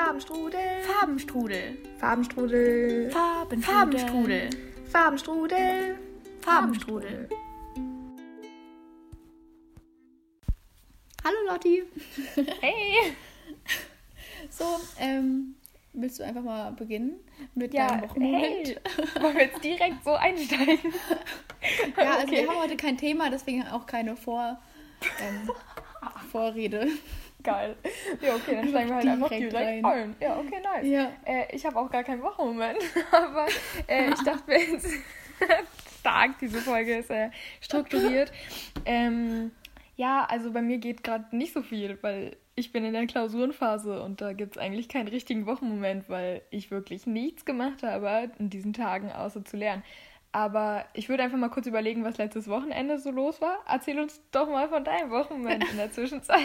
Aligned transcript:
Farbenstrudel. 0.00 0.82
Farbenstrudel. 0.82 1.78
Farbenstrudel. 1.98 3.10
Farben 3.10 3.62
Farbenstrudel. 3.62 4.50
Farbenstrudel. 4.92 5.98
Farbenstrudel. 6.42 7.28
Hallo 11.24 11.36
Lotti. 11.50 11.82
Hey! 12.60 13.16
So, 14.50 14.64
ähm, 15.00 15.54
willst 15.94 16.18
du 16.20 16.24
einfach 16.24 16.42
mal 16.42 16.72
beginnen 16.72 17.18
mit 17.54 17.72
Ja, 17.72 17.88
deinem 17.88 18.02
Wochenmoment? 18.02 18.44
hey. 18.68 18.76
Wollen 19.22 19.34
wir 19.34 19.42
jetzt 19.44 19.64
direkt 19.64 20.04
so 20.04 20.12
einsteigen? 20.12 20.78
Ja, 21.96 22.16
also 22.16 22.26
Okay. 22.28 22.42
wir 22.42 22.48
haben 22.48 22.58
heute 22.60 22.76
kein 22.76 22.96
Thema, 22.98 23.28
deswegen 23.30 23.66
auch 23.66 23.86
keine 23.86 24.14
Vor, 24.16 24.60
ähm, 25.20 25.50
Vorrede. 26.30 26.86
Geil. 27.46 27.76
Ja, 28.20 28.34
okay, 28.34 28.56
dann 28.56 28.68
steigen 28.68 28.88
wir 28.88 28.96
halt 28.96 29.06
einfach 29.06 29.28
Direkt 29.28 29.54
rein. 29.54 29.84
ein. 29.84 30.16
Ja, 30.20 30.38
okay, 30.38 30.60
nice. 30.62 30.86
Ja. 30.86 31.12
Äh, 31.24 31.54
ich 31.54 31.64
habe 31.64 31.78
auch 31.78 31.90
gar 31.90 32.04
keinen 32.04 32.22
Wochenmoment, 32.22 32.78
aber 33.12 33.46
äh, 33.86 34.10
ich 34.10 34.22
dachte 34.22 34.42
mir 34.46 34.58
jetzt 34.58 34.88
stark, 36.00 36.38
diese 36.40 36.60
Folge 36.60 36.98
ist 36.98 37.10
äh, 37.10 37.30
strukturiert. 37.60 38.32
Ähm, 38.84 39.52
ja, 39.96 40.26
also 40.28 40.52
bei 40.52 40.60
mir 40.60 40.78
geht 40.78 41.02
gerade 41.02 41.34
nicht 41.34 41.52
so 41.54 41.62
viel, 41.62 41.98
weil 42.02 42.36
ich 42.54 42.72
bin 42.72 42.84
in 42.84 42.94
der 42.94 43.06
Klausurenphase 43.06 44.02
und 44.02 44.20
da 44.20 44.32
gibt 44.32 44.56
es 44.56 44.62
eigentlich 44.62 44.88
keinen 44.88 45.08
richtigen 45.08 45.46
Wochenmoment, 45.46 46.08
weil 46.08 46.42
ich 46.50 46.70
wirklich 46.70 47.06
nichts 47.06 47.44
gemacht 47.44 47.82
habe 47.82 48.30
in 48.38 48.50
diesen 48.50 48.72
Tagen, 48.72 49.12
außer 49.12 49.44
zu 49.44 49.56
lernen. 49.56 49.82
Aber 50.32 50.84
ich 50.92 51.08
würde 51.08 51.22
einfach 51.22 51.38
mal 51.38 51.48
kurz 51.48 51.66
überlegen, 51.66 52.04
was 52.04 52.18
letztes 52.18 52.48
Wochenende 52.48 52.98
so 52.98 53.10
los 53.10 53.40
war. 53.40 53.58
Erzähl 53.66 53.98
uns 53.98 54.20
doch 54.32 54.48
mal 54.50 54.68
von 54.68 54.84
deinem 54.84 55.10
Wochenmoment 55.10 55.70
in 55.70 55.76
der 55.76 55.90
Zwischenzeit. 55.92 56.40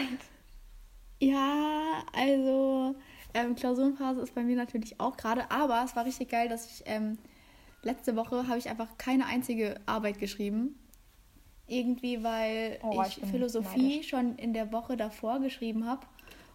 Ja, 1.22 2.02
also 2.12 2.96
ähm, 3.34 3.54
Klausurenphase 3.54 4.20
ist 4.22 4.34
bei 4.34 4.42
mir 4.42 4.56
natürlich 4.56 4.98
auch 5.00 5.16
gerade, 5.16 5.50
aber 5.50 5.82
es 5.84 5.94
war 5.94 6.04
richtig 6.04 6.28
geil, 6.30 6.48
dass 6.48 6.66
ich 6.66 6.82
ähm, 6.86 7.16
letzte 7.82 8.16
Woche 8.16 8.48
habe 8.48 8.58
ich 8.58 8.68
einfach 8.68 8.98
keine 8.98 9.26
einzige 9.26 9.76
Arbeit 9.86 10.18
geschrieben. 10.18 10.78
Irgendwie, 11.68 12.22
weil 12.22 12.78
Oh, 12.82 13.02
ich, 13.06 13.22
ich 13.22 13.24
Philosophie 13.30 13.94
neidisch. 13.94 14.08
schon 14.08 14.36
in 14.36 14.52
der 14.52 14.72
Woche 14.72 14.96
davor 14.96 15.40
geschrieben 15.40 15.86
habe. 15.86 16.06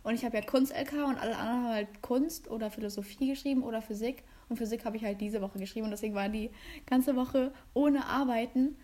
Und 0.04 0.14
ich 0.16 0.23
habe 0.26 0.38
ja 0.38 0.44
Kunst-LK 0.44 0.94
und 1.08 1.18
alle 1.18 1.38
anderen 1.38 1.64
haben 1.66 1.73
halt 1.73 2.02
Kunst 2.02 2.50
oder 2.50 2.70
Philosophie 2.70 3.28
geschrieben 3.28 3.64
oder 3.64 3.82
Physik. 3.82 4.23
Und 4.50 4.58
Physik 4.58 4.86
habe 4.86 4.98
ich 4.98 5.04
halt 5.04 5.20
diese 5.22 5.42
Woche 5.42 5.60
geschrieben 5.60 5.86
und 5.86 5.92
deswegen 5.92 6.14
war 6.16 6.30
die 6.30 6.52
ganze 6.86 7.16
Woche 7.16 7.52
ohne 7.73 8.06
Arbeiten. 8.06 8.78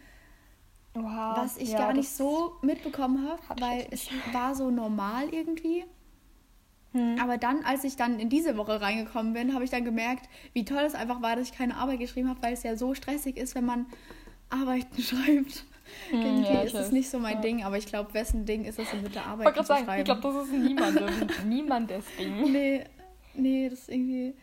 Wow, 0.96 1.38
Was 1.38 1.58
ich 1.58 1.70
ja, 1.72 1.80
gar 1.80 1.94
nicht 1.94 2.10
so 2.10 2.54
mitbekommen 2.62 3.28
habe, 3.28 3.42
Hab 3.50 3.60
weil 3.62 3.88
es 3.92 4.08
war 4.32 4.54
so 4.56 4.70
normal 4.70 5.30
irgendwie. 5.32 5.86
Hm. 6.92 7.18
Aber 7.20 7.38
dann, 7.38 7.64
als 7.66 7.84
ich 7.84 7.96
dann 7.96 8.20
in 8.20 8.30
diese 8.30 8.56
Woche 8.58 8.80
reingekommen 8.80 9.34
bin, 9.34 9.56
habe 9.56 9.64
ich 9.64 9.72
dann 9.72 9.84
gemerkt, 9.84 10.30
wie 10.54 10.64
toll 10.66 10.84
es 10.84 10.94
einfach 10.94 11.22
war, 11.24 11.36
dass 11.36 11.50
ich 11.50 11.58
keine 11.58 11.76
Arbeit 11.78 12.00
geschrieben 12.00 12.30
habe, 12.30 12.42
weil 12.44 12.54
es 12.54 12.62
ja 12.64 12.76
so 12.78 12.94
stressig 12.94 13.38
ist, 13.38 13.56
wenn 13.56 13.66
man 13.66 13.88
Arbeiten 14.52 15.02
schreibt. 15.02 15.66
Hm, 16.12 16.22
Irgendwie 16.22 16.54
ja, 16.54 16.62
ist 16.62 16.76
es 16.76 16.92
nicht 16.92 17.10
so 17.10 17.18
mein 17.20 17.36
Ja. 17.38 17.42
Ding, 17.42 17.64
aber 17.64 17.78
ich 17.78 17.88
glaube, 17.88 18.14
wessen 18.14 18.46
Ding 18.46 18.64
ist 18.66 18.78
es 18.78 18.90
denn 18.92 19.02
mit 19.02 19.16
der 19.16 19.24
Ich 19.24 19.28
Arbeit 19.28 19.46
wollte 19.48 19.60
zu 19.62 19.66
sagen, 19.66 19.86
schreiben? 19.86 20.00
ich 20.00 20.06
glaube, 20.06 20.22
das 20.22 20.46
ist 20.48 20.54
niemandem, 20.54 21.10
niemandes 21.48 22.06
Ding. 22.20 22.52
nee, 22.52 22.84
nee, 23.34 23.70
das 23.70 23.80
ist 23.80 23.90
irgendwie. 23.90 24.36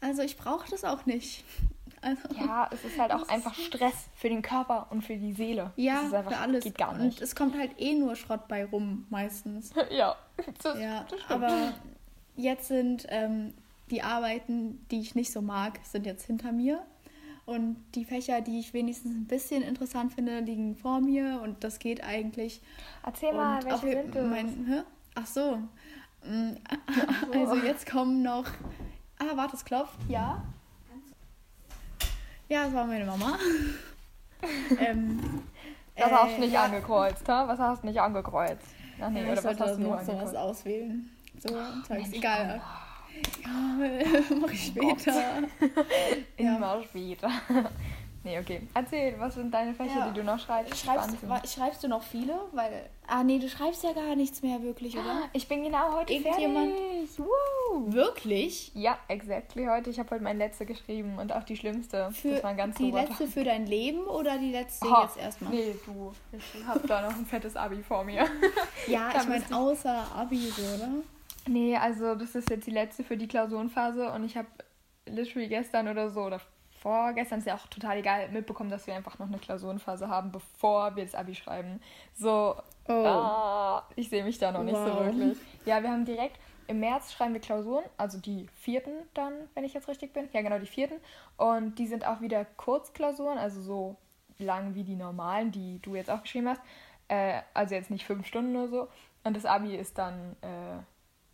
Also 0.00 0.22
ich 0.22 0.36
brauche 0.36 0.70
das 0.70 0.84
auch 0.84 1.04
nicht. 1.06 1.44
Also, 2.02 2.22
Ja, 2.36 2.68
es 2.72 2.84
ist 2.84 2.98
halt 2.98 3.12
auch 3.12 3.28
einfach 3.28 3.54
Stress 3.54 4.08
für 4.16 4.28
den 4.28 4.42
Körper 4.42 4.88
und 4.90 5.02
für 5.02 5.16
die 5.16 5.32
Seele. 5.32 5.72
ja, 5.76 5.94
das 5.94 6.06
ist 6.08 6.14
einfach, 6.14 6.32
für 6.32 6.38
alles. 6.38 6.64
Geht 6.64 6.78
gar 6.78 6.92
Und 6.92 7.00
nicht. 7.02 7.20
es 7.22 7.34
kommt 7.36 7.56
halt 7.56 7.70
eh 7.80 7.94
nur 7.94 8.16
Schrott 8.16 8.48
bei 8.48 8.64
rum, 8.64 9.06
meistens. 9.08 9.72
ja, 9.90 10.16
das, 10.62 10.80
Ja, 10.80 11.06
das 11.08 11.20
aber 11.28 11.72
jetzt 12.36 12.66
sind 12.68 13.06
ähm, 13.08 13.54
die 13.90 14.02
Arbeiten, 14.02 14.84
die 14.90 15.00
ich 15.00 15.14
nicht 15.14 15.32
so 15.32 15.40
mag, 15.42 15.78
sind 15.84 16.04
jetzt 16.06 16.26
hinter 16.26 16.50
mir. 16.52 16.82
Und 17.44 17.76
die 17.94 18.04
Fächer, 18.04 18.40
die 18.40 18.60
ich 18.60 18.72
wenigstens 18.72 19.14
ein 19.14 19.26
bisschen 19.26 19.62
interessant 19.62 20.12
finde, 20.12 20.40
liegen 20.40 20.76
vor 20.76 21.00
mir 21.00 21.40
und 21.42 21.62
das 21.64 21.78
geht 21.80 22.02
eigentlich. 22.04 22.60
Erzähl 23.04 23.32
mal, 23.32 23.56
und 23.56 23.64
welche 23.64 23.76
auch 23.76 23.82
sind 24.02 24.14
das? 24.14 24.26
mein? 24.26 24.84
Ach 25.16 25.26
so. 25.26 25.56
Mm, 26.24 26.52
so. 27.32 27.38
Also 27.40 27.56
jetzt 27.66 27.88
kommen 27.90 28.22
noch. 28.22 28.46
Ah, 29.18 29.36
warte, 29.36 29.56
es 29.56 29.64
klopft. 29.64 29.98
Ja. 30.08 30.42
Ja, 32.52 32.66
das 32.66 32.74
war 32.74 32.84
meine 32.84 33.06
Mama. 33.06 33.38
ähm, 34.78 35.42
Was 35.96 36.10
äh, 36.10 36.14
hast 36.14 36.36
du 36.36 36.40
nicht 36.42 36.52
ja, 36.52 36.64
angekreuzt, 36.64 37.26
ha? 37.26 37.48
Was 37.48 37.58
hast 37.58 37.82
du 37.82 37.86
nicht 37.86 37.98
angekreuzt? 37.98 38.66
Ach 39.00 39.08
nee, 39.08 39.20
Ja, 39.20 39.32
oder 39.32 39.38
ich 39.40 39.44
was 39.44 39.58
hast 39.58 39.76
du 39.76 39.80
nur 39.80 39.92
sowas 39.92 40.08
angekreuzt? 40.10 40.36
auswählen. 40.36 41.10
So, 41.38 41.48
Zeugs. 41.48 41.88
Mensch, 41.88 42.12
Egal. 42.12 42.60
Ja, 43.42 43.50
mach 44.38 44.52
ich 44.52 44.66
später. 44.66 45.14
Ja. 46.38 46.56
Immer 46.56 46.82
später. 46.82 47.30
Nee, 48.24 48.38
okay. 48.38 48.66
Erzähl, 48.74 49.14
was 49.18 49.34
sind 49.34 49.52
deine 49.52 49.74
Fächer, 49.74 49.98
Ja. 49.98 50.08
die 50.10 50.20
du 50.20 50.24
noch 50.24 50.38
schreibst? 50.38 50.76
Schreibst, 50.78 51.16
schreibst 51.54 51.82
du 51.84 51.88
noch 51.88 52.02
viele? 52.02 52.34
Weil. 52.52 52.88
Ah, 53.06 53.22
nee, 53.24 53.38
du 53.38 53.48
schreibst 53.48 53.82
ja 53.82 53.92
gar 53.92 54.14
nichts 54.16 54.42
mehr 54.42 54.62
wirklich, 54.62 54.96
oder? 54.96 55.22
Ich 55.32 55.48
bin 55.48 55.64
genau 55.64 55.92
heute 55.94 56.12
Irgendjemand- 56.12 56.72
fertig. 56.72 57.18
Woo. 57.18 57.92
Wirklich? 57.92 58.70
Ja, 58.74 58.98
exactly 59.08 59.66
heute. 59.66 59.90
Ich 59.90 59.98
habe 59.98 60.10
heute 60.10 60.22
meine 60.22 60.38
letzte 60.38 60.64
geschrieben 60.66 61.18
und 61.18 61.32
auch 61.32 61.42
die 61.42 61.56
schlimmste. 61.56 62.10
Für 62.12 62.30
das 62.30 62.42
war 62.42 62.50
ein 62.50 62.56
ganz 62.56 62.76
die 62.76 62.90
letzte 62.90 63.26
für 63.26 63.44
dein 63.44 63.66
Leben 63.66 64.04
oder 64.04 64.38
die 64.38 64.52
letzte 64.52 64.86
Tag. 64.88 65.04
jetzt 65.08 65.16
erstmal? 65.18 65.52
Nee, 65.52 65.74
du. 65.84 66.12
Ich 66.32 66.64
habe 66.66 66.86
da 66.86 67.02
noch 67.02 67.16
ein 67.16 67.26
fettes 67.26 67.56
Abi 67.56 67.82
vor 67.82 68.04
mir. 68.04 68.26
Ja, 68.86 69.10
ich 69.16 69.28
meine, 69.28 69.44
außer 69.54 70.04
Abi 70.16 70.36
so, 70.38 70.62
oder? 70.62 70.88
Nee, 71.48 71.76
also 71.76 72.14
das 72.14 72.34
ist 72.34 72.48
jetzt 72.50 72.66
die 72.66 72.70
letzte 72.70 73.02
für 73.04 73.16
die 73.16 73.26
Klausurenphase 73.28 74.10
und 74.12 74.24
ich 74.24 74.36
habe 74.36 74.46
literally 75.06 75.48
gestern 75.48 75.88
oder 75.88 76.08
so 76.10 76.20
oder 76.22 76.40
vorgestern 76.82 77.38
ist 77.38 77.46
ja 77.46 77.54
auch 77.54 77.66
total 77.68 77.98
egal 77.98 78.28
mitbekommen, 78.30 78.70
dass 78.70 78.86
wir 78.86 78.94
einfach 78.94 79.18
noch 79.18 79.28
eine 79.28 79.38
Klausurenphase 79.38 80.08
haben, 80.08 80.32
bevor 80.32 80.94
wir 80.96 81.04
das 81.04 81.14
Abi 81.14 81.34
schreiben. 81.34 81.80
So, 82.14 82.56
Oh. 82.88 82.92
ah, 82.92 83.84
ich 83.94 84.08
sehe 84.10 84.24
mich 84.24 84.38
da 84.38 84.50
noch 84.50 84.64
nicht 84.64 84.76
so 84.76 84.84
Wow. 84.84 85.04
wirklich. 85.04 85.38
Ja, 85.64 85.82
wir 85.82 85.90
haben 85.90 86.04
direkt 86.04 86.36
im 86.66 86.80
März 86.80 87.12
schreiben 87.12 87.32
wir 87.34 87.40
Klausuren, 87.40 87.84
also 87.96 88.18
die 88.18 88.48
vierten 88.60 88.92
dann, 89.14 89.32
wenn 89.54 89.64
ich 89.64 89.72
jetzt 89.74 89.88
richtig 89.88 90.12
bin. 90.12 90.28
Ja, 90.32 90.42
genau, 90.42 90.58
die 90.58 90.66
vierten. 90.66 90.94
Und 91.36 91.76
die 91.78 91.86
sind 91.86 92.04
auch 92.06 92.20
wieder 92.20 92.44
Kurzklausuren, 92.44 93.38
also 93.38 93.60
so 93.60 93.96
lang 94.38 94.74
wie 94.74 94.82
die 94.84 94.96
normalen, 94.96 95.52
die 95.52 95.80
du 95.82 95.94
jetzt 95.94 96.10
auch 96.10 96.22
geschrieben 96.22 96.48
hast. 96.48 96.60
Äh, 97.08 97.42
also 97.54 97.74
jetzt 97.74 97.90
nicht 97.90 98.04
fünf 98.06 98.26
Stunden 98.26 98.56
oder 98.56 98.68
so. 98.68 98.88
Und 99.24 99.36
das 99.36 99.44
Abi 99.44 99.76
ist 99.76 99.98
dann 99.98 100.36
äh, 100.40 100.78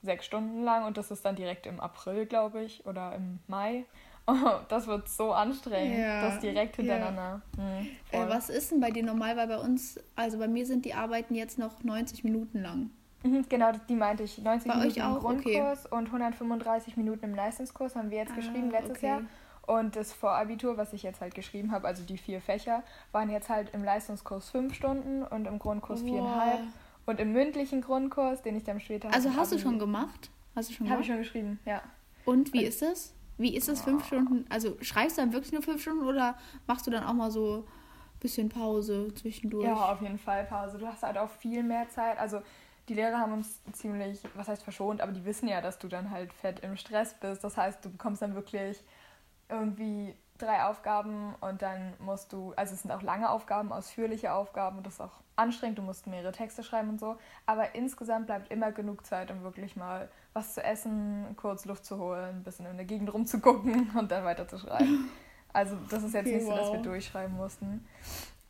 sechs 0.02 0.26
Stunden 0.26 0.62
lang 0.64 0.84
und 0.84 0.96
das 0.98 1.10
ist 1.10 1.24
dann 1.24 1.36
direkt 1.36 1.66
im 1.66 1.80
April, 1.80 2.26
glaube 2.26 2.62
ich, 2.62 2.84
oder 2.86 3.14
im 3.14 3.38
Mai. 3.46 3.84
Oh, 4.30 4.34
das 4.68 4.86
wird 4.86 5.08
so 5.08 5.32
anstrengend, 5.32 5.98
Ja, 5.98 6.20
das 6.20 6.38
direkt 6.40 6.76
ja. 6.76 6.82
hintereinander. 6.82 7.42
Hm, 7.56 7.88
Äh, 8.12 8.16
voll. 8.18 8.28
was 8.28 8.50
ist 8.50 8.70
denn 8.70 8.80
bei 8.80 8.90
dir 8.90 9.02
normal? 9.02 9.36
Weil 9.36 9.48
bei 9.48 9.58
uns, 9.58 9.98
also 10.16 10.38
bei 10.38 10.46
mir 10.48 10.66
sind 10.66 10.84
die 10.84 10.94
Arbeiten 10.94 11.34
jetzt 11.34 11.58
noch 11.58 11.82
90 11.82 12.24
Minuten 12.24 12.60
lang. 12.62 12.90
Mhm, 13.22 13.46
Genau, 13.48 13.72
die 13.88 13.94
meinte 13.96 14.22
ich. 14.22 14.38
90 14.38 14.70
Bei 14.70 14.76
Minuten 14.78 15.00
im 15.00 15.04
auch? 15.06 15.24
Okay. 15.24 15.52
Grundkurs 15.54 15.86
und 15.86 16.06
135 16.06 16.96
Minuten 16.96 17.24
im 17.24 17.34
Leistungskurs 17.34 17.96
haben 17.96 18.10
wir 18.10 18.18
jetzt 18.18 18.32
Ah, 18.32 18.36
geschrieben 18.36 18.70
letztes 18.70 18.98
okay. 18.98 19.06
Jahr. 19.06 19.22
Und 19.66 19.96
das 19.96 20.12
Vorabitur, 20.12 20.76
was 20.78 20.92
ich 20.92 21.02
jetzt 21.02 21.20
halt 21.20 21.34
geschrieben 21.34 21.72
habe, 21.72 21.86
also 21.86 22.02
die 22.02 22.16
vier 22.16 22.40
Fächer, 22.40 22.82
waren 23.12 23.28
jetzt 23.28 23.48
halt 23.50 23.70
im 23.74 23.84
Leistungskurs 23.84 24.48
fünf 24.50 24.74
Stunden 24.74 25.22
und 25.22 25.46
im 25.46 25.58
Grundkurs 25.58 26.00
Wow. 26.02 26.08
viereinhalb. 26.08 26.60
Und 27.06 27.20
im 27.20 27.32
mündlichen 27.32 27.80
Grundkurs, 27.80 28.42
den 28.42 28.56
ich 28.56 28.64
dann 28.64 28.80
später 28.80 29.12
Also 29.12 29.34
hast 29.34 29.52
du 29.52 29.58
schon 29.58 29.78
gemacht? 29.78 30.30
Hast 30.54 30.70
du 30.70 30.74
schon 30.74 30.90
Habe 30.90 31.00
ich 31.02 31.06
schon 31.08 31.18
geschrieben, 31.18 31.58
ja. 31.66 31.82
Und 32.24 32.52
wie 32.52 32.64
ist 32.64 32.82
es? 32.82 33.14
Wie 33.38 33.56
ist 33.56 33.68
es 33.68 33.82
fünf 33.82 34.04
Stunden? 34.04 34.44
Also 34.50 34.76
schreibst 34.82 35.16
du 35.16 35.22
dann 35.22 35.32
wirklich 35.32 35.52
nur 35.52 35.62
fünf 35.62 35.80
Stunden 35.80 36.04
oder 36.04 36.36
machst 36.66 36.86
du 36.86 36.90
dann 36.90 37.04
auch 37.04 37.14
mal 37.14 37.30
so 37.30 37.64
ein 37.64 38.18
bisschen 38.20 38.48
Pause 38.48 39.14
zwischendurch? 39.14 39.64
Ja, 39.64 39.92
auf 39.92 40.02
jeden 40.02 40.18
Fall 40.18 40.44
Pause. 40.44 40.78
Du 40.78 40.86
hast 40.86 41.02
halt 41.02 41.16
auch 41.16 41.30
viel 41.30 41.62
mehr 41.62 41.88
Zeit. 41.88 42.18
Also 42.18 42.42
die 42.88 42.94
Lehrer 42.94 43.18
haben 43.18 43.32
uns 43.32 43.60
ziemlich, 43.72 44.20
was 44.34 44.48
heißt 44.48 44.62
verschont, 44.62 45.00
aber 45.00 45.12
die 45.12 45.24
wissen 45.24 45.48
ja, 45.48 45.60
dass 45.60 45.78
du 45.78 45.88
dann 45.88 46.10
halt 46.10 46.32
fett 46.32 46.60
im 46.60 46.76
Stress 46.76 47.14
bist. 47.14 47.44
Das 47.44 47.56
heißt, 47.56 47.84
du 47.84 47.90
bekommst 47.90 48.22
dann 48.22 48.34
wirklich 48.34 48.82
irgendwie 49.48 50.14
drei 50.38 50.64
Aufgaben 50.64 51.34
und 51.40 51.62
dann 51.62 51.94
musst 51.98 52.32
du, 52.32 52.52
also 52.56 52.74
es 52.74 52.82
sind 52.82 52.90
auch 52.90 53.02
lange 53.02 53.30
Aufgaben, 53.30 53.72
ausführliche 53.72 54.32
Aufgaben 54.32 54.78
und 54.78 54.86
das 54.86 54.94
ist 54.94 55.00
auch 55.00 55.20
anstrengend, 55.36 55.78
du 55.78 55.82
musst 55.82 56.06
mehrere 56.06 56.32
Texte 56.32 56.62
schreiben 56.62 56.90
und 56.90 57.00
so, 57.00 57.16
aber 57.46 57.74
insgesamt 57.74 58.26
bleibt 58.26 58.50
immer 58.50 58.72
genug 58.72 59.06
Zeit, 59.06 59.30
um 59.30 59.42
wirklich 59.42 59.76
mal 59.76 60.08
was 60.32 60.54
zu 60.54 60.62
essen, 60.62 61.36
kurz 61.36 61.64
Luft 61.64 61.84
zu 61.84 61.98
holen, 61.98 62.36
ein 62.36 62.44
bisschen 62.44 62.66
in 62.66 62.76
der 62.76 62.86
Gegend 62.86 63.12
rumzugucken 63.12 63.90
und 63.98 64.10
dann 64.10 64.24
weiter 64.24 64.48
zu 64.48 64.58
schreiben. 64.58 65.10
Also 65.52 65.76
das 65.88 66.02
ist 66.02 66.14
jetzt 66.14 66.26
Okay, 66.26 66.36
nicht 66.36 66.46
so, 66.46 66.54
dass 66.54 66.72
wir 66.72 66.82
durchschreiben 66.82 67.36
mussten. 67.36 67.86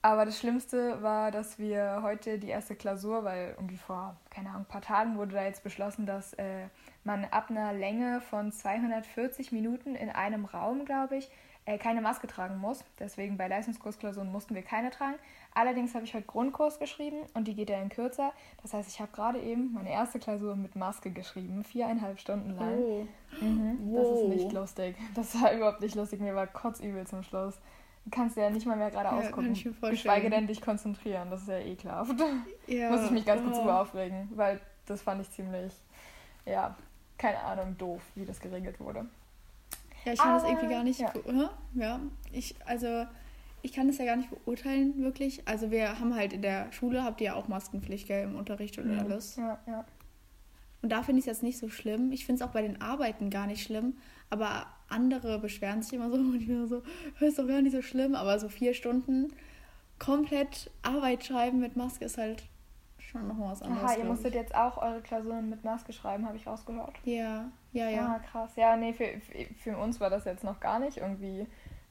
Aber 0.00 0.24
das 0.24 0.38
Schlimmste 0.38 1.02
war, 1.02 1.30
dass 1.30 1.58
wir 1.58 2.00
heute 2.02 2.38
die 2.38 2.48
erste 2.48 2.76
Klausur, 2.76 3.24
weil 3.24 3.54
irgendwie 3.56 3.76
vor, 3.76 4.16
keine 4.30 4.50
Ahnung, 4.50 4.62
ein 4.62 4.66
paar 4.66 4.80
Tagen 4.80 5.18
wurde 5.18 5.34
da 5.34 5.44
jetzt 5.44 5.64
beschlossen, 5.64 6.06
dass 6.06 6.34
äh, 6.34 6.68
man 7.02 7.24
ab 7.24 7.50
einer 7.50 7.72
Länge 7.72 8.20
von 8.20 8.52
240 8.52 9.50
Minuten 9.50 9.96
in 9.96 10.08
einem 10.08 10.44
Raum, 10.44 10.84
glaube 10.84 11.16
ich, 11.16 11.30
äh, 11.68 11.76
keine 11.76 12.00
Maske 12.00 12.26
tragen 12.26 12.58
muss. 12.58 12.82
Deswegen 12.98 13.36
bei 13.36 13.46
Leistungskursklausuren 13.46 14.32
mussten 14.32 14.54
wir 14.54 14.62
keine 14.62 14.90
tragen. 14.90 15.16
Allerdings 15.54 15.94
habe 15.94 16.04
ich 16.04 16.14
heute 16.14 16.24
Grundkurs 16.24 16.78
geschrieben 16.78 17.18
und 17.34 17.46
die 17.46 17.54
geht 17.54 17.68
ja 17.68 17.80
in 17.80 17.90
kürzer. 17.90 18.32
Das 18.62 18.72
heißt, 18.72 18.88
ich 18.88 19.00
habe 19.00 19.12
gerade 19.12 19.38
eben 19.38 19.74
meine 19.74 19.90
erste 19.90 20.18
Klausur 20.18 20.56
mit 20.56 20.76
Maske 20.76 21.10
geschrieben, 21.10 21.64
viereinhalb 21.64 22.20
Stunden 22.20 22.56
lang. 22.56 22.78
Oh. 22.78 23.06
Mhm, 23.42 23.92
das 23.94 24.08
ist 24.08 24.28
nicht 24.28 24.52
lustig. 24.52 24.96
Das 25.14 25.40
war 25.40 25.52
überhaupt 25.56 25.82
nicht 25.82 25.94
lustig. 25.94 26.20
Mir 26.20 26.34
war 26.34 26.46
kotzübel 26.46 27.06
zum 27.06 27.22
Schluss. 27.22 27.60
Du 28.06 28.10
kannst 28.10 28.38
ja 28.38 28.48
nicht 28.48 28.64
mal 28.64 28.76
mehr 28.76 28.90
gerade 28.90 29.14
ja, 29.14 29.20
ausgucken. 29.20 29.52
Geschweige 29.90 30.30
denn 30.30 30.46
dich 30.46 30.62
konzentrieren. 30.62 31.28
Das 31.30 31.42
ist 31.42 31.48
ja 31.48 31.58
ekelhaft. 31.58 32.14
Ja. 32.66 32.90
Muss 32.90 33.04
ich 33.06 33.10
mich 33.10 33.24
ganz 33.24 33.42
kurz 33.42 33.58
oh. 33.58 33.62
über 33.62 33.80
aufregen, 33.80 34.28
weil 34.34 34.60
das 34.84 35.00
fand 35.00 35.22
ich 35.22 35.30
ziemlich, 35.30 35.72
ja, 36.44 36.76
keine 37.16 37.40
Ahnung, 37.40 37.76
doof, 37.78 38.02
wie 38.14 38.26
das 38.26 38.40
geregelt 38.40 38.78
wurde. 38.78 39.06
Ja, 40.08 40.14
ich 40.14 40.18
kann 40.20 40.30
Aber, 40.30 40.40
das 40.40 40.48
irgendwie 40.48 40.74
gar 40.74 40.84
nicht. 40.84 41.00
Ja. 41.00 41.50
ja, 41.74 42.00
ich, 42.32 42.54
also 42.64 43.06
ich 43.62 43.72
kann 43.72 43.88
das 43.88 43.98
ja 43.98 44.04
gar 44.04 44.16
nicht 44.16 44.30
beurteilen, 44.30 44.94
wirklich. 45.02 45.46
Also 45.46 45.70
wir 45.70 46.00
haben 46.00 46.14
halt 46.14 46.32
in 46.32 46.42
der 46.42 46.72
Schule, 46.72 47.04
habt 47.04 47.20
ihr 47.20 47.28
ja 47.28 47.34
auch 47.34 47.48
Maskenpflicht, 47.48 48.06
gell, 48.06 48.24
im 48.24 48.36
Unterricht 48.36 48.78
und 48.78 48.92
mhm. 48.92 49.00
alles. 49.00 49.36
Ja, 49.36 49.58
ja. 49.66 49.84
Und 50.80 50.90
da 50.90 51.02
finde 51.02 51.18
ich 51.18 51.24
es 51.24 51.26
jetzt 51.26 51.42
nicht 51.42 51.58
so 51.58 51.68
schlimm. 51.68 52.12
Ich 52.12 52.24
finde 52.24 52.42
es 52.42 52.48
auch 52.48 52.52
bei 52.52 52.62
den 52.62 52.80
Arbeiten 52.80 53.30
gar 53.30 53.46
nicht 53.46 53.62
schlimm. 53.62 53.96
Aber 54.30 54.66
andere 54.88 55.38
beschweren 55.38 55.82
sich 55.82 55.92
immer 55.92 56.08
so 56.08 56.16
und 56.18 56.40
ich 56.40 56.46
bin 56.46 56.66
so, 56.68 56.82
ist 57.20 57.38
doch 57.38 57.46
gar 57.46 57.60
nicht 57.60 57.74
so 57.74 57.82
schlimm. 57.82 58.14
Aber 58.14 58.38
so 58.38 58.48
vier 58.48 58.74
Stunden 58.74 59.32
komplett 59.98 60.70
Arbeit 60.82 61.24
schreiben 61.24 61.58
mit 61.58 61.76
Maske 61.76 62.04
ist 62.04 62.16
halt 62.16 62.44
schon 62.98 63.26
noch 63.26 63.38
was 63.38 63.62
anderes. 63.62 63.84
Aha, 63.84 63.98
ihr 63.98 64.04
musstet 64.04 64.34
jetzt 64.34 64.54
auch 64.54 64.78
eure 64.78 65.00
Klausuren 65.00 65.50
mit 65.50 65.64
Maske 65.64 65.92
schreiben, 65.92 66.26
habe 66.26 66.36
ich 66.36 66.46
rausgehört. 66.46 66.94
Ja, 67.04 67.50
ja, 67.72 67.88
ja. 67.88 68.16
Ah, 68.16 68.18
krass. 68.18 68.56
Ja, 68.56 68.76
nee, 68.76 68.92
für, 68.92 69.20
für 69.58 69.76
uns 69.76 70.00
war 70.00 70.10
das 70.10 70.24
jetzt 70.24 70.44
noch 70.44 70.60
gar 70.60 70.78
nicht 70.78 70.98
irgendwie 70.98 71.46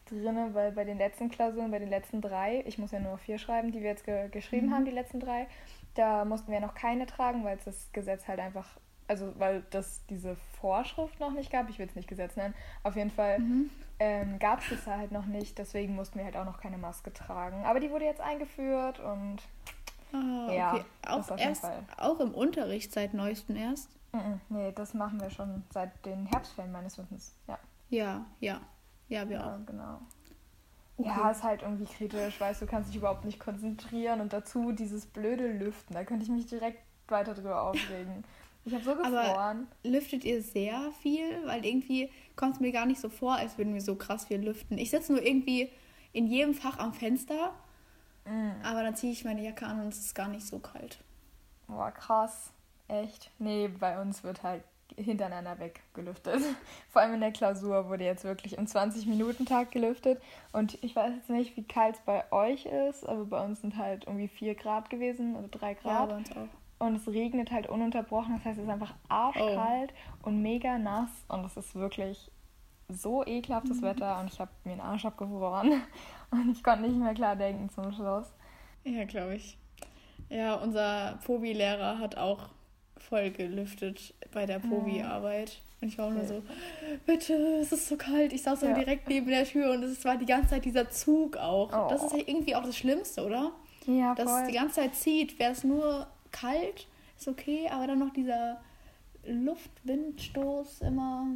drin, 0.10 0.54
weil 0.54 0.72
bei 0.72 0.84
den 0.84 0.98
letzten 0.98 1.30
Klausuren, 1.30 1.72
bei 1.72 1.80
den 1.80 1.90
letzten 1.90 2.22
drei, 2.22 2.64
ich 2.66 2.78
muss 2.78 2.92
ja 2.92 3.00
nur 3.00 3.18
vier 3.18 3.38
schreiben, 3.38 3.72
die 3.72 3.82
wir 3.82 3.90
jetzt 3.90 4.06
ge 4.06 4.30
geschrieben 4.30 4.68
mhm. 4.68 4.74
haben, 4.74 4.86
die 4.86 4.92
letzten 4.92 5.20
drei, 5.20 5.48
da 5.96 6.26
mussten 6.26 6.52
wir 6.52 6.60
noch 6.60 6.76
keine 6.76 7.06
tragen, 7.06 7.44
weil 7.44 7.58
es 7.58 7.66
das 7.66 7.90
Gesetz 7.92 8.28
halt 8.28 8.40
einfach, 8.40 8.68
also 9.08 9.34
weil 9.38 9.64
das 9.70 10.02
diese 10.10 10.36
Vorschrift 10.60 11.20
noch 11.20 11.32
nicht 11.32 11.52
gab, 11.52 11.70
ich 11.70 11.80
will 11.80 11.88
es 11.88 11.96
nicht 11.96 12.08
Gesetz 12.08 12.36
nennen, 12.36 12.54
auf 12.84 12.96
jeden 12.96 13.12
Fall 13.12 13.40
mhm. 13.40 13.70
ähm, 14.00 14.40
gab 14.40 14.62
es 14.62 14.70
das 14.70 14.88
halt 14.88 15.12
noch 15.12 15.26
nicht, 15.26 15.58
deswegen 15.58 15.96
mussten 15.96 16.18
wir 16.18 16.26
halt 16.26 16.38
auch 16.38 16.46
noch 16.46 16.60
keine 16.60 16.78
Maske 16.78 17.14
tragen. 17.14 17.66
Aber 17.66 17.80
die 17.80 17.92
wurde 17.92 18.06
jetzt 18.06 18.22
eingeführt 18.22 19.00
und 19.00 19.38
ah, 20.14 20.52
ja, 20.52 20.74
okay. 20.74 20.84
auch, 21.08 21.38
erst, 21.38 21.66
auch 21.98 22.20
im 22.20 22.34
Unterricht 22.34 22.94
seit 22.94 23.14
neuestem 23.14 23.56
erst? 23.56 23.97
Nee, 24.50 24.72
das 24.72 24.94
machen 24.94 25.20
wir 25.22 25.30
schon 25.30 25.64
seit 25.72 26.06
den 26.06 26.26
Herbstferien 26.26 26.72
meines 26.72 26.98
Wissens, 26.98 27.36
ja. 27.48 27.60
Ja, 27.90 28.26
ja. 28.40 28.62
Ja, 29.10 29.30
wir 29.30 29.38
ja, 29.38 29.56
auch. 29.56 29.66
genau. 29.66 30.02
Okay. 30.98 31.10
Ja, 31.10 31.30
ist 31.30 31.44
halt 31.44 31.62
irgendwie 31.62 31.86
kritisch, 31.86 32.40
weißt 32.40 32.62
du, 32.62 32.66
kannst 32.66 32.90
dich 32.90 32.98
überhaupt 32.98 33.24
nicht 33.24 33.40
konzentrieren 33.40 34.20
und 34.20 34.34
dazu 34.34 34.72
dieses 34.72 35.06
blöde 35.06 35.48
Lüften, 35.48 35.94
da 35.94 36.04
könnte 36.04 36.24
ich 36.24 36.32
mich 36.32 36.48
direkt 36.48 36.80
weiter 37.08 37.36
drüber 37.36 37.62
aufregen. 37.70 38.24
Ich 38.66 38.74
habe 38.74 38.84
so 38.84 38.96
gefroren. 38.96 39.16
Aber 39.16 39.56
lüftet 39.84 40.26
ihr 40.26 40.42
sehr 40.42 40.92
viel? 41.02 41.24
Weil 41.46 41.66
irgendwie 41.66 42.12
kommt 42.36 42.56
es 42.56 42.60
mir 42.60 42.74
gar 42.74 42.86
nicht 42.86 43.00
so 43.00 43.08
vor, 43.08 43.36
als 43.36 43.58
würden 43.58 43.74
wir 43.74 43.82
so 43.82 43.96
krass 43.96 44.26
viel 44.26 44.42
lüften. 44.42 44.78
Ich 44.78 44.90
sitze 44.90 45.14
nur 45.14 45.22
irgendwie 45.22 45.72
in 46.12 46.28
jedem 46.28 46.54
Fach 46.54 46.78
am 46.78 46.94
Fenster, 46.94 47.54
mm. 48.26 48.64
aber 48.64 48.84
dann 48.84 48.96
ziehe 48.96 49.14
ich 49.14 49.24
meine 49.24 49.42
Jacke 49.42 49.66
an 49.66 49.80
und 49.80 49.90
es 49.90 50.00
ist 50.00 50.16
gar 50.16 50.28
nicht 50.28 50.46
so 50.46 50.60
kalt. 50.60 51.02
Boah, 51.68 51.92
krass. 51.92 52.52
Echt? 52.88 53.32
Nee, 53.40 53.68
bei 53.68 54.02
uns 54.02 54.24
wird 54.24 54.44
halt 54.44 54.64
hintereinander 54.96 55.60
weg 55.60 55.82
gelüftet. 55.94 56.42
Vor 56.90 57.02
allem 57.02 57.16
in 57.16 57.20
der 57.22 57.32
Klausur 57.32 57.90
wurde 57.90 58.06
jetzt 58.06 58.24
wirklich 58.24 58.58
im 58.58 58.66
20-Minuten-Tag 58.66 59.72
gelüftet. 59.72 60.22
Und 60.54 60.82
ich 60.84 60.96
weiß 60.96 61.14
jetzt 61.16 61.30
nicht, 61.30 61.58
wie 61.58 61.64
kalt 61.64 61.96
es 61.96 62.02
bei 62.02 62.32
euch 62.32 62.66
ist, 62.66 63.08
aber 63.08 63.26
bei 63.26 63.44
uns 63.44 63.62
sind 63.62 63.78
halt 63.78 64.06
irgendwie 64.06 64.28
4 64.28 64.56
Grad 64.56 64.90
gewesen 64.90 65.36
oder 65.36 65.48
3 65.50 65.74
Grad. 65.76 65.86
Ja, 65.86 66.06
bei 66.06 66.16
uns 66.16 66.32
auch. 66.32 66.48
Und 66.80 66.96
es 66.96 67.08
regnet 67.08 67.52
halt 67.52 67.68
ununterbrochen. 67.68 68.36
Das 68.36 68.46
heißt, 68.46 68.58
es 68.60 68.66
ist 68.66 68.70
einfach 68.70 68.94
arschkalt 69.10 69.94
oh. 70.24 70.28
und 70.28 70.42
mega 70.42 70.78
nass. 70.78 71.10
Und 71.28 71.44
es 71.46 71.58
ist 71.58 71.76
wirklich 71.76 72.32
so 72.88 73.26
ekelhaftes 73.26 73.78
mhm. 73.78 73.86
Wetter. 73.86 74.20
Und 74.20 74.32
ich 74.32 74.40
habe 74.40 74.52
mir 74.64 74.72
den 74.72 74.82
Arsch 74.82 75.06
abgefroren. 75.06 75.82
Und 76.30 76.52
ich 76.52 76.62
konnte 76.62 76.82
nicht 76.82 76.98
mehr 76.98 77.14
klar 77.14 77.38
denken 77.38 77.70
zum 77.70 77.94
Schluss. 77.94 78.34
Ja, 78.84 79.06
glaube 79.06 79.36
ich. 79.36 79.58
Ja, 80.28 80.56
unser 80.56 81.18
Pobi-Lehrer 81.26 82.00
hat 82.00 82.18
auch 82.18 82.50
voll 83.00 83.32
gelüftet 83.32 84.14
bei 84.32 84.46
der 84.46 84.60
Probi-Arbeit. 84.60 85.62
Und 85.80 85.90
ich 85.90 85.98
war 85.98 86.08
auch 86.08 86.12
nur 86.12 86.26
so, 86.26 86.42
bitte, 87.06 87.34
es 87.62 87.72
ist 87.72 87.88
so 87.88 87.98
kalt. 87.98 88.34
Ich 88.34 88.42
saß 88.42 88.62
so 88.62 88.66
ja. 88.66 88.74
direkt 88.74 89.08
neben 89.08 89.28
der 89.28 89.46
Tür 89.46 89.72
und 89.72 89.84
es 89.84 90.04
war 90.06 90.18
die 90.18 90.26
ganze 90.26 90.50
Zeit 90.50 90.66
dieser 90.66 90.90
Zug 90.90 91.38
auch. 91.38 91.72
Oh. 91.72 91.90
Das 91.90 92.04
ist 92.04 92.14
ja 92.14 92.24
irgendwie 92.26 92.56
auch 92.56 92.64
das 92.64 92.76
Schlimmste, 92.76 93.24
oder? 93.24 93.52
Ja, 93.86 94.16
voll. 94.16 94.26
Dass 94.26 94.42
es 94.42 94.48
die 94.48 94.56
ganze 94.56 94.76
Zeit 94.76 94.96
zieht. 94.96 95.38
Wäre 95.38 95.52
es 95.52 95.64
nur 95.64 96.08
kalt, 96.32 96.88
ist 97.18 97.28
okay, 97.28 97.70
aber 97.70 97.88
dann 97.88 98.00
noch 98.00 98.12
dieser 98.12 98.60
Luftwindstoß 99.28 100.82
immer. 100.82 101.28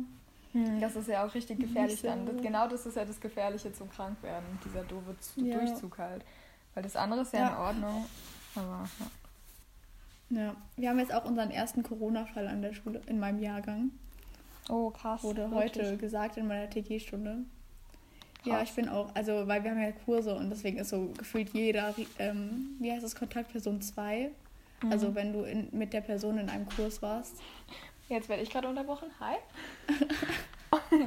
Hm, 0.54 0.81
das 0.81 0.96
ist 0.96 1.08
ja 1.08 1.25
auch 1.25 1.34
richtig 1.34 1.60
gefährlich 1.60 2.02
so. 2.02 2.08
dann. 2.08 2.42
Genau 2.42 2.68
das 2.68 2.86
ist 2.86 2.96
ja 2.96 3.06
das 3.06 3.22
Gefährliche 3.22 3.72
zum 3.72 3.90
Krankwerden, 3.92 4.60
dieser 4.66 4.84
doofe 4.84 5.16
ja. 5.36 5.58
Durchzug 5.58 5.98
halt. 6.00 6.24
Weil 6.74 6.84
das 6.84 6.96
andere 6.96 7.22
ist 7.22 7.34
ja, 7.34 7.40
ja. 7.42 7.48
in 7.50 7.58
Ordnung. 7.58 8.06
Aber 8.56 8.90
ja. 9.00 9.06
Ja, 10.31 10.56
wir 10.78 10.89
haben 10.89 11.00
jetzt 11.00 11.13
auch 11.13 11.25
unseren 11.25 11.51
ersten 11.51 11.83
Corona-Fall 11.83 12.48
an 12.48 12.62
der 12.62 12.74
Schule 12.74 13.01
in 13.07 13.19
meinem 13.19 13.39
Jahrgang. 13.39 13.92
Oh, 14.69 14.89
krass. 14.89 15.24
Wurde 15.24 15.51
wirklich? 15.51 15.83
heute 15.83 15.98
gesagt 15.98 16.38
in 16.38 16.48
meiner 16.48 16.69
TG-Stunde. 16.69 17.39
Ja, 18.44 18.63
ich 18.63 18.74
bin 18.74 18.89
auch, 18.89 19.13
also, 19.13 19.48
weil 19.48 19.63
wir 19.63 19.72
haben 19.72 19.81
ja 19.81 19.92
Kurse 19.92 20.33
und 20.33 20.50
deswegen 20.50 20.78
ist 20.78 20.89
so 20.89 21.12
gefühlt 21.18 21.50
jeder, 21.50 21.94
ähm, 22.18 22.75
wie 22.80 22.92
heißt 22.92 23.04
das, 23.04 23.16
Kontaktperson 23.16 23.81
2. 23.81 24.31
Mhm. 24.81 24.92
Also, 24.92 25.13
wenn 25.13 25.33
du 25.33 25.44
in, 25.44 25.68
mit 25.72 25.94
der 25.94 26.01
Person 26.01 26.39
in 26.39 26.50
einem 26.50 26.68
Kurs 26.68 27.01
warst. 27.01 27.36
Jetzt 28.10 28.30
werde 28.30 28.42
ich 28.42 28.50
gerade 28.50 28.68
unterbrochen. 28.68 29.10
Hi. 29.19 29.36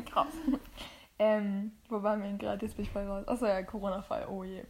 krass. 0.04 0.32
Ähm, 1.18 1.72
wo 1.88 2.02
waren 2.02 2.20
wir 2.20 2.28
denn 2.28 2.38
gerade? 2.38 2.64
Jetzt 2.64 2.76
bin 2.76 2.84
ich 2.84 2.90
voll 2.90 3.06
raus. 3.06 3.26
Achso, 3.26 3.46
ja, 3.46 3.62
Corona-Fall. 3.62 4.26
Oh 4.28 4.44
je. 4.44 4.62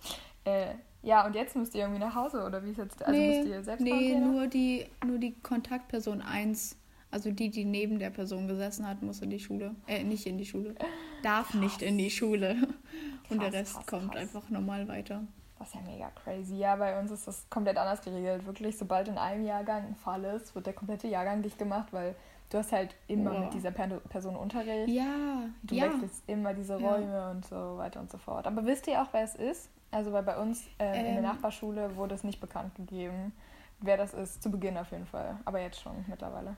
Äh, 0.45 0.75
ja, 1.05 1.27
und 1.27 1.35
jetzt 1.35 1.55
müsst 1.55 1.75
ihr 1.75 1.83
irgendwie 1.83 2.01
nach 2.01 2.15
Hause 2.15 2.45
oder 2.45 2.65
wie 2.65 2.71
ist 2.71 2.79
jetzt? 2.79 3.03
Also 3.03 3.19
nee, 3.19 3.39
müsst 3.39 3.49
ihr 3.49 3.63
selbst 3.63 3.83
Nee, 3.83 4.15
nur 4.19 4.47
die, 4.47 4.87
nur 5.07 5.19
die 5.19 5.35
Kontaktperson 5.41 6.23
1, 6.23 6.77
also 7.11 7.31
die, 7.31 7.51
die 7.51 7.65
neben 7.65 7.99
der 7.99 8.11
Person 8.11 8.49
gesessen 8.49 8.89
hat, 8.89 9.03
muss 9.03 9.21
in 9.21 9.31
die 9.31 9.39
Schule. 9.39 9.75
Äh, 9.87 10.03
nicht 10.03 10.27
in 10.27 10.39
die 10.39 10.47
Schule. 10.47 10.75
Darf 11.23 11.49
krass. 11.49 11.61
nicht 11.61 11.83
in 11.83 11.99
die 11.99 12.11
Schule. 12.11 12.57
Und 13.31 13.39
krass, 13.39 13.51
der 13.51 13.61
Rest 13.61 13.75
krass, 13.75 13.87
kommt 13.87 14.17
einfach 14.17 14.49
normal 14.49 14.89
weiter. 14.89 15.23
Das 15.59 15.69
ist 15.69 15.75
ja 15.75 15.81
mega 15.83 16.11
crazy. 16.11 16.57
Ja, 16.57 16.77
bei 16.77 16.99
uns 16.99 17.11
ist 17.11 17.29
das 17.29 17.49
komplett 17.51 17.77
anders 17.77 18.03
geregelt. 18.03 18.47
Wirklich, 18.47 18.77
sobald 18.77 19.09
in 19.09 19.19
einem 19.19 19.45
Jahrgang 19.45 19.87
ein 19.87 19.97
Fall 19.97 20.25
ist, 20.25 20.55
wird 20.55 20.67
der 20.67 20.73
komplette 20.73 21.07
Jahrgang 21.07 21.43
dicht 21.43 21.59
gemacht, 21.59 21.93
weil 21.93 22.17
du 22.51 22.59
hast 22.59 22.73
halt 22.73 22.97
immer 23.09 23.37
oh. 23.37 23.39
mit 23.41 23.55
dieser 23.55 23.71
Person 23.71 24.37
Unterricht. 24.37 24.89
Ja. 24.89 25.49
Du 25.63 25.75
ja. 25.75 25.85
wechselst 25.85 26.23
immer 26.27 26.55
diese 26.55 26.81
Räume 26.81 27.13
ja. 27.13 27.31
und 27.31 27.45
so 27.45 27.77
weiter 27.77 28.01
und 28.01 28.11
so 28.11 28.19
fort. 28.19 28.47
Aber 28.47 28.65
wisst 28.65 28.87
ihr 28.89 29.01
auch, 29.01 29.09
wer 29.13 29.23
es 29.23 29.35
ist? 29.35 29.71
Also 29.95 30.13
weil 30.13 30.25
bei 30.25 30.37
uns 30.37 30.67
äh, 30.79 30.87
ähm, 30.87 30.95
in 30.95 31.05
der 31.05 31.17
ähm. 31.19 31.23
Nachbarschule 31.23 31.95
wurde 31.95 32.17
es 32.17 32.25
nicht 32.25 32.41
bekannt 32.41 32.75
gegeben, 32.75 33.33
wer 33.81 33.97
das 33.97 34.13
ist, 34.13 34.43
zu 34.43 34.51
Beginn 34.51 34.77
auf 34.77 34.91
jeden 34.91 35.07
Fall. 35.07 35.39
Aber 35.45 35.61
jetzt 35.61 35.81
schon 35.81 36.05
mittlerweile. 36.09 36.57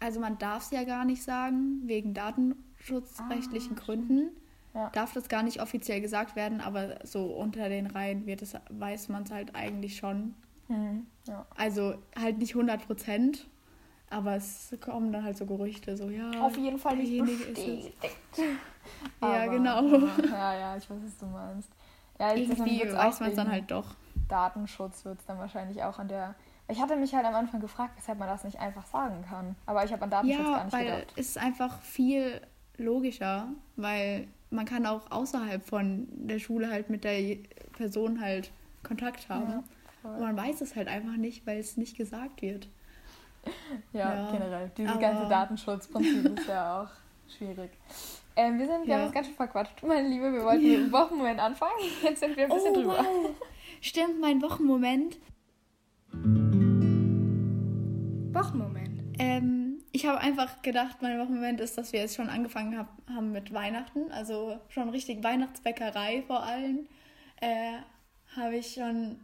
Also 0.00 0.18
man 0.18 0.38
darf 0.38 0.62
es 0.62 0.70
ja 0.70 0.84
gar 0.84 1.04
nicht 1.04 1.22
sagen, 1.22 1.82
wegen 1.84 2.14
datenschutzrechtlichen 2.14 3.76
ah, 3.76 3.80
Gründen. 3.80 4.30
Ja. 4.72 4.88
Darf 4.90 5.12
das 5.12 5.28
gar 5.28 5.42
nicht 5.42 5.60
offiziell 5.60 6.00
gesagt 6.00 6.36
werden, 6.36 6.60
aber 6.60 6.98
so 7.04 7.26
unter 7.26 7.68
den 7.68 7.86
Reihen 7.86 8.26
wird 8.26 8.42
es, 8.42 8.54
weiß 8.70 9.08
man 9.10 9.24
es 9.24 9.30
halt 9.30 9.54
eigentlich 9.54 9.96
schon. 9.96 10.34
Mhm, 10.68 11.06
ja. 11.28 11.46
Also 11.56 11.94
halt 12.18 12.38
nicht 12.38 12.54
100 12.54 12.86
Prozent, 12.86 13.46
aber 14.08 14.36
es 14.36 14.74
kommen 14.80 15.12
dann 15.12 15.22
halt 15.22 15.36
so 15.36 15.44
Gerüchte, 15.44 15.96
so 15.96 16.08
ja. 16.08 16.30
Auf 16.40 16.56
jeden 16.56 16.78
Fall 16.78 16.96
nicht 16.96 17.18
bestätigt. 17.18 17.94
ja, 19.20 19.46
genau. 19.46 19.98
Ja, 20.30 20.58
ja, 20.58 20.76
ich 20.76 20.88
weiß, 20.88 20.98
was 21.04 21.18
du 21.18 21.26
meinst. 21.26 21.70
Ja, 22.18 22.34
irgendwie 22.34 22.92
weiß 22.92 23.20
man 23.20 23.30
es 23.30 23.36
dann 23.36 23.50
halt 23.50 23.70
doch. 23.70 23.94
Datenschutz 24.28 25.04
wird 25.04 25.20
es 25.20 25.26
dann 25.26 25.38
wahrscheinlich 25.38 25.82
auch 25.82 25.98
an 25.98 26.08
der. 26.08 26.34
Ich 26.68 26.80
hatte 26.80 26.96
mich 26.96 27.14
halt 27.14 27.26
am 27.26 27.34
Anfang 27.34 27.60
gefragt, 27.60 27.92
weshalb 27.96 28.18
man 28.18 28.28
das 28.28 28.44
nicht 28.44 28.58
einfach 28.58 28.86
sagen 28.86 29.22
kann. 29.28 29.54
Aber 29.66 29.84
ich 29.84 29.92
habe 29.92 30.02
an 30.02 30.10
Datenschutz 30.10 30.38
ja, 30.38 30.52
gar 30.52 30.64
nicht 30.64 30.72
weil 30.72 30.84
gedacht. 30.84 31.12
Es 31.16 31.28
ist 31.28 31.38
einfach 31.38 31.80
viel 31.80 32.40
logischer, 32.78 33.48
weil 33.76 34.28
man 34.50 34.64
kann 34.64 34.86
auch 34.86 35.10
außerhalb 35.10 35.64
von 35.66 36.08
der 36.10 36.38
Schule 36.38 36.70
halt 36.70 36.88
mit 36.88 37.04
der 37.04 37.36
Person 37.76 38.20
halt 38.20 38.50
Kontakt 38.82 39.28
haben. 39.28 39.50
Ja, 40.02 40.10
Und 40.10 40.20
man 40.20 40.36
weiß 40.36 40.60
es 40.60 40.76
halt 40.76 40.88
einfach 40.88 41.16
nicht, 41.16 41.46
weil 41.46 41.58
es 41.58 41.76
nicht 41.76 41.96
gesagt 41.96 42.40
wird. 42.42 42.68
Ja, 43.92 44.14
ja 44.14 44.30
generell. 44.30 44.70
Dieses 44.76 44.98
ganze 44.98 45.28
Datenschutzprinzip 45.28 46.38
ist 46.38 46.48
ja 46.48 46.82
auch 46.82 46.88
schwierig. 47.36 47.70
Ähm, 48.36 48.58
wir 48.58 48.66
sind, 48.66 48.82
wir 48.82 48.88
ja. 48.88 48.96
haben 48.96 49.04
uns 49.04 49.14
ganz 49.14 49.26
schön 49.26 49.36
verquatscht. 49.36 49.82
Meine 49.82 50.08
Liebe, 50.08 50.32
wir 50.32 50.44
wollten 50.44 50.64
ja. 50.64 50.78
mit 50.78 50.86
dem 50.86 50.92
Wochenmoment 50.92 51.40
anfangen. 51.40 51.72
Jetzt 52.02 52.20
sind 52.20 52.36
wir 52.36 52.44
ein 52.44 52.50
bisschen 52.50 52.72
oh, 52.72 52.74
drüber. 52.74 52.98
Wow. 52.98 53.30
Stimmt, 53.80 54.20
mein 54.20 54.42
Wochenmoment. 54.42 55.18
Wochenmoment. 58.32 59.02
Ähm, 59.18 59.82
ich 59.92 60.06
habe 60.06 60.18
einfach 60.18 60.62
gedacht, 60.62 61.02
mein 61.02 61.18
Wochenmoment 61.20 61.60
ist, 61.60 61.78
dass 61.78 61.92
wir 61.92 62.00
jetzt 62.00 62.16
schon 62.16 62.28
angefangen 62.28 62.76
hab, 62.76 62.88
haben 63.08 63.30
mit 63.30 63.52
Weihnachten, 63.52 64.10
also 64.10 64.58
schon 64.68 64.88
richtig 64.88 65.22
Weihnachtsbäckerei 65.22 66.24
vor 66.26 66.42
allem. 66.42 66.88
Äh, 67.40 67.74
habe 68.36 68.56
ich 68.56 68.74
schon, 68.74 69.20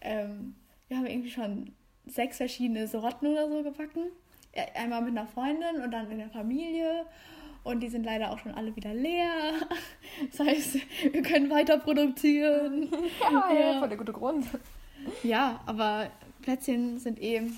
ähm, 0.00 0.56
wir 0.88 0.96
haben 0.96 1.06
irgendwie 1.06 1.30
schon 1.30 1.74
sechs 2.06 2.38
verschiedene 2.38 2.88
Sorten 2.88 3.26
oder 3.26 3.48
so 3.48 3.62
gebacken. 3.62 4.06
Einmal 4.74 5.02
mit 5.02 5.16
einer 5.16 5.28
Freundin 5.28 5.80
und 5.84 5.92
dann 5.92 6.10
in 6.10 6.18
der 6.18 6.30
Familie. 6.30 7.06
Und 7.62 7.80
die 7.80 7.88
sind 7.88 8.04
leider 8.04 8.30
auch 8.30 8.38
schon 8.38 8.52
alle 8.52 8.74
wieder 8.76 8.94
leer. 8.94 9.54
Das 10.30 10.46
heißt, 10.46 10.76
wir 11.12 11.22
können 11.22 11.50
weiter 11.50 11.78
produzieren. 11.78 12.90
Ja, 13.20 13.52
ja, 13.52 13.78
voll 13.78 13.88
der 13.88 13.98
gute 13.98 14.12
Grund. 14.12 14.46
Ja, 15.22 15.60
aber 15.66 16.10
Plätzchen 16.42 16.98
sind 16.98 17.18
eben 17.18 17.56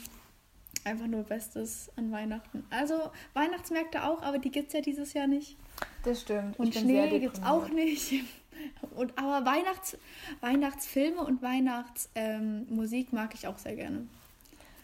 einfach 0.85 1.07
nur 1.07 1.23
Bestes 1.23 1.91
an 1.97 2.13
Weihnachten. 2.13 2.65
Also 2.71 3.11
Weihnachtsmärkte 3.35 4.05
auch, 4.05 4.23
aber 4.23 4.39
die 4.39 4.51
gibt 4.51 4.69
es 4.69 4.75
ja 4.75 4.81
dieses 4.81 5.13
Jahr 5.13 5.27
nicht. 5.27 5.57
Das 6.05 6.21
stimmt. 6.21 6.59
Und 6.59 6.75
Schnee 6.75 7.19
gibt 7.19 7.39
es 7.39 7.43
auch 7.45 7.69
nicht. 7.69 8.13
Und, 8.95 9.19
aber 9.19 9.45
Weihnachts, 9.45 9.97
Weihnachtsfilme 10.41 11.25
und 11.25 11.43
Weihnachtsmusik 11.43 13.09
ähm, 13.11 13.17
mag 13.17 13.35
ich 13.35 13.49
auch 13.49 13.59
sehr 13.59 13.75
gerne. 13.75 14.07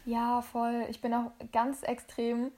Ja, 0.04 0.40
voll. 0.40 0.86
Ich 0.88 1.00
bin 1.00 1.12
auch 1.14 1.32
ganz 1.52 1.82
extrem 1.82 2.50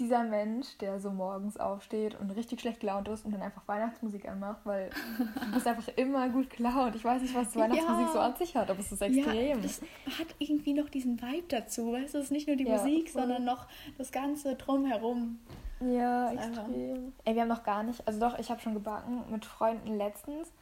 dieser 0.00 0.24
Mensch, 0.24 0.78
der 0.78 0.98
so 0.98 1.10
morgens 1.10 1.58
aufsteht 1.58 2.18
und 2.18 2.30
richtig 2.30 2.60
schlecht 2.60 2.80
gelaunt 2.80 3.06
ist 3.08 3.24
und 3.24 3.32
dann 3.32 3.42
einfach 3.42 3.62
Weihnachtsmusik 3.68 4.26
anmacht, 4.26 4.60
weil 4.64 4.90
du 5.18 5.52
bist 5.52 5.66
einfach 5.66 5.88
immer 5.96 6.28
gut 6.30 6.50
gelaunt. 6.50 6.96
Ich 6.96 7.04
weiß 7.04 7.20
nicht, 7.22 7.34
was 7.34 7.54
Weihnachtsmusik 7.54 8.06
ja. 8.06 8.12
so 8.12 8.18
an 8.18 8.36
sich 8.36 8.56
hat, 8.56 8.70
aber 8.70 8.80
es 8.80 8.90
ist 8.90 9.02
extrem. 9.02 9.48
Ja, 9.48 9.56
das 9.56 9.82
hat 10.18 10.34
irgendwie 10.38 10.72
noch 10.72 10.88
diesen 10.88 11.20
Vibe 11.20 11.46
dazu, 11.48 11.92
weißt 11.92 12.14
du, 12.14 12.18
es 12.18 12.24
ist 12.24 12.32
nicht 12.32 12.48
nur 12.48 12.56
die 12.56 12.64
ja, 12.64 12.78
Musik, 12.78 13.10
voll. 13.10 13.22
sondern 13.22 13.44
noch 13.44 13.66
das 13.98 14.10
Ganze 14.10 14.56
drumherum. 14.56 15.38
Ja, 15.80 16.32
extrem. 16.32 17.12
Ey, 17.24 17.34
wir 17.34 17.42
haben 17.42 17.48
noch 17.48 17.62
gar 17.62 17.82
nicht, 17.82 18.06
also 18.06 18.18
doch, 18.18 18.38
ich 18.38 18.50
habe 18.50 18.60
schon 18.60 18.74
gebacken 18.74 19.24
mit 19.30 19.44
Freunden 19.44 19.96
letztens, 19.96 20.52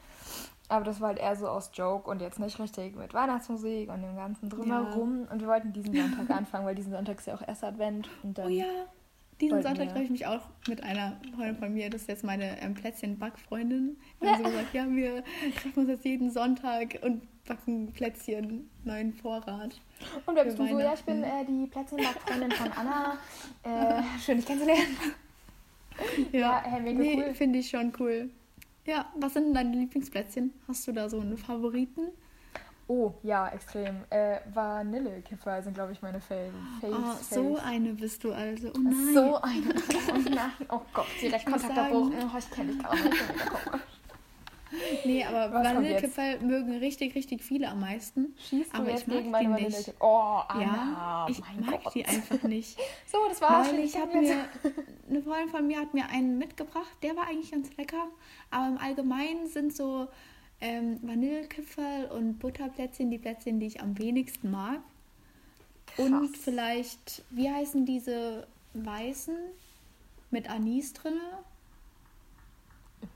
aber 0.68 0.84
das 0.84 1.00
war 1.00 1.08
halt 1.08 1.18
eher 1.18 1.34
so 1.34 1.48
aus 1.48 1.70
Joke 1.72 2.10
und 2.10 2.20
jetzt 2.20 2.38
nicht 2.38 2.58
richtig 2.58 2.96
mit 2.96 3.14
Weihnachtsmusik 3.14 3.88
und 3.88 4.02
dem 4.02 4.16
ganzen 4.16 4.50
drumherum. 4.50 5.24
Ja. 5.24 5.32
Und 5.32 5.40
wir 5.40 5.48
wollten 5.48 5.72
diesen 5.72 5.94
Sonntag 5.94 6.36
anfangen, 6.36 6.66
weil 6.66 6.74
diesen 6.74 6.92
Sonntag 6.92 7.18
ist 7.18 7.26
ja 7.26 7.34
auch 7.34 7.46
erst 7.46 7.64
Advent. 7.64 8.10
Und 8.22 8.36
dann 8.36 8.46
oh 8.46 8.50
ja, 8.50 8.66
diesen 9.40 9.62
Sonntag 9.62 9.88
treffe 9.90 10.04
ich 10.04 10.10
mich 10.10 10.26
auch 10.26 10.40
mit 10.66 10.82
einer 10.82 11.20
Freundin 11.34 11.56
von 11.56 11.72
mir, 11.72 11.90
das 11.90 12.02
ist 12.02 12.08
jetzt 12.08 12.24
meine 12.24 12.60
ähm, 12.60 12.74
Plätzchen-Backfreundin. 12.74 13.96
Wir 14.20 14.32
haben 14.32 14.44
so 14.44 14.50
gesagt, 14.50 14.74
ja, 14.74 14.86
wir 14.88 15.22
treffen 15.54 15.80
uns 15.80 15.88
jetzt 15.88 16.04
jeden 16.04 16.30
Sonntag 16.30 16.98
und 17.02 17.22
backen 17.46 17.92
Plätzchen, 17.92 18.68
neuen 18.84 19.12
Vorrat. 19.12 19.80
Und 20.26 20.34
wer 20.34 20.44
bist 20.44 20.58
du 20.58 20.66
so? 20.66 20.78
Ja, 20.78 20.94
ich 20.94 21.02
bin 21.02 21.22
äh, 21.22 21.44
die 21.46 21.66
Plätzchen-Backfreundin 21.66 22.52
von 22.52 22.72
Anna. 22.72 23.18
Äh, 23.64 24.02
schön, 24.24 24.36
dich 24.36 24.46
kennenzulernen. 24.46 24.96
Ja, 26.32 26.38
ja 26.38 26.62
hey, 26.64 26.80
mega 26.80 27.00
nee, 27.00 27.16
cool. 27.16 27.34
finde 27.34 27.58
ich 27.58 27.70
schon 27.70 27.92
cool. 27.98 28.30
Ja, 28.86 29.12
was 29.16 29.34
sind 29.34 29.46
denn 29.46 29.54
deine 29.54 29.76
Lieblingsplätzchen? 29.76 30.54
Hast 30.68 30.86
du 30.86 30.92
da 30.92 31.08
so 31.08 31.20
einen 31.20 31.36
Favoriten? 31.36 32.12
Oh, 32.90 33.12
ja, 33.22 33.48
extrem. 33.48 34.04
Äh, 34.08 34.38
Vanillekiffer 34.52 35.62
sind, 35.62 35.74
glaube 35.74 35.92
ich, 35.92 36.00
meine 36.00 36.20
Faves. 36.20 36.54
Oh, 36.82 37.12
so 37.20 37.58
eine 37.62 37.92
bist 37.92 38.24
du 38.24 38.32
also. 38.32 38.68
Oh 38.74 38.78
nein. 38.78 39.14
So 39.14 39.40
eine. 39.42 39.74
Oh 40.08 40.30
nein. 40.30 40.50
Oh 40.70 40.80
Gott, 40.94 41.06
direkt 41.20 41.44
Kontaktabbruch. 41.44 42.10
Oh, 42.10 42.38
ich 42.38 42.50
kenne 42.50 42.72
dich 42.72 42.82
gar 42.82 42.94
nicht. 42.94 43.14
Nee, 45.04 45.24
aber 45.24 45.52
Vanillekipferl 45.52 46.40
mögen 46.40 46.76
richtig, 46.76 47.14
richtig 47.14 47.42
viele 47.42 47.68
am 47.68 47.80
meisten. 47.80 48.34
Schießt 48.48 48.74
aber 48.74 48.90
jetzt 48.90 49.06
gegen 49.06 49.30
meine 49.30 49.50
Vanillekipferl? 49.50 49.94
Oh, 50.00 50.40
Anna, 50.46 50.62
ja, 50.62 51.26
ich 51.28 51.40
mag 51.40 51.82
Gott. 51.84 51.94
die 51.94 52.04
einfach 52.04 52.42
nicht. 52.42 52.78
so, 53.06 53.18
das 53.28 53.40
war's. 53.40 53.72
Weil 53.72 53.78
ich 53.80 53.96
habe 53.96 54.18
mir, 54.18 54.44
eine 55.08 55.22
Freundin 55.22 55.48
von 55.48 55.66
mir 55.66 55.80
hat 55.80 55.94
mir 55.94 56.06
einen 56.10 56.36
mitgebracht, 56.36 56.96
der 57.02 57.16
war 57.16 57.26
eigentlich 57.28 57.50
ganz 57.50 57.74
lecker. 57.76 58.08
Aber 58.50 58.68
im 58.68 58.78
Allgemeinen 58.78 59.46
sind 59.46 59.74
so 59.74 60.08
ähm, 60.60 60.98
Vanillekipferl 61.02 62.06
und 62.06 62.38
Butterplätzchen 62.38 63.10
die 63.10 63.18
Plätzchen, 63.18 63.60
die 63.60 63.66
ich 63.66 63.80
am 63.80 63.98
wenigsten 63.98 64.50
mag. 64.50 64.80
Krass. 65.86 66.06
Und 66.06 66.36
vielleicht, 66.36 67.22
wie 67.30 67.50
heißen 67.50 67.86
diese 67.86 68.46
weißen 68.74 69.36
mit 70.30 70.50
Anis 70.50 70.92
drin? 70.92 71.20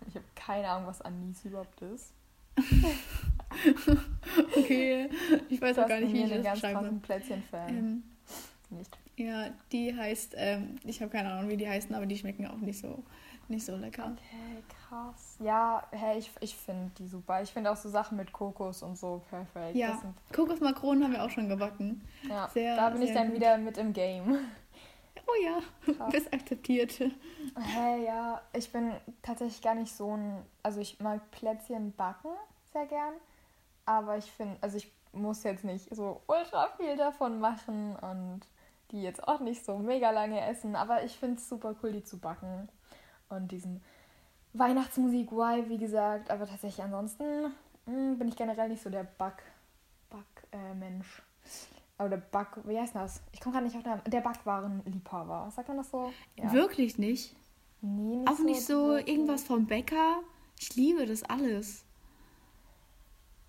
Ich 0.09 0.15
habe 0.15 0.25
keine 0.35 0.69
Ahnung, 0.69 0.89
was 0.89 1.03
Anis 1.03 1.45
überhaupt 1.45 1.81
ist. 1.83 2.13
okay, 4.57 5.09
ich 5.49 5.61
weiß 5.61 5.79
auch 5.79 5.89
gar 5.89 6.01
nicht, 6.01 6.13
wie 6.13 6.23
ich 6.23 6.31
das 6.31 6.45
ganz 6.45 6.61
schreibe. 6.61 7.01
Plätzchen-Fan. 7.03 7.69
Ähm, 7.69 8.03
nicht. 8.71 8.97
Ja, 9.17 9.51
die 9.71 9.95
heißt, 9.95 10.35
ähm, 10.37 10.77
ich 10.85 11.01
habe 11.01 11.11
keine 11.11 11.33
Ahnung, 11.33 11.51
wie 11.51 11.57
die 11.57 11.69
heißen, 11.69 11.95
aber 11.95 12.07
die 12.07 12.17
schmecken 12.17 12.47
auch 12.47 12.59
nicht 12.59 12.79
so, 12.79 13.03
nicht 13.53 13.65
so 13.65 13.77
lecker. 13.77 14.13
Okay, 14.13 14.63
krass. 14.89 15.37
Ja, 15.41 15.87
hey, 15.93 16.19
ich, 16.19 16.31
ich 16.41 16.57
finde 16.57 16.91
die 16.99 17.07
super. 17.07 17.41
Ich 17.43 17.53
finde 17.53 17.71
auch 17.71 17.77
so 17.77 17.89
Sachen 17.89 18.17
mit 18.17 18.33
Kokos 18.33 18.83
und 18.83 18.99
so 18.99 19.23
perfekt. 19.31 19.77
Ja, 19.77 20.03
Kokosmakronen 20.35 21.05
haben 21.05 21.13
wir 21.13 21.23
auch 21.23 21.31
schon 21.31 21.49
gebacken. 21.49 22.03
Ja, 22.29 22.49
sehr, 22.49 22.77
da 22.77 22.91
bin 22.91 23.03
ich 23.03 23.13
dann 23.13 23.29
gut. 23.29 23.37
wieder 23.37 23.57
mit 23.59 23.79
im 23.79 23.93
Game. 23.93 24.39
Oh 25.25 25.45
ja, 25.45 25.61
krass. 25.95 26.13
bist 26.13 26.35
akzeptiert. 26.35 26.99
Hey, 27.57 28.05
ja, 28.05 28.43
ich 28.53 28.73
bin 28.73 28.93
tatsächlich 29.23 29.63
gar 29.63 29.75
nicht 29.75 29.95
so 29.95 30.17
ein, 30.17 30.45
also 30.63 30.81
ich 30.81 30.99
mag 31.01 31.31
Plätzchen 31.31 31.93
backen 31.93 32.31
sehr 32.73 32.87
gern, 32.87 33.15
aber 33.85 34.17
ich 34.17 34.31
finde, 34.33 34.57
also 34.61 34.77
ich 34.77 34.91
muss 35.13 35.43
jetzt 35.45 35.65
nicht 35.65 35.95
so 35.95 36.23
ultra 36.27 36.69
viel 36.77 36.97
davon 36.97 37.39
machen 37.41 37.97
und 37.97 38.41
die 38.91 39.03
jetzt 39.03 39.27
auch 39.27 39.41
nicht 39.41 39.65
so 39.65 39.79
mega 39.79 40.11
lange 40.11 40.41
essen, 40.41 40.77
aber 40.77 41.05
ich 41.05 41.17
finde 41.17 41.37
es 41.37 41.49
super 41.49 41.75
cool, 41.83 41.93
die 41.93 42.05
zu 42.05 42.19
backen 42.19 42.69
und 43.33 43.51
diesen 43.51 43.83
Weihnachtsmusik, 44.53 45.33
why, 45.33 45.69
wie 45.69 45.79
gesagt, 45.79 46.31
aber 46.31 46.47
tatsächlich 46.47 46.85
ansonsten 46.85 47.25
mh, 47.45 47.53
hm, 47.87 48.19
bin 48.19 48.29
ich 48.29 48.37
generell 48.37 48.69
nicht 48.69 48.83
so 48.83 48.91
der 48.91 49.05
Back, 49.05 49.43
Back 50.11 50.47
äh, 50.53 50.75
Mensch. 50.75 51.23
Oder 51.99 52.17
Back, 52.17 52.49
wie 52.65 52.79
heißt 52.79 52.95
das? 52.95 53.23
Ich 53.33 53.41
komme 53.41 53.55
gerade 53.55 53.67
nicht 53.67 53.77
auf 53.77 53.83
den 53.83 53.91
Namen. 53.91 54.03
Der 54.07 54.21
Backwarenliebhaber. 54.21 55.51
Sagt 55.55 55.69
man 55.69 55.77
das 55.77 55.91
so? 55.91 56.13
Ja. 56.37 56.53
Wirklich 56.53 56.99
nicht? 56.99 57.37
Nee, 57.81 58.17
nicht 58.17 58.29
Auch 58.29 58.37
so 58.37 58.43
nicht 58.45 58.65
so 58.65 58.97
irgendwas 58.97 59.45
vom 59.45 59.67
Bäcker. 59.67 60.21
Ich 60.59 60.75
liebe 60.77 61.07
das 61.07 61.23
alles. 61.25 61.85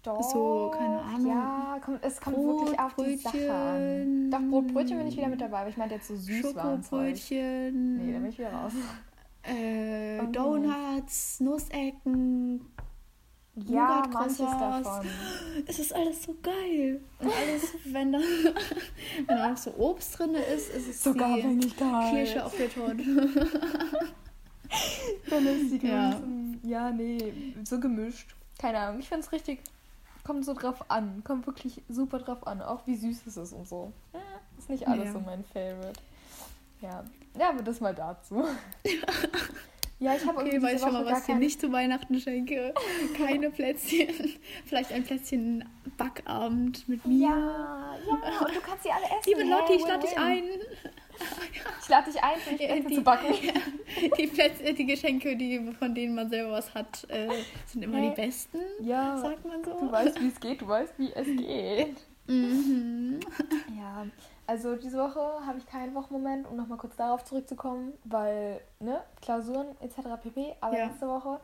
Doch. 0.04 0.22
So, 0.22 0.72
keine 0.76 1.00
Ahnung. 1.02 1.28
Ja, 1.28 1.80
kommt, 1.84 2.04
es 2.04 2.20
kommt 2.20 2.36
Brot, 2.36 2.62
wirklich 2.62 2.80
auf 2.80 2.94
die 2.96 3.16
Sache 3.16 3.54
an. 3.54 4.32
Doch, 4.32 4.42
Brotbrötchen 4.42 4.98
bin 4.98 5.08
ich 5.08 5.16
wieder 5.16 5.30
mit 5.30 5.40
dabei, 5.40 5.60
aber 5.60 5.70
ich 5.70 5.78
meinte 5.78 5.96
jetzt 5.96 6.08
so 6.08 6.16
süß 6.16 6.42
Schokobrötchen. 6.42 7.98
Nee, 7.98 8.14
da 8.14 8.20
bin 8.20 8.30
ich 8.30 8.38
wieder 8.38 8.52
raus. 8.52 8.74
Äh, 9.44 10.22
oh, 10.22 10.26
Donuts, 10.32 11.40
Nussecken, 11.42 12.62
ja, 13.56 14.04
manches 14.12 14.38
davon. 14.38 15.06
Es 15.68 15.78
ist 15.78 15.94
alles 15.94 16.24
so 16.24 16.36
geil. 16.42 17.02
Und 17.20 17.32
alles, 17.32 17.76
wenn 17.86 18.12
da, 18.12 18.20
wenn 19.28 19.38
da 19.38 19.50
noch 19.50 19.58
so 19.58 19.72
Obst 19.78 20.18
drin 20.18 20.34
ist, 20.34 20.70
ist 20.70 20.90
es 20.90 21.04
sogar 21.04 21.36
die 21.36 21.44
wenig 21.44 21.78
geil. 21.78 22.12
Kirsche 22.12 22.46
auf 22.46 22.56
der 22.58 22.70
Torte. 22.70 22.98
dann 25.30 25.46
ist 25.48 25.72
die 25.72 25.88
ja. 25.88 26.20
ja, 26.64 26.90
nee, 26.92 27.54
so 27.64 27.80
gemischt. 27.80 28.36
Keine 28.58 28.80
Ahnung, 28.80 29.00
ich 29.02 29.08
finde 29.08 29.26
es 29.26 29.32
richtig, 29.32 29.60
kommt 30.24 30.46
so 30.46 30.54
drauf 30.56 30.90
an. 30.90 31.24
Kommt 31.24 31.46
wirklich 31.46 31.84
super 31.90 32.18
drauf 32.20 32.48
an. 32.48 32.62
Auch 32.62 32.88
wie 32.88 32.96
süß 32.96 33.28
es 33.28 33.38
ist 33.38 33.54
und 33.54 33.68
so. 33.68 33.92
Ist 34.58 34.70
nicht 34.70 34.88
alles 34.88 35.08
ja. 35.08 35.12
so 35.12 35.20
mein 35.20 35.44
Favorite. 35.44 36.00
Ja, 36.82 37.04
ja, 37.38 37.50
aber 37.50 37.64
das 37.64 37.80
mal 37.80 37.94
dazu. 37.94 38.44
Ja, 40.04 40.16
ich 40.16 40.26
habe 40.26 40.40
okay, 40.40 40.62
weiß 40.62 40.82
schon 40.82 40.92
mal, 40.92 41.06
was 41.06 41.22
ich 41.22 41.26
dir 41.28 41.36
nicht 41.36 41.62
zu 41.62 41.72
Weihnachten 41.72 42.20
schenke. 42.20 42.74
Keine 43.18 43.50
Plätzchen. 43.50 44.10
Vielleicht 44.66 44.92
ein 44.92 45.04
Plätzchen 45.06 45.64
Backabend 45.98 46.90
mit 46.90 47.06
mir. 47.06 47.30
Ja, 47.30 47.96
ja, 48.06 48.40
und 48.46 48.54
du 48.54 48.60
kannst 48.60 48.84
sie 48.84 48.92
alle 48.92 49.06
essen. 49.06 49.28
Liebe 49.28 49.44
Lotti, 49.44 49.74
ich 49.76 49.88
lade 49.88 50.06
dich 50.06 50.18
ein. 50.18 50.44
Ich 51.82 51.88
lade 51.88 52.12
dich 52.12 52.22
ein, 52.22 52.38
für 52.40 52.56
Plätzchen 52.56 52.88
die, 52.90 52.96
zu 52.96 53.02
backen. 53.02 53.34
Die, 54.18 54.28
Plätze, 54.28 54.74
die 54.74 54.86
Geschenke, 54.86 55.38
die, 55.38 55.72
von 55.80 55.96
denen 55.96 56.16
man 56.16 56.30
selber 56.30 56.52
was 56.52 56.74
hat, 56.74 57.10
äh, 57.10 57.30
sind 57.66 57.84
immer 57.84 58.00
hey. 58.00 58.10
die 58.10 58.22
besten, 58.22 58.60
ja, 58.82 59.18
sagt 59.18 59.46
man 59.46 59.64
so. 59.64 59.80
Du 59.80 59.90
weißt, 59.90 60.20
wie 60.20 60.28
es 60.28 60.40
geht, 60.42 60.62
du 60.62 60.68
weißt, 60.68 60.96
wie 60.98 61.14
es 61.14 61.26
geht. 61.26 61.96
Mhm. 62.28 62.83
Also 64.54 64.76
diese 64.76 65.00
Woche 65.00 65.20
habe 65.48 65.58
ich 65.58 65.66
keinen 65.66 65.96
Wochenmoment, 65.96 66.46
um 66.46 66.56
nochmal 66.56 66.78
kurz 66.78 66.96
darauf 66.96 67.26
zurückzukommen, 67.26 67.92
weil, 68.04 68.62
ne, 68.80 69.02
Klausuren 69.20 69.76
etc. 69.82 70.22
pp. 70.22 70.54
Aber 70.62 70.78
ja. 70.78 70.86
letzte 70.86 71.08
Woche 71.08 71.40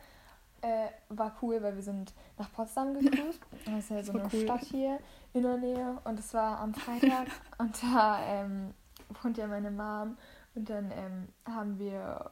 äh, 0.62 0.89
war 1.10 1.36
cool, 1.42 1.60
weil 1.63 1.75
wir 1.75 1.82
sind 1.82 2.13
nach 2.38 2.54
Potsdam 2.54 2.94
gecruised. 2.94 3.42
Das 3.66 3.80
ist 3.80 3.89
ja 3.89 4.04
so 4.04 4.12
eine 4.13 4.30
cool. 4.32 4.42
Stadt 4.44 4.63
hier 4.66 5.00
in 5.34 5.42
der 5.42 5.58
Nähe. 5.58 5.98
Und 6.04 6.20
es 6.20 6.36
war 6.36 6.60
am 6.60 6.75
Freitag 6.75 7.25
und 7.58 7.82
da 7.82 8.20
ähm, 8.28 8.75
wohnt 9.24 9.39
ja 9.39 9.48
meine 9.48 9.72
Mom. 9.72 10.16
Und 10.54 10.70
dann 10.70 10.92
ähm, 10.92 11.30
haben 11.51 11.80
wir 11.80 12.30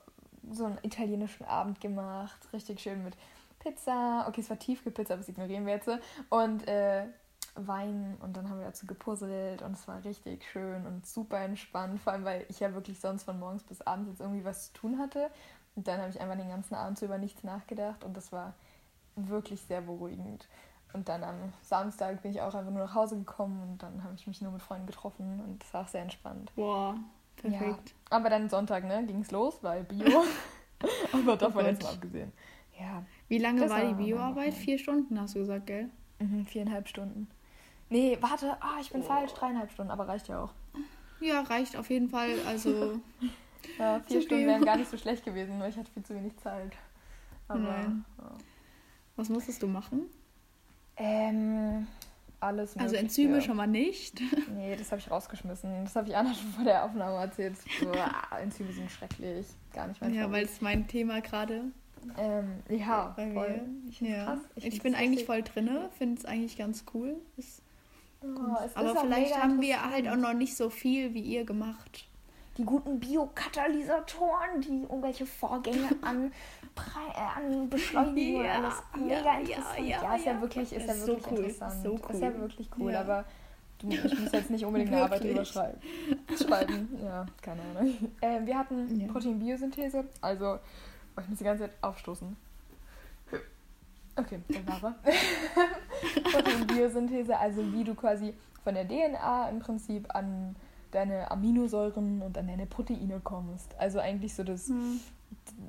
so 0.51 0.65
einen 0.65 0.77
italienischen 0.83 1.45
Abend 1.45 1.81
gemacht. 1.81 2.37
Richtig 2.53 2.81
schön 2.81 3.03
mit 3.03 3.17
Pizza. 3.57 4.25
Okay, 4.27 4.41
es 4.41 4.49
war 4.51 4.59
Tiefkühlpizza, 4.59 5.15
aber 5.15 5.21
das 5.21 5.29
ignorieren 5.29 5.65
wir 5.65 5.73
jetzt. 5.73 5.89
Und 6.29 6.67
äh, 6.67 7.07
Wein 7.57 8.17
und 8.21 8.37
dann 8.37 8.49
haben 8.49 8.59
wir 8.59 8.65
dazu 8.65 8.85
gepuzzelt 8.85 9.61
und 9.61 9.73
es 9.73 9.87
war 9.87 10.03
richtig 10.03 10.45
schön 10.45 10.85
und 10.85 11.05
super 11.05 11.39
entspannt, 11.39 11.99
vor 11.99 12.13
allem 12.13 12.25
weil 12.25 12.45
ich 12.49 12.59
ja 12.59 12.73
wirklich 12.73 12.99
sonst 12.99 13.23
von 13.23 13.39
morgens 13.39 13.63
bis 13.63 13.81
abends 13.81 14.09
jetzt 14.09 14.21
irgendwie 14.21 14.45
was 14.45 14.67
zu 14.67 14.73
tun 14.73 14.99
hatte. 14.99 15.29
Und 15.75 15.87
dann 15.87 15.99
habe 15.99 16.09
ich 16.09 16.19
einfach 16.19 16.37
den 16.37 16.49
ganzen 16.49 16.75
Abend 16.75 16.97
so 16.97 17.05
über 17.05 17.17
nichts 17.17 17.43
nachgedacht 17.43 18.03
und 18.03 18.17
das 18.17 18.31
war 18.31 18.53
wirklich 19.15 19.61
sehr 19.61 19.81
beruhigend. 19.81 20.47
Und 20.93 21.09
dann 21.09 21.23
am 21.23 21.53
Samstag 21.61 22.21
bin 22.21 22.31
ich 22.31 22.41
auch 22.41 22.53
einfach 22.55 22.71
nur 22.71 22.85
nach 22.85 22.95
Hause 22.95 23.17
gekommen 23.17 23.61
und 23.61 23.83
dann 23.83 24.03
habe 24.03 24.15
ich 24.15 24.25
mich 24.25 24.41
nur 24.41 24.51
mit 24.51 24.61
Freunden 24.61 24.87
getroffen 24.87 25.41
und 25.45 25.61
das 25.61 25.73
war 25.73 25.83
auch 25.83 25.87
sehr 25.87 26.01
entspannt. 26.01 26.51
Boah, 26.55 26.95
perfekt. 27.35 27.89
Ja, 27.89 28.17
aber 28.17 28.29
dann 28.29 28.49
Sonntag, 28.49 28.85
ne, 28.85 29.05
ging 29.05 29.21
es 29.21 29.31
los, 29.31 29.59
weil 29.61 29.83
Bio. 29.83 30.23
aber 31.11 31.35
davon 31.35 31.65
Oh 31.65 31.67
jetzt 31.67 31.83
mal 31.83 31.93
abgesehen. 31.93 32.31
Ja. 32.79 33.03
Wie 33.27 33.39
lange 33.39 33.69
war 33.69 33.85
die 33.85 33.93
Bioarbeit? 33.93 34.53
Vier 34.53 34.77
Stunden, 34.77 35.19
hast 35.19 35.35
du 35.35 35.39
gesagt, 35.39 35.67
gell? 35.67 35.89
Mhm, 36.19 36.45
viereinhalb 36.45 36.87
Stunden. 36.87 37.27
Nee, 37.89 38.17
warte, 38.21 38.57
ah, 38.61 38.77
ich 38.81 38.91
bin 38.91 39.03
falsch, 39.03 39.33
dreieinhalb 39.33 39.71
Stunden, 39.71 39.91
aber 39.91 40.07
reicht 40.07 40.27
ja 40.27 40.43
auch. 40.43 40.51
Ja, 41.19 41.41
reicht 41.41 41.75
auf 41.77 41.89
jeden 41.89 42.09
Fall. 42.09 42.31
Also, 42.45 42.99
Ja, 43.79 43.99
vier 44.01 44.21
Stunden 44.21 44.45
wären 44.47 44.63
gar 44.65 44.77
nicht 44.77 44.89
so 44.89 44.97
schlecht 44.97 45.25
gewesen, 45.25 45.59
weil 45.59 45.69
ich 45.71 45.77
hatte 45.77 45.91
viel 45.91 46.03
zu 46.03 46.15
wenig 46.15 46.37
Zeit. 46.37 46.73
Aber 47.47 47.59
Nein. 47.59 48.05
ja. 48.17 48.31
was 49.15 49.29
musstest 49.29 49.61
du 49.63 49.67
machen? 49.67 50.03
ähm, 50.97 51.87
alles 52.39 52.71
Also 52.77 52.81
Mögliche. 52.95 52.97
Enzyme 53.03 53.41
schon 53.41 53.57
mal 53.57 53.67
nicht. 53.67 54.21
Nee, 54.55 54.75
das 54.75 54.91
habe 54.91 54.99
ich 54.99 55.09
rausgeschmissen. 55.11 55.83
Das 55.85 55.95
habe 55.95 56.07
ich 56.09 56.15
Anna 56.15 56.33
schon 56.33 56.51
vor 56.51 56.63
der 56.63 56.83
Aufnahme 56.83 57.17
erzählt. 57.17 57.55
Uah, 57.83 58.37
Enzyme 58.41 58.71
sind 58.71 58.89
schrecklich. 58.91 59.45
Gar 59.73 59.87
nicht 59.87 60.01
mein 60.01 60.13
Ja, 60.13 60.31
weil 60.31 60.45
es 60.45 60.61
mein 60.61 60.87
Thema 60.87 61.21
gerade 61.21 61.63
ähm, 62.17 62.63
Ja, 62.69 63.13
bei 63.15 63.31
voll. 63.31 63.49
mir. 63.61 63.89
Ich 63.89 64.01
ja. 64.01 64.25
krass. 64.25 64.39
Ich, 64.55 64.63
find's 64.63 64.79
bin 64.83 64.95
eigentlich 64.95 65.25
voll 65.25 65.41
drinne, 65.43 65.89
finde 65.97 66.19
es 66.19 66.25
eigentlich 66.25 66.57
ganz 66.57 66.85
cool. 66.93 67.15
Ist, 67.37 67.61
Oh, 68.21 68.55
es 68.65 68.75
aber 68.75 68.95
vielleicht 69.01 69.41
haben 69.41 69.61
wir 69.61 69.81
halt 69.89 70.07
auch 70.07 70.15
noch 70.15 70.33
nicht 70.33 70.55
so 70.57 70.69
viel 70.69 71.13
wie 71.13 71.21
ihr 71.21 71.45
gemacht. 71.45 72.07
die 72.57 72.63
guten 72.65 72.99
Biokatalysatoren, 72.99 74.61
die 74.61 74.81
irgendwelche 74.81 75.25
Vorgänge 75.27 75.89
an, 76.01 76.31
äh, 76.75 77.19
an 77.39 77.69
beschleunigen 77.69 78.43
Ja, 78.43 78.53
alles 78.55 78.73
mega 78.95 79.15
ja, 79.21 79.39
interessant. 79.39 79.79
ja, 79.79 79.85
Ja, 79.85 80.03
ja, 80.03 80.15
ist 80.15 80.25
ja 80.25 80.31
ja. 80.33 80.41
wirklich, 80.41 80.73
ist 80.73 80.81
Ist 80.81 80.87
ja 80.87 80.93
so 80.95 81.07
wirklich 81.07 81.31
cool, 81.31 81.37
interessant. 81.45 81.83
so 81.83 81.95
Ist 81.95 82.21
ja 82.21 82.27
cool. 82.29 82.39
wirklich 82.41 82.69
cool, 82.79 82.91
Ja. 82.91 83.01
aber 83.01 83.25
du, 83.77 83.89
ich 83.89 84.19
muss 84.19 84.31
jetzt 84.31 84.49
nicht 84.49 84.65
unbedingt 84.65 84.91
eine 84.91 85.03
Arbeit 85.03 85.21
drüber 85.21 85.45
Wirklich. 85.45 85.49
schreiben. 86.39 86.99
Ja, 87.03 87.25
keine 87.41 87.61
Ahnung. 87.61 87.93
Ähm, 88.23 88.45
wir 88.47 88.57
hatten 88.57 88.99
Ja. 88.99 89.11
Proteinbiosynthese, 89.11 90.05
also 90.21 90.55
oh, 91.15 91.21
ich 91.21 91.27
muss 91.29 91.37
die 91.37 91.43
ganze 91.43 91.65
Zeit 91.65 91.73
aufstoßen. 91.81 92.35
Okay, 94.15 94.39
dann 94.49 94.81
war. 94.81 94.95
Proteinbiosynthese, 96.31 97.37
also 97.37 97.61
wie 97.73 97.83
du 97.83 97.95
quasi 97.95 98.33
von 98.63 98.75
der 98.75 98.87
DNA 98.87 99.49
im 99.49 99.59
Prinzip 99.59 100.13
an 100.13 100.55
deine 100.91 101.29
Aminosäuren 101.31 102.21
und 102.21 102.37
an 102.37 102.47
deine 102.47 102.65
Proteine 102.65 103.19
kommst. 103.23 103.75
Also 103.77 103.99
eigentlich 103.99 104.33
so 104.33 104.43
das, 104.43 104.71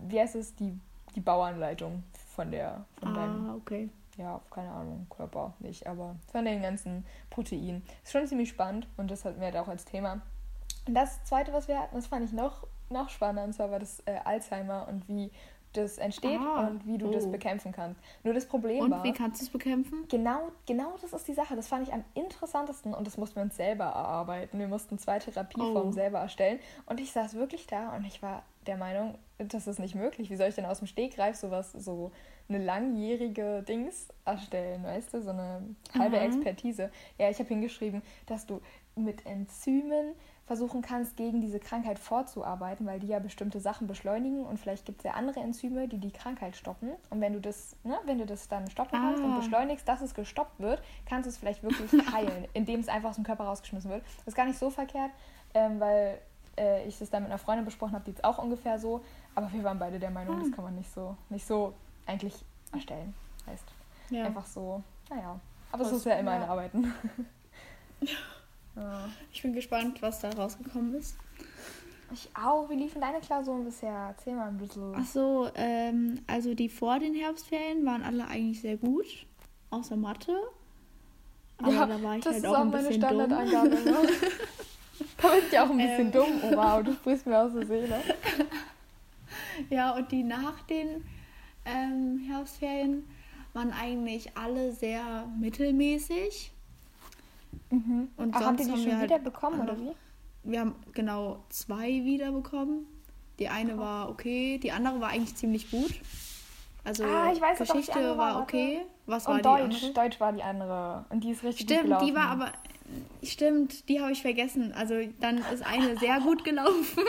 wie 0.09 0.21
heißt 0.21 0.37
es, 0.37 0.55
die, 0.55 0.79
die 1.15 1.21
Bauanleitung 1.21 2.03
von 2.35 2.51
der, 2.51 2.85
von 3.01 3.15
deinem, 3.15 3.51
Ah, 3.51 3.55
okay. 3.57 3.89
ja, 4.17 4.41
keine 4.51 4.71
Ahnung, 4.71 5.07
Körper 5.11 5.55
nicht, 5.59 5.87
aber 5.87 6.17
von 6.31 6.45
den 6.45 6.63
ganzen 6.63 7.05
Proteinen. 7.31 7.83
Ist 8.05 8.13
schon 8.13 8.27
ziemlich 8.27 8.49
spannend 8.49 8.87
und 8.97 9.11
das 9.11 9.25
hatten 9.25 9.39
wir 9.41 9.47
halt 9.47 9.57
auch 9.57 9.69
als 9.69 9.85
Thema. 9.85 10.21
Und 10.87 10.95
das 10.95 11.23
zweite, 11.25 11.53
was 11.53 11.69
wir 11.69 11.79
hatten, 11.79 11.97
das 11.97 12.07
fand 12.07 12.25
ich 12.25 12.33
noch, 12.33 12.67
noch 12.91 13.09
spannender, 13.11 13.45
und 13.45 13.53
zwar 13.53 13.71
war 13.71 13.79
das 13.79 14.01
äh, 14.07 14.19
Alzheimer 14.25 14.87
und 14.89 15.07
wie 15.09 15.31
das 15.75 15.99
entsteht 15.99 16.41
Ah, 16.41 16.67
und 16.69 16.87
wie 16.87 16.97
du 16.99 17.11
das 17.11 17.27
oh. 17.27 17.31
bekämpfen 17.31 17.73
kannst. 17.73 18.01
Nur 18.25 18.35
das 18.35 18.47
Problem 18.47 18.81
Und 18.85 18.91
war. 18.91 19.05
wie 19.05 19.13
kannst 19.13 19.41
du 19.41 19.45
es 19.45 19.51
bekämpfen? 19.51 20.05
Genau, 20.09 20.51
genau 20.67 20.95
das 21.01 21.13
ist 21.13 21.29
die 21.29 21.35
Sache. 21.35 21.57
Das 21.57 21.69
fand 21.69 21.87
ich 21.87 21.93
am 21.93 22.05
interessantesten 22.15 22.95
und 22.95 23.07
das 23.07 23.17
mussten 23.19 23.37
wir 23.37 23.43
uns 23.43 23.57
selber 23.57 23.85
erarbeiten. 23.85 24.59
Wir 24.59 24.69
mussten 24.69 24.99
zwei 24.99 25.19
Therapieformen 25.19 25.89
Oh. 25.89 25.93
selber 25.93 26.19
erstellen 26.19 26.59
und 26.87 27.01
ich 27.01 27.13
saß 27.13 27.35
wirklich 27.35 27.67
da 27.67 27.95
und 27.97 28.05
ich 28.07 28.23
war 28.23 28.43
der 28.67 28.77
Meinung, 28.77 29.17
das 29.39 29.67
ist 29.67 29.79
nicht 29.79 29.95
möglich. 29.95 30.31
Wie 30.31 30.37
soll 30.37 30.49
ich 30.49 30.55
denn 30.55 30.67
aus 30.67 30.79
dem 30.79 30.87
Stegreif 30.87 31.37
sowas, 31.37 31.73
so 31.73 32.13
eine 32.49 32.59
langjährige 32.65 33.63
Dings 33.63 34.09
erstellen, 34.25 34.83
weißt 34.85 35.15
du, 35.15 35.23
so 35.23 35.31
eine 35.31 35.63
halbe 35.99 36.17
Mhm. 36.17 36.23
Expertise. 36.25 36.91
Ja, 37.19 37.29
ich 37.31 37.39
habe 37.39 37.49
hingeschrieben, 37.49 38.03
dass 38.27 38.47
du 38.47 38.61
mit 38.97 39.25
Enzymen 39.27 40.15
versuchen 40.49 40.83
kannst, 40.83 41.17
gegen 41.17 41.41
diese 41.41 41.61
Krankheit 41.61 41.99
vorzuarbeiten, 42.01 42.85
weil 42.87 42.99
die 42.99 43.07
ja 43.07 43.21
bestimmte 43.21 43.61
Sachen 43.61 43.87
beschleunigen 43.87 44.45
und 44.45 44.59
vielleicht 44.59 44.85
gibt 44.87 44.99
es 45.01 45.05
ja 45.05 45.13
andere 45.13 45.39
Enzyme, 45.41 45.87
die 45.87 45.99
die 45.99 46.11
Krankheit 46.11 46.57
stoppen. 46.57 46.89
Und 47.11 47.21
wenn 47.21 47.35
du 47.35 47.41
das, 47.41 47.77
ne, 47.85 47.97
wenn 48.07 48.19
du 48.19 48.27
das 48.27 48.49
dann 48.49 48.69
stoppen 48.71 48.99
kannst 48.99 49.23
und 49.23 49.33
Ah. 49.33 49.37
beschleunigst, 49.37 49.87
dass 49.87 50.01
es 50.01 50.15
gestoppt 50.15 50.59
wird, 50.59 50.83
kannst 51.07 51.27
du 51.27 51.31
es 51.31 51.37
vielleicht 51.37 51.63
wirklich 51.63 51.93
heilen, 52.15 52.49
indem 52.55 52.81
es 52.81 52.89
einfach 52.89 53.11
aus 53.11 53.15
dem 53.17 53.25
Körper 53.25 53.45
rausgeschmissen 53.45 53.91
wird. 53.91 54.03
Das 54.19 54.29
ist 54.29 54.35
gar 54.35 54.47
nicht 54.47 54.59
so 54.59 54.71
verkehrt, 54.71 55.11
ähm, 55.55 55.79
weil 55.79 56.19
äh, 56.59 56.85
ich 56.89 56.99
das 56.99 57.11
dann 57.11 57.23
mit 57.23 57.31
einer 57.31 57.39
Freundin 57.39 57.65
besprochen 57.65 57.93
habe, 57.93 58.05
die 58.07 58.11
jetzt 58.11 58.25
auch 58.25 58.39
ungefähr 58.39 58.79
so. 58.81 59.03
Aber 59.37 59.53
wir 59.53 59.63
waren 59.63 59.79
beide 59.79 59.99
der 60.01 60.11
Meinung, 60.11 60.37
Ah. 60.37 60.41
das 60.43 60.51
kann 60.53 60.65
man 60.65 60.75
nicht 60.75 60.91
so, 60.93 61.15
nicht 61.29 61.47
so 61.47 61.73
eigentlich 62.07 62.35
erstellen. 62.73 63.15
Heißt 63.47 63.65
Ja. 64.11 64.25
einfach 64.25 64.47
so, 64.47 64.83
naja. 65.11 65.39
Aber 65.71 65.83
es 65.83 65.91
Was- 65.91 65.99
ist 65.99 66.07
ja 66.07 66.15
immer 66.15 66.33
ja. 66.35 66.43
ein 66.43 66.49
Arbeiten. 66.49 66.95
ja. 68.79 69.09
Ich 69.33 69.43
bin 69.43 69.53
gespannt, 69.53 70.01
was 70.03 70.21
da 70.21 70.31
rausgekommen 70.31 70.95
ist. 70.95 71.17
Ich 72.13 72.29
auch. 72.35 72.71
Wie 72.71 72.75
liefen 72.77 73.01
deine 73.01 73.21
Klausuren 73.21 73.65
bisher? 73.65 73.93
Erzähl 74.09 74.35
mal 74.35 74.49
ein 74.49 74.57
bisschen. 74.59 74.95
Ach 74.97 75.05
so, 75.05 75.51
ähm, 75.55 76.21
also 76.27 76.55
die 76.55 76.69
vor 76.69 76.99
den 76.99 77.15
Herbstferien 77.15 77.85
waren 77.85 78.03
alle 78.03 78.27
eigentlich 78.27 78.61
sehr 78.63 78.77
gut, 78.79 79.05
außer 79.71 79.97
Mathe. 79.97 80.35
Aber 81.59 81.73
ja, 81.73 81.87
da 81.87 82.03
war 82.03 82.17
ich 82.17 82.25
das 82.25 82.35
halt 82.35 82.45
ist 82.45 82.49
auch 82.49 82.55
auch 82.57 82.61
ein 82.61 82.71
meine 82.71 82.89
bisschen 82.89 83.01
dumm. 83.03 83.11
Standardangabe. 83.11 83.69
Ne? 83.69 83.83
da 85.21 85.29
bin 85.29 85.39
ich 85.51 85.59
auch 85.59 85.71
ein 85.71 85.77
bisschen 85.77 86.07
Ähm. 86.07 86.13
dumm. 86.13 86.41
Oh, 86.43 86.57
wow, 86.57 86.83
du 86.83 86.93
sprichst 86.95 87.27
mir 87.27 87.39
aus 87.39 87.53
der 87.53 87.67
Seele. 87.67 88.01
Ja, 89.71 89.97
und 89.97 90.11
die 90.13 90.23
nach 90.23 90.63
den 90.63 91.05
ähm, 91.65 92.21
Herbstferien 92.29 93.09
waren 93.55 93.73
eigentlich 93.73 94.37
alle 94.37 94.73
sehr 94.73 95.27
mittelmäßig. 95.41 96.53
Mhm. 97.71 98.09
Und 98.17 98.35
Ach, 98.35 98.41
habt 98.47 98.61
ihr 98.61 98.67
die 98.67 98.73
haben 98.73 98.83
schon 98.83 98.93
halt 98.97 99.11
wieder 99.11 99.19
bekommen, 99.19 99.61
alle- 99.61 99.73
oder 99.73 99.81
wie? 99.81 99.91
Wir 100.45 100.61
haben 100.61 100.75
genau 100.93 101.45
zwei 101.51 101.89
wiederbekommen. 102.05 102.87
Die 103.39 103.49
eine 103.49 103.71
Krass. 103.71 103.79
war 103.81 104.09
okay, 104.11 104.59
die 104.59 104.73
andere 104.73 105.01
war 105.01 105.11
eigentlich 105.11 105.35
ziemlich 105.37 105.71
gut. 105.71 105.95
Also 106.85 107.05
Ah, 107.05 107.29
weiß, 107.39 107.59
die 107.59 107.65
Geschichte 107.65 108.17
war, 108.17 108.35
war 108.35 108.43
okay. 108.43 108.81
Was 109.07 109.27
war 109.27 109.33
Und 109.35 109.39
die 109.39 109.43
Deutsch. 109.43 109.63
andere? 109.85 109.93
Deutsch 109.93 110.21
war 110.21 110.33
die 110.33 110.43
andere. 110.43 111.05
Und 111.11 111.23
die 111.23 111.31
ist 111.31 111.43
richtig 111.45 111.67
gut 111.67 111.75
Stimmt, 111.75 111.85
gelaufen. 111.89 112.07
die 112.07 112.15
war 112.15 112.27
aber. 112.31 112.53
Stimmt, 113.23 113.89
die 113.89 114.01
habe 114.01 114.13
ich 114.13 114.23
vergessen. 114.23 114.73
Also 114.73 114.95
dann 115.21 115.39
ist 115.53 115.63
eine 115.67 115.97
sehr 115.99 116.21
gut 116.21 116.45
gelaufen. 116.45 116.85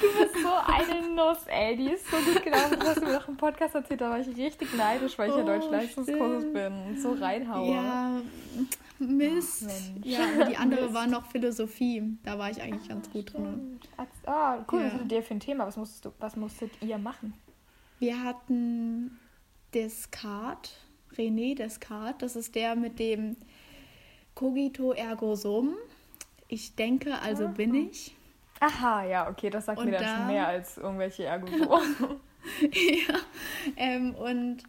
Du 0.00 0.06
bist 0.22 0.34
so 0.42 0.50
eine 0.50 1.14
Nuss, 1.14 1.46
ey. 1.46 1.76
Die 1.76 1.90
ist 1.90 2.06
so 2.10 2.16
gut 2.18 2.42
gelaufen. 2.42 2.76
Das 2.78 2.88
hast 2.90 3.00
du 3.00 3.04
mir 3.06 3.18
doch 3.18 3.28
im 3.28 3.36
Podcast 3.36 3.74
erzählt. 3.74 4.00
Da 4.00 4.10
war 4.10 4.20
ich 4.20 4.28
richtig 4.36 4.72
neidisch, 4.74 5.18
weil 5.18 5.30
ich 5.30 5.36
ja 5.36 5.42
Oh, 5.42 5.46
Deutsch-Leistungskurs 5.46 6.42
stimmt. 6.42 6.52
bin. 6.54 6.72
Und 6.88 7.00
so 7.00 7.12
reinhaue. 7.12 7.72
Ja, 7.74 8.20
Mist. 8.98 9.62
Mensch. 9.62 10.06
ja, 10.06 10.44
die 10.48 10.56
andere 10.56 10.82
Mist. 10.82 10.94
war 10.94 11.06
noch 11.06 11.26
Philosophie. 11.30 12.02
Da 12.24 12.38
war 12.38 12.50
ich 12.50 12.60
eigentlich 12.60 12.88
ganz 12.88 13.10
gut 13.10 13.32
drin. 13.32 13.78
Ah, 14.26 14.64
cool. 14.72 14.80
Ja. 14.80 14.86
Was 14.86 14.92
hattet 14.94 15.12
ihr 15.12 15.22
für 15.22 15.34
ein 15.34 15.40
Thema? 15.40 15.66
Was, 15.66 15.76
musstest 15.76 16.04
du, 16.04 16.12
was 16.18 16.36
musstet 16.36 16.70
ihr 16.82 16.98
machen? 16.98 17.34
Wir 17.98 18.22
hatten 18.22 19.18
Descartes, 19.72 20.72
René 21.16 21.54
Descartes. 21.56 22.16
Das 22.18 22.36
ist 22.36 22.54
der 22.54 22.76
mit 22.76 22.98
dem 22.98 23.36
Cogito 24.34 24.92
ergo 24.92 25.34
sum. 25.36 25.74
Ich 26.48 26.74
denke, 26.76 27.18
also 27.20 27.48
bin 27.48 27.74
ich. 27.74 28.14
Aha, 28.60 29.04
ja, 29.04 29.28
okay. 29.30 29.50
Das 29.50 29.66
sagt 29.66 29.78
Und 29.78 29.86
mir 29.86 29.92
dann 29.92 30.02
da- 30.02 30.16
schon 30.16 30.26
mehr 30.28 30.46
als 30.48 30.78
irgendwelche 30.78 31.24
Ergosoren. 31.24 32.20
ja. 32.60 33.14
Ähm, 33.76 34.14
und 34.14 34.62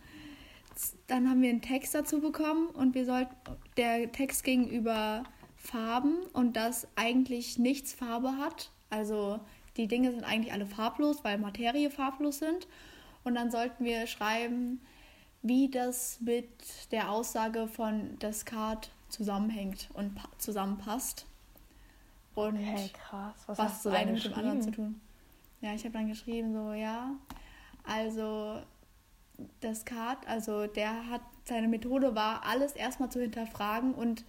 dann 1.07 1.29
haben 1.29 1.41
wir 1.41 1.49
einen 1.49 1.61
Text 1.61 1.93
dazu 1.95 2.19
bekommen 2.19 2.67
und 2.69 2.95
wir 2.95 3.05
sollten, 3.05 3.35
der 3.77 4.11
Text 4.11 4.43
ging 4.43 4.67
über 4.67 5.23
Farben 5.55 6.17
und 6.33 6.55
dass 6.57 6.87
eigentlich 6.95 7.57
nichts 7.57 7.93
Farbe 7.93 8.37
hat. 8.37 8.71
Also 8.89 9.39
die 9.77 9.87
Dinge 9.87 10.11
sind 10.11 10.23
eigentlich 10.23 10.53
alle 10.53 10.65
farblos, 10.65 11.23
weil 11.23 11.37
Materie 11.37 11.89
farblos 11.89 12.39
sind. 12.39 12.67
Und 13.23 13.35
dann 13.35 13.51
sollten 13.51 13.83
wir 13.83 14.07
schreiben, 14.07 14.81
wie 15.41 15.69
das 15.69 16.19
mit 16.21 16.49
der 16.91 17.09
Aussage 17.11 17.67
von 17.67 18.17
Descartes 18.19 18.89
zusammenhängt 19.09 19.89
und 19.93 20.15
pa- 20.15 20.29
zusammenpasst. 20.37 21.25
Und 22.33 22.57
hey, 22.57 22.89
krass. 22.89 23.35
Was, 23.47 23.57
was 23.57 23.59
hast 23.59 23.85
du 23.85 23.89
das 23.89 23.99
denn 23.99 24.07
eine 24.07 24.17
mit 24.17 24.25
dem 24.25 24.33
anderen 24.33 24.61
zu 24.61 24.71
tun. 24.71 25.01
Ja, 25.61 25.73
ich 25.73 25.83
habe 25.83 25.93
dann 25.93 26.07
geschrieben, 26.07 26.53
so, 26.53 26.73
ja, 26.73 27.11
also 27.83 28.61
Descartes, 29.63 30.27
also 30.27 30.67
der 30.67 31.09
hat, 31.09 31.21
seine 31.45 31.67
Methode 31.67 32.15
war, 32.15 32.43
alles 32.43 32.73
erstmal 32.73 33.09
zu 33.09 33.21
hinterfragen 33.21 33.93
und 33.93 34.25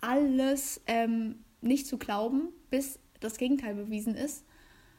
alles 0.00 0.80
ähm, 0.86 1.44
nicht 1.60 1.86
zu 1.86 1.98
glauben, 1.98 2.50
bis 2.70 2.98
das 3.20 3.36
Gegenteil 3.36 3.74
bewiesen 3.74 4.14
ist. 4.14 4.44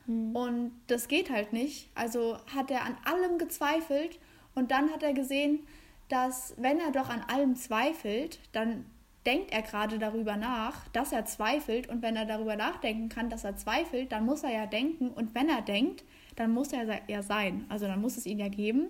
Hm. 0.06 0.36
Und 0.36 0.72
das 0.88 1.08
geht 1.08 1.30
halt 1.30 1.54
nicht. 1.54 1.90
Also 1.96 2.38
hat 2.54 2.70
er 2.70 2.84
an 2.84 2.98
allem 3.06 3.38
gezweifelt 3.38 4.20
und 4.56 4.72
dann 4.72 4.92
hat 4.92 5.04
er 5.04 5.14
gesehen, 5.14 5.66
dass 6.10 6.54
wenn 6.58 6.80
er 6.80 6.92
doch 6.92 7.10
an 7.10 7.22
allem 7.28 7.56
zweifelt, 7.56 8.40
dann 8.52 8.86
denkt 9.26 9.52
er 9.52 9.62
gerade 9.62 10.00
darüber 10.00 10.36
nach, 10.38 10.88
dass 10.90 11.12
er 11.12 11.26
zweifelt. 11.26 11.88
Und 11.88 12.02
wenn 12.02 12.16
er 12.16 12.26
darüber 12.26 12.56
nachdenken 12.56 13.10
kann, 13.10 13.30
dass 13.30 13.44
er 13.44 13.56
zweifelt, 13.58 14.12
dann 14.12 14.26
muss 14.26 14.44
er 14.44 14.52
ja 14.52 14.66
denken. 14.66 15.10
Und 15.10 15.36
wenn 15.36 15.50
er 15.50 15.62
denkt, 15.62 16.04
dann 16.36 16.52
muss 16.52 16.72
er 16.74 17.02
ja 17.08 17.22
sein. 17.22 17.66
Also 17.70 17.86
dann 17.86 18.02
muss 18.02 18.18
es 18.18 18.26
ihn 18.26 18.40
ja 18.40 18.48
geben. 18.48 18.88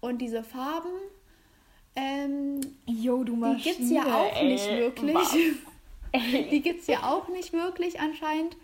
Und 0.00 0.18
diese 0.18 0.42
Farben, 0.44 0.90
ähm, 1.96 2.60
Jo, 2.86 3.24
du 3.24 3.36
die 3.54 3.62
gibt 3.62 3.80
es 3.80 3.90
ja 3.90 4.02
auch 4.04 4.36
ey. 4.36 4.52
nicht 4.52 4.68
wirklich. 4.68 5.16
Die 6.14 6.60
gibt 6.60 6.80
es 6.82 6.88
ja 6.88 7.04
auch 7.04 7.28
nicht 7.28 7.54
wirklich 7.54 7.98
anscheinend. 7.98 8.58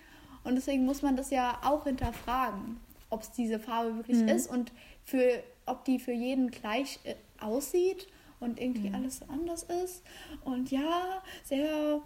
Und 0.44 0.56
deswegen 0.56 0.84
muss 0.84 1.00
man 1.00 1.16
das 1.16 1.30
ja 1.30 1.58
auch 1.64 1.84
hinterfragen, 1.84 2.78
ob 3.08 3.22
es 3.22 3.30
diese 3.32 3.58
Farbe 3.58 3.96
wirklich 3.96 4.18
Mhm. 4.18 4.28
ist 4.28 4.50
und 4.50 4.70
für, 5.02 5.42
ob 5.64 5.82
die 5.86 5.98
für 5.98 6.12
jeden 6.12 6.50
gleich 6.50 6.98
äh, 7.04 7.14
aussieht 7.40 8.06
und 8.40 8.60
irgendwie 8.60 8.88
Mhm. 8.88 8.94
alles 8.96 9.20
anders 9.28 9.64
ist. 9.84 10.02
Und 10.44 10.70
ja, 10.70 11.22
sehr. 11.44 12.00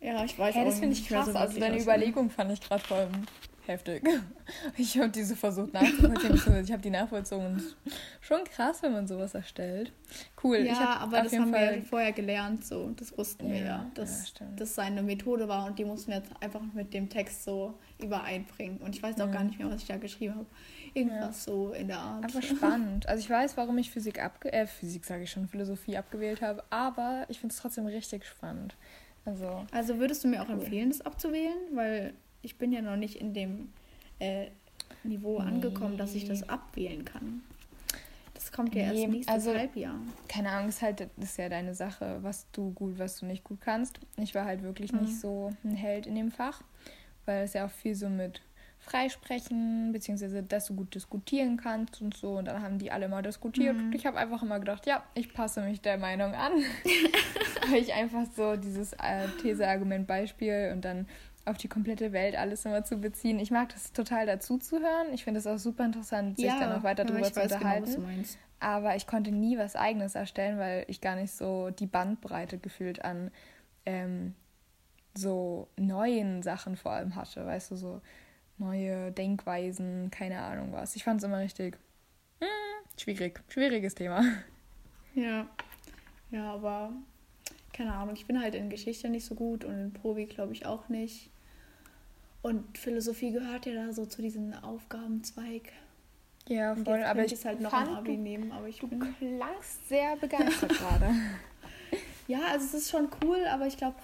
Ja, 0.00 0.24
ich 0.24 0.38
weiß 0.38 0.54
Ja, 0.54 0.60
auch 0.62 0.66
das 0.66 0.78
finde 0.80 0.94
ich 0.94 1.08
krass. 1.08 1.26
so 1.26 1.32
also 1.38 1.58
deine 1.58 1.80
Überlegung 1.80 2.28
fand 2.28 2.52
ich 2.52 2.60
gerade 2.60 2.82
voll 2.84 3.08
heftig. 3.66 4.02
Ich 4.76 4.98
habe 4.98 5.08
diese 5.08 5.34
versucht 5.36 5.72
nachzuvollziehen. 5.72 6.62
Ich 6.64 6.70
habe 6.72 6.82
die 6.82 6.90
nachvollzogen. 6.90 7.46
und 7.46 7.76
Schon 8.20 8.44
krass, 8.44 8.82
wenn 8.82 8.92
man 8.92 9.06
sowas 9.06 9.34
erstellt. 9.34 9.90
Cool. 10.42 10.58
Ja, 10.58 10.98
aber 10.98 11.22
das 11.22 11.32
haben 11.32 11.50
Fall, 11.50 11.70
wir 11.70 11.76
ja 11.78 11.82
vorher 11.84 12.12
gelernt, 12.12 12.66
so. 12.66 12.90
Das 12.96 13.16
wussten 13.16 13.48
wir 13.50 13.56
Ja, 13.60 13.64
ja, 13.64 13.66
ja, 13.78 13.90
dass 13.94 14.28
stimmt. 14.28 14.60
das 14.60 14.74
seine 14.74 15.02
Methode 15.02 15.48
war 15.48 15.64
und 15.66 15.78
die 15.78 15.86
mussten 15.86 16.10
wir 16.10 16.18
jetzt 16.18 16.30
einfach 16.42 16.60
mit 16.74 16.92
dem 16.92 17.08
Text 17.08 17.44
so 17.44 17.72
übereinbringen. 18.02 18.76
Und 18.82 18.94
ich 18.94 19.02
weiß 19.02 19.18
auch 19.22 19.28
Mhm. 19.28 19.32
gar 19.32 19.44
nicht 19.44 19.58
mehr, 19.58 19.70
was 19.70 19.80
ich 19.80 19.88
da 19.88 19.96
geschrieben 19.96 20.34
habe. 20.34 20.46
Irgendwas 20.94 21.44
so 21.44 21.72
in 21.72 21.88
der 21.88 21.98
Art. 21.98 22.24
Aber 22.24 22.40
spannend. 22.42 23.08
Also 23.08 23.20
ich 23.20 23.28
weiß, 23.28 23.56
warum 23.56 23.76
ich 23.78 23.90
Physik 23.90 24.22
abge 24.22 24.52
äh, 24.52 24.66
Physik 24.66 25.04
sage 25.04 25.24
ich 25.24 25.30
schon, 25.30 25.48
Philosophie 25.48 25.96
abgewählt 25.96 26.40
habe, 26.40 26.62
aber 26.70 27.26
ich 27.28 27.40
finde 27.40 27.52
es 27.52 27.60
trotzdem 27.60 27.86
richtig 27.86 28.24
spannend. 28.24 28.76
Also 29.24 29.64
Also 29.72 29.98
würdest 29.98 30.22
du 30.24 30.28
mir 30.28 30.42
auch 30.42 30.48
Cool. 30.48 30.54
empfehlen, 30.54 30.90
das 30.90 31.00
abzuwählen? 31.00 31.56
Weil 31.72 32.14
ich 32.42 32.56
bin 32.58 32.70
ja 32.72 32.80
noch 32.82 32.96
nicht 32.96 33.16
in 33.16 33.34
dem 33.34 33.72
äh, 34.20 34.46
Niveau 35.02 35.40
Nee. 35.40 35.48
angekommen, 35.48 35.96
dass 35.96 36.14
ich 36.14 36.26
das 36.28 36.48
abwählen 36.48 37.04
kann. 37.04 37.42
Das 38.34 38.52
kommt 38.52 38.74
ja 38.74 38.82
erst 38.82 38.94
Nee, 38.94 39.06
nächstes 39.08 39.34
also- 39.34 39.54
Halbjahr. 39.54 39.94
keine 40.28 40.50
Ahnung, 40.50 40.68
ist 40.68 40.82
halt 40.82 41.00
das 41.00 41.08
ist 41.30 41.38
ja 41.38 41.48
deine 41.48 41.74
Sache, 41.74 42.18
was 42.22 42.46
du 42.52 42.70
gut, 42.72 42.98
was 42.98 43.18
du 43.18 43.26
nicht 43.26 43.42
gut 43.44 43.60
kannst. 43.60 43.98
Ich 44.18 44.34
war 44.34 44.44
halt 44.44 44.62
wirklich 44.62 44.92
Mhm. 44.92 45.00
nicht 45.02 45.18
so 45.20 45.52
ein 45.64 45.74
Held 45.74 46.06
in 46.06 46.14
dem 46.14 46.30
Fach, 46.30 46.62
weil 47.24 47.44
es 47.44 47.54
ja 47.54 47.66
auch 47.66 47.70
viel 47.70 47.94
so 47.94 48.08
mit 48.08 48.42
Freisprechen, 48.84 49.92
beziehungsweise 49.92 50.42
dass 50.42 50.66
du 50.66 50.74
gut 50.74 50.94
diskutieren 50.94 51.56
kannst 51.56 52.00
und 52.02 52.16
so. 52.16 52.38
Und 52.38 52.46
dann 52.46 52.62
haben 52.62 52.78
die 52.78 52.92
alle 52.92 53.08
mal 53.08 53.22
diskutiert. 53.22 53.76
Mhm. 53.76 53.86
Und 53.86 53.94
ich 53.94 54.06
habe 54.06 54.18
einfach 54.18 54.42
immer 54.42 54.58
gedacht, 54.58 54.86
ja, 54.86 55.02
ich 55.14 55.32
passe 55.32 55.62
mich 55.62 55.80
der 55.80 55.98
Meinung 55.98 56.34
an. 56.34 56.52
weil 57.70 57.82
ich 57.82 57.92
einfach 57.92 58.24
so 58.36 58.56
dieses 58.56 58.92
äh, 58.94 59.28
These-Argument 59.40 60.06
Beispiel 60.06 60.70
und 60.72 60.84
dann 60.84 61.06
auf 61.46 61.58
die 61.58 61.68
komplette 61.68 62.12
Welt 62.12 62.36
alles 62.36 62.64
immer 62.64 62.84
zu 62.84 62.98
beziehen. 62.98 63.38
Ich 63.38 63.50
mag 63.50 63.68
das 63.70 63.92
total 63.92 64.26
dazu 64.26 64.58
zu 64.58 64.80
hören. 64.80 65.12
Ich 65.12 65.24
finde 65.24 65.40
es 65.40 65.46
auch 65.46 65.58
super 65.58 65.84
interessant, 65.84 66.38
sich 66.38 66.46
dann 66.46 66.72
auch 66.72 66.82
weiter 66.82 67.04
ja, 67.04 67.10
drüber 67.10 67.26
ich 67.26 67.34
zu 67.34 67.40
weiß 67.40 67.52
unterhalten. 67.52 67.92
Genau. 67.92 68.28
Aber 68.60 68.96
ich 68.96 69.06
konnte 69.06 69.30
nie 69.30 69.58
was 69.58 69.76
Eigenes 69.76 70.14
erstellen, 70.14 70.58
weil 70.58 70.84
ich 70.88 71.02
gar 71.02 71.16
nicht 71.16 71.32
so 71.32 71.70
die 71.70 71.86
Bandbreite 71.86 72.56
gefühlt 72.56 73.04
an 73.04 73.30
ähm, 73.84 74.34
so 75.14 75.68
neuen 75.76 76.42
Sachen 76.42 76.76
vor 76.76 76.92
allem 76.92 77.14
hatte. 77.14 77.44
Weißt 77.44 77.70
du, 77.70 77.76
so 77.76 78.00
neue 78.58 79.12
Denkweisen, 79.12 80.10
keine 80.10 80.40
Ahnung 80.40 80.72
was. 80.72 80.96
Ich 80.96 81.04
fand 81.04 81.20
es 81.20 81.24
immer 81.24 81.38
richtig 81.38 81.76
hm, 82.40 82.48
schwierig. 82.98 83.40
Schwieriges 83.48 83.94
Thema. 83.94 84.22
Ja. 85.14 85.46
Ja, 86.30 86.52
aber 86.52 86.92
keine 87.72 87.92
Ahnung, 87.94 88.14
ich 88.14 88.26
bin 88.26 88.40
halt 88.40 88.54
in 88.54 88.70
Geschichte 88.70 89.08
nicht 89.08 89.24
so 89.24 89.34
gut 89.34 89.64
und 89.64 89.74
in 89.74 89.92
Probi 89.92 90.26
glaube 90.26 90.52
ich 90.52 90.66
auch 90.66 90.88
nicht. 90.88 91.30
Und 92.42 92.76
Philosophie 92.76 93.32
gehört 93.32 93.66
ja 93.66 93.74
da 93.74 93.92
so 93.92 94.04
zu 94.04 94.20
diesem 94.20 94.52
Aufgabenzweig. 94.52 95.72
Ja, 96.46 96.76
voll. 96.76 97.02
Aber 97.02 97.24
ich 97.24 97.32
es 97.32 97.44
halt 97.44 97.60
noch 97.60 97.70
fand, 97.70 97.88
am 97.88 97.96
Abi 97.96 98.16
nehmen, 98.16 98.52
aber 98.52 98.68
ich 98.68 98.80
du 98.80 98.88
bin 98.88 99.00
klangst 99.00 99.88
sehr 99.88 100.16
begeistert 100.16 100.72
gerade. 100.78 101.14
Ja, 102.28 102.40
also 102.50 102.66
es 102.66 102.74
ist 102.74 102.90
schon 102.90 103.08
cool, 103.22 103.46
aber 103.46 103.66
ich 103.66 103.76
glaube, 103.76 103.96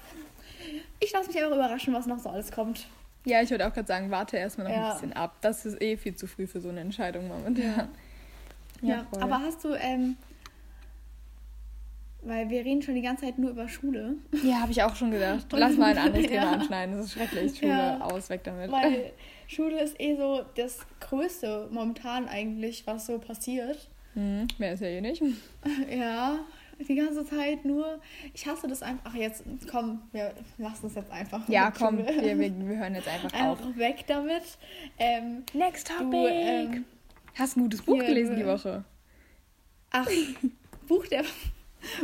ich 1.00 1.12
lasse 1.12 1.28
mich 1.28 1.36
einfach 1.36 1.54
überraschen, 1.54 1.92
was 1.92 2.06
noch 2.06 2.18
so 2.18 2.30
alles 2.30 2.50
kommt. 2.50 2.86
Ja, 3.24 3.42
ich 3.42 3.50
würde 3.50 3.66
auch 3.68 3.72
gerade 3.74 3.87
sagen, 3.87 4.11
warte 4.11 4.37
erstmal 4.38 4.68
noch 4.68 4.74
Ja. 4.74 4.88
ein 4.88 4.92
bisschen 4.94 5.12
ab. 5.12 5.37
Das 5.40 5.66
ist 5.66 5.80
eh 5.83 5.96
viel 5.96 6.14
zu 6.16 6.26
früh 6.26 6.46
für 6.46 6.61
so 6.61 6.68
eine 6.70 6.80
Entscheidung 6.80 7.28
momentan. 7.28 7.88
Ja, 8.83 9.04
voll. 9.12 9.22
aber 9.22 9.40
hast 9.42 9.62
du, 9.64 9.74
ähm, 9.74 10.16
weil 12.22 12.50
wir 12.50 12.64
reden 12.64 12.83
schon 12.83 12.94
die 12.94 13.02
ganze 13.02 13.24
Zeit 13.24 13.38
nur 13.38 13.50
über 13.50 13.68
Schule, 13.68 14.14
Ja, 14.42 14.61
habe 14.61 14.72
ich 14.72 14.83
auch 14.83 14.94
schon 14.94 15.11
gedacht. 15.11 15.46
Lass 15.52 15.76
mal 15.76 15.92
ein 15.92 15.98
anderes 16.06 16.26
Thema 16.26 16.44
Ja. 16.44 16.50
anschneiden. 16.52 16.96
Das 16.96 17.06
ist 17.06 17.12
schrecklich. 17.12 17.59
Schule 17.59 17.72
Ja. 17.72 18.00
aus, 18.00 18.28
weg 18.30 18.42
damit. 18.44 18.70
weil 18.70 19.12
Schule 19.48 19.80
ist 19.83 19.98
eh 20.00 20.16
so 20.16 20.42
das 20.56 20.78
Größte 21.00 21.68
momentan 21.70 22.28
eigentlich, 22.28 22.87
was 22.87 23.06
so 23.06 23.18
passiert. 23.18 23.88
Hm, 24.14 24.48
mehr 24.59 24.74
ist 24.74 24.80
ja 24.80 24.88
eh 24.88 25.00
nicht. 25.00 25.22
Ja, 25.90 26.40
die 26.88 26.94
ganze 26.94 27.24
Zeit 27.24 27.64
nur. 27.64 28.00
Ich 28.34 28.46
hasse 28.46 28.68
das 28.68 28.82
einfach. 28.82 29.10
Ach, 29.10 29.14
jetzt 29.14 29.44
komm, 29.70 30.02
wir 30.12 30.34
lassen 30.58 30.86
es 30.86 30.94
jetzt 30.94 31.10
einfach. 31.10 31.48
Ja, 31.48 31.70
komm, 31.70 31.98
wir, 31.98 32.06
wir, 32.06 32.38
wir 32.38 32.76
hören 32.78 32.94
jetzt 32.94 33.08
einfach 33.08 33.32
auf. 33.34 33.60
Einfach 33.60 33.76
weg 33.76 34.04
damit. 34.06 34.42
Ähm, 34.98 35.44
Next 35.52 35.90
du, 35.90 36.26
ähm, 36.26 36.84
Hast 37.34 37.56
ein 37.56 37.62
gutes 37.62 37.82
Buch 37.82 37.94
hier, 37.94 38.04
gelesen 38.04 38.36
die 38.36 38.42
äh, 38.42 38.46
Woche? 38.46 38.84
ach, 39.90 40.08
Buch 40.88 41.06
der, 41.06 41.24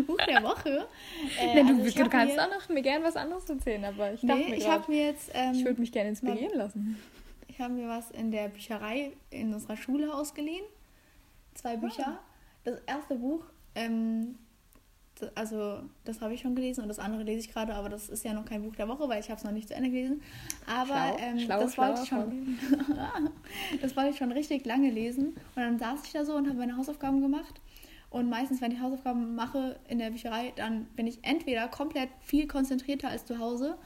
Buch 0.06 0.18
der 0.26 0.42
Woche. 0.42 0.86
Äh, 1.40 1.62
Nein, 1.62 1.78
du, 1.78 1.82
also 1.82 2.04
du 2.04 2.10
kannst 2.10 2.36
mir, 2.36 2.42
auch 2.42 2.50
noch 2.50 2.68
mir 2.68 2.82
gerne 2.82 3.04
was 3.04 3.16
anderes 3.16 3.48
erzählen, 3.48 3.84
aber 3.84 4.12
ich 4.12 4.20
dachte 4.20 4.38
Nee, 4.38 4.50
mir 4.50 4.56
ich 4.56 4.68
habe 4.68 4.90
mir 4.90 5.06
jetzt. 5.06 5.30
Ähm, 5.34 5.52
ich 5.54 5.64
würde 5.64 5.80
mich 5.80 5.92
gerne 5.92 6.10
inspirieren 6.10 6.56
lassen. 6.56 6.98
Ich 7.48 7.60
habe 7.60 7.72
mir 7.72 7.88
was 7.88 8.10
in 8.10 8.30
der 8.30 8.48
Bücherei 8.48 9.12
in 9.30 9.54
unserer 9.54 9.76
Schule 9.76 10.14
ausgeliehen. 10.14 10.64
Zwei 11.54 11.76
Bücher. 11.76 12.18
Das 12.64 12.80
erste 12.86 13.14
Buch, 13.14 13.44
ähm, 13.74 14.36
also 15.34 15.80
das 16.04 16.20
habe 16.20 16.34
ich 16.34 16.40
schon 16.40 16.54
gelesen 16.54 16.82
und 16.82 16.88
das 16.88 16.98
andere 16.98 17.22
lese 17.22 17.40
ich 17.40 17.52
gerade, 17.52 17.74
aber 17.74 17.88
das 17.88 18.08
ist 18.08 18.24
ja 18.24 18.32
noch 18.34 18.44
kein 18.44 18.62
Buch 18.62 18.76
der 18.76 18.88
Woche, 18.88 19.08
weil 19.08 19.20
ich 19.20 19.30
habe 19.30 19.38
es 19.38 19.44
noch 19.44 19.52
nicht 19.52 19.68
zu 19.68 19.74
Ende 19.74 19.90
gelesen. 19.90 20.22
Aber 20.66 20.86
Schlau, 20.86 21.16
ähm, 21.18 21.38
schlau, 21.38 21.60
das, 21.60 21.78
wollte 21.78 22.02
ich 22.02 22.08
schon, 22.08 22.58
das 23.82 23.96
wollte 23.96 24.10
ich 24.10 24.16
schon 24.16 24.32
richtig 24.32 24.66
lange 24.66 24.90
lesen. 24.90 25.28
Und 25.28 25.62
dann 25.62 25.78
saß 25.78 26.00
ich 26.04 26.12
da 26.12 26.24
so 26.24 26.34
und 26.34 26.46
habe 26.48 26.58
meine 26.58 26.76
Hausaufgaben 26.76 27.20
gemacht. 27.20 27.60
Und 28.10 28.28
meistens, 28.28 28.60
wenn 28.60 28.72
ich 28.72 28.80
Hausaufgaben 28.80 29.34
mache 29.34 29.78
in 29.88 29.98
der 29.98 30.10
Bücherei, 30.10 30.52
dann 30.56 30.84
bin 30.96 31.06
ich 31.06 31.18
entweder 31.22 31.68
komplett 31.68 32.08
viel 32.20 32.46
konzentrierter 32.46 33.08
als 33.08 33.24
zu 33.26 33.38
Hause 33.38 33.76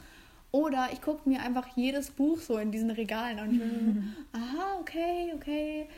oder 0.52 0.88
ich 0.92 1.00
gucke 1.00 1.28
mir 1.28 1.40
einfach 1.42 1.68
jedes 1.76 2.10
Buch 2.10 2.38
so 2.38 2.58
in 2.58 2.72
diesen 2.72 2.90
Regalen 2.90 3.38
und 3.38 3.52
ich 3.52 3.58
bin 3.58 4.16
aha, 4.32 4.78
okay, 4.80 5.32
okay, 5.34 5.88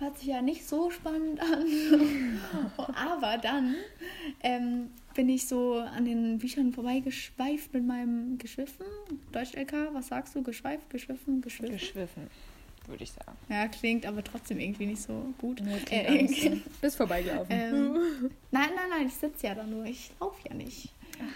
hört 0.00 0.18
sich 0.18 0.28
ja 0.28 0.42
nicht 0.42 0.66
so 0.66 0.90
spannend 0.90 1.40
an. 1.40 2.40
Aber 2.94 3.38
dann 3.38 3.76
ähm, 4.42 4.88
bin 5.14 5.28
ich 5.28 5.46
so 5.46 5.74
an 5.74 6.04
den 6.04 6.38
Büchern 6.38 6.72
vorbeigeschweift 6.72 7.72
mit 7.74 7.86
meinem 7.86 8.38
Geschwiffen. 8.38 8.86
Deutsch-LK, 9.32 9.90
was 9.92 10.08
sagst 10.08 10.34
du? 10.34 10.42
Geschweift, 10.42 10.90
geschwiffen, 10.90 11.40
geschwiffen? 11.42 11.72
Geschwiffen, 11.76 12.26
würde 12.86 13.04
ich 13.04 13.12
sagen. 13.12 13.36
ja, 13.48 13.68
klingt 13.68 14.06
aber 14.06 14.24
trotzdem 14.24 14.58
irgendwie 14.58 14.86
nicht 14.86 15.02
so 15.02 15.32
gut. 15.38 15.60
Nee, 15.62 15.76
Äh. 15.90 16.56
Bist 16.80 16.96
vorbeigelaufen. 16.96 17.46
ähm, 17.50 17.92
nein, 18.50 18.70
nein, 18.74 18.88
nein, 18.90 19.06
ich 19.06 19.14
sitze 19.14 19.46
ja 19.48 19.54
da 19.54 19.64
nur. 19.64 19.84
Ich 19.84 20.10
laufe 20.20 20.48
ja 20.48 20.54
nicht. 20.54 20.92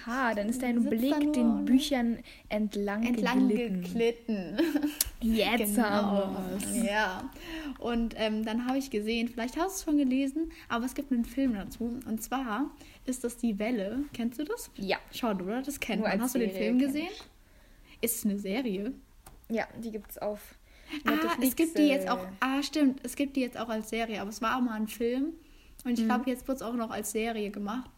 Aha, 0.06 0.34
dann 0.34 0.48
ist 0.48 0.62
dein 0.62 0.82
Blick 0.84 1.32
den 1.32 1.64
Büchern 1.64 2.18
entlang, 2.48 3.02
Entlang 3.04 3.48
geglitten. 3.48 3.82
geglitten. 3.82 4.58
Jetzt 5.20 5.74
Genau. 5.76 5.84
haben 5.86 6.36
wir's. 6.50 6.82
Ja. 6.84 7.30
Und 7.78 8.14
ähm, 8.18 8.44
dann 8.44 8.66
habe 8.66 8.78
ich 8.78 8.90
gesehen, 8.90 9.28
vielleicht 9.28 9.56
hast 9.56 9.76
du 9.76 9.78
es 9.78 9.84
schon 9.84 9.98
gelesen, 9.98 10.50
aber 10.68 10.84
es 10.86 10.94
gibt 10.94 11.12
einen 11.12 11.24
Film 11.24 11.54
dazu. 11.54 11.98
Und 12.06 12.22
zwar 12.22 12.70
ist 13.06 13.24
das 13.24 13.36
Die 13.36 13.58
Welle. 13.58 14.00
Kennst 14.12 14.38
du 14.38 14.44
das? 14.44 14.70
Ja. 14.76 14.96
Schau, 15.12 15.30
oder? 15.32 15.62
Das 15.62 15.80
kennt 15.80 16.00
Nur 16.00 16.08
man. 16.08 16.18
als 16.18 16.22
Hast 16.22 16.34
du 16.34 16.38
den 16.40 16.50
Serie 16.50 16.64
Film 16.66 16.78
gesehen? 16.78 17.08
Ist 18.00 18.16
es 18.18 18.24
eine 18.24 18.38
Serie? 18.38 18.92
Ja, 19.50 19.66
die 19.82 19.90
gibt's 19.90 20.18
auf 20.18 20.40
Ah, 21.06 21.10
Netflix, 21.10 21.48
es 21.48 21.56
gibt 21.56 21.78
die 21.78 21.88
jetzt 21.88 22.06
äh, 22.06 22.10
auch. 22.10 22.26
Ah, 22.40 22.62
stimmt. 22.62 23.00
Es 23.02 23.16
gibt 23.16 23.36
die 23.36 23.40
jetzt 23.40 23.58
auch 23.58 23.68
als 23.68 23.88
Serie, 23.88 24.20
aber 24.20 24.30
es 24.30 24.40
war 24.42 24.56
auch 24.56 24.60
mal 24.60 24.74
ein 24.74 24.86
Film. 24.88 25.32
Und 25.84 25.92
ich 25.92 26.00
Mhm. 26.00 26.08
glaube, 26.08 26.30
jetzt 26.30 26.46
wird 26.46 26.56
es 26.58 26.62
auch 26.62 26.74
noch 26.74 26.90
als 26.90 27.12
Serie 27.12 27.50
gemacht. 27.50 27.90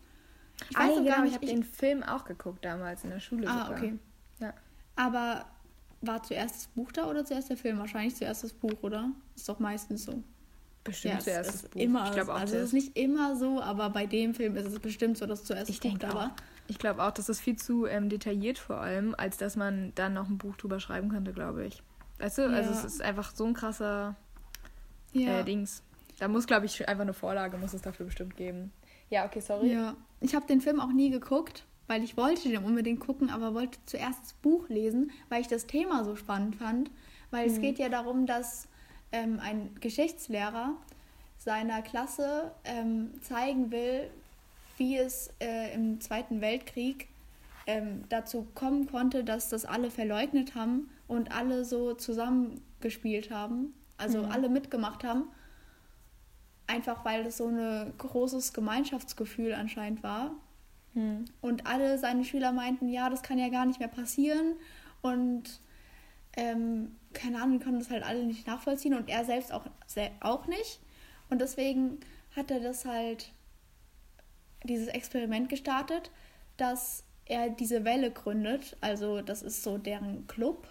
Ich 0.70 0.76
ah, 0.76 0.80
weiß 0.80 0.96
genau, 0.96 1.10
gar 1.16 1.24
ich 1.26 1.34
habe 1.34 1.46
den 1.46 1.64
Film 1.64 2.02
auch 2.02 2.24
geguckt 2.24 2.64
damals 2.64 3.04
in 3.04 3.10
der 3.10 3.20
Schule 3.20 3.48
ah, 3.48 3.66
sogar. 3.66 3.78
okay. 3.78 3.98
Ja. 4.40 4.54
Aber 4.96 5.46
war 6.00 6.22
zuerst 6.22 6.54
das 6.56 6.66
Buch 6.68 6.92
da 6.92 7.06
oder 7.06 7.24
zuerst 7.24 7.50
der 7.50 7.56
Film? 7.56 7.78
Wahrscheinlich 7.78 8.16
zuerst 8.16 8.44
das 8.44 8.52
Buch, 8.52 8.82
oder? 8.82 9.10
Ist 9.34 9.48
doch 9.48 9.58
meistens 9.58 10.04
so. 10.04 10.22
Bestimmt 10.84 11.14
Ja, 11.14 11.20
zuerst 11.20 11.54
das 11.54 11.62
Buch. 11.68 11.80
Immer, 11.80 12.06
ich 12.06 12.12
glaube 12.12 12.32
auch 12.34 12.40
also 12.40 12.56
es 12.56 12.64
ist 12.64 12.72
nicht 12.72 12.96
immer 12.96 13.36
so, 13.36 13.60
aber 13.60 13.90
bei 13.90 14.06
dem 14.06 14.34
Film 14.34 14.56
ist 14.56 14.66
es 14.66 14.78
bestimmt 14.78 15.18
so, 15.18 15.26
dass 15.26 15.44
zuerst 15.44 15.68
Ich 15.68 15.80
das 15.80 15.92
Buch 15.92 15.98
da 15.98 16.14
war. 16.14 16.36
Ich 16.68 16.78
glaube 16.78 17.02
auch, 17.02 17.10
das 17.10 17.28
ist 17.28 17.40
viel 17.40 17.56
zu 17.56 17.86
ähm, 17.86 18.08
detailliert 18.08 18.58
vor 18.58 18.80
allem, 18.80 19.14
als 19.16 19.36
dass 19.36 19.56
man 19.56 19.92
dann 19.94 20.14
noch 20.14 20.28
ein 20.28 20.38
Buch 20.38 20.56
drüber 20.56 20.80
schreiben 20.80 21.08
könnte, 21.10 21.32
glaube 21.32 21.66
ich. 21.66 21.82
Weißt 22.18 22.38
du, 22.38 22.42
also 22.48 22.70
Ja. 22.70 22.78
es 22.78 22.84
ist 22.84 23.02
einfach 23.02 23.34
so 23.34 23.44
ein 23.44 23.54
krasser 23.54 24.16
Ja. 25.12 25.40
äh, 25.40 25.44
Dings. 25.44 25.82
Da 26.18 26.28
muss, 26.28 26.46
glaube 26.46 26.66
ich, 26.66 26.88
einfach 26.88 27.02
eine 27.02 27.12
Vorlage, 27.12 27.58
muss 27.58 27.74
es 27.74 27.82
dafür 27.82 28.06
bestimmt 28.06 28.36
geben. 28.36 28.72
Ja, 29.10 29.24
okay, 29.24 29.40
sorry. 29.40 29.72
ja. 29.72 29.96
Ich 30.20 30.34
habe 30.34 30.46
den 30.46 30.60
Film 30.60 30.80
auch 30.80 30.92
nie 30.92 31.10
geguckt. 31.10 31.64
weil 31.88 32.02
ich 32.02 32.16
wollte 32.16 32.48
den 32.48 32.64
unbedingt 32.64 33.00
gucken, 33.00 33.30
aber 33.30 33.54
wollte 33.54 33.78
zuerst 33.86 34.20
das 34.22 34.32
Buch 34.32 34.68
lesen, 34.68 35.12
weil 35.28 35.40
ich 35.40 35.48
das 35.48 35.66
Thema 35.66 36.04
so 36.04 36.16
spannend 36.16 36.56
fand. 36.56 36.90
Weil 37.30 37.46
mhm. 37.46 37.54
es 37.54 37.60
geht 37.60 37.78
ja 37.78 37.88
darum, 37.88 38.26
dass 38.26 38.66
ähm, 39.12 39.38
ein 39.40 39.70
Geschichtslehrer 39.80 40.74
seiner 41.38 41.82
Klasse 41.82 42.50
ähm, 42.64 43.10
zeigen 43.22 43.70
will, 43.70 44.10
wie 44.78 44.96
es 44.96 45.30
äh, 45.40 45.74
im 45.74 46.00
Zweiten 46.00 46.40
Weltkrieg 46.40 47.08
ähm, 47.66 48.04
dazu 48.08 48.46
kommen 48.54 48.88
konnte, 48.88 49.24
dass 49.24 49.48
das 49.48 49.64
alle 49.64 49.90
verleugnet 49.90 50.54
haben 50.54 50.90
und 51.08 51.32
alle 51.32 51.64
so 51.64 51.94
zusammengespielt 51.94 53.30
haben, 53.30 53.74
also 53.96 54.24
mhm. 54.24 54.32
alle 54.32 54.48
mitgemacht 54.48 55.04
haben. 55.04 55.24
Einfach 56.66 57.04
weil 57.04 57.24
das 57.24 57.36
so 57.36 57.48
ein 57.48 57.92
großes 57.98 58.52
Gemeinschaftsgefühl 58.52 59.52
anscheinend 59.54 60.02
war. 60.02 60.32
Mhm. 60.94 61.26
Und 61.40 61.66
alle 61.66 61.98
seine 61.98 62.24
Schüler 62.24 62.52
meinten, 62.52 62.88
ja, 62.88 63.08
das 63.10 63.22
kann 63.22 63.38
ja 63.38 63.48
gar 63.48 63.66
nicht 63.66 63.78
mehr 63.78 63.88
passieren. 63.88 64.56
Und 65.02 65.60
ähm, 66.36 66.96
keine 67.12 67.40
Ahnung, 67.40 67.58
die 67.58 67.64
konnten 67.64 67.80
das 67.80 67.90
halt 67.90 68.04
alle 68.04 68.24
nicht 68.24 68.46
nachvollziehen 68.46 68.94
und 68.94 69.08
er 69.08 69.24
selbst 69.24 69.52
auch, 69.52 69.64
auch 70.20 70.46
nicht. 70.46 70.80
Und 71.30 71.40
deswegen 71.40 71.98
hat 72.34 72.50
er 72.50 72.60
das 72.60 72.84
halt, 72.84 73.32
dieses 74.64 74.88
Experiment 74.88 75.48
gestartet, 75.48 76.10
dass 76.56 77.04
er 77.24 77.50
diese 77.50 77.84
Welle 77.84 78.10
gründet. 78.10 78.76
Also 78.80 79.22
das 79.22 79.42
ist 79.42 79.62
so 79.62 79.78
deren 79.78 80.26
Club, 80.26 80.66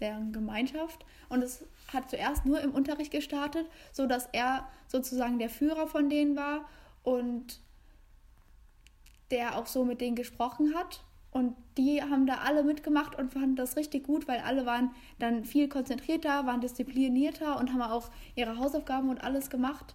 deren 0.00 0.32
Gemeinschaft. 0.32 1.04
Und 1.28 1.42
es 1.42 1.64
hat 1.92 2.10
zuerst 2.10 2.46
nur 2.46 2.60
im 2.60 2.72
Unterricht 2.72 3.12
gestartet, 3.12 3.68
so 3.92 4.06
dass 4.06 4.28
er 4.32 4.68
sozusagen 4.86 5.38
der 5.38 5.50
Führer 5.50 5.86
von 5.86 6.08
denen 6.08 6.36
war 6.36 6.68
und 7.02 7.60
der 9.30 9.56
auch 9.56 9.66
so 9.66 9.84
mit 9.84 10.00
denen 10.00 10.16
gesprochen 10.16 10.74
hat. 10.74 11.02
Und 11.30 11.56
die 11.78 12.02
haben 12.02 12.26
da 12.26 12.38
alle 12.38 12.64
mitgemacht 12.64 13.16
und 13.16 13.32
fanden 13.32 13.54
das 13.54 13.76
richtig 13.76 14.04
gut, 14.04 14.26
weil 14.26 14.40
alle 14.40 14.66
waren 14.66 14.90
dann 15.20 15.44
viel 15.44 15.68
konzentrierter, 15.68 16.44
waren 16.44 16.60
disziplinierter 16.60 17.56
und 17.58 17.72
haben 17.72 17.82
auch 17.82 18.10
ihre 18.34 18.56
Hausaufgaben 18.56 19.08
und 19.10 19.22
alles 19.22 19.48
gemacht 19.48 19.94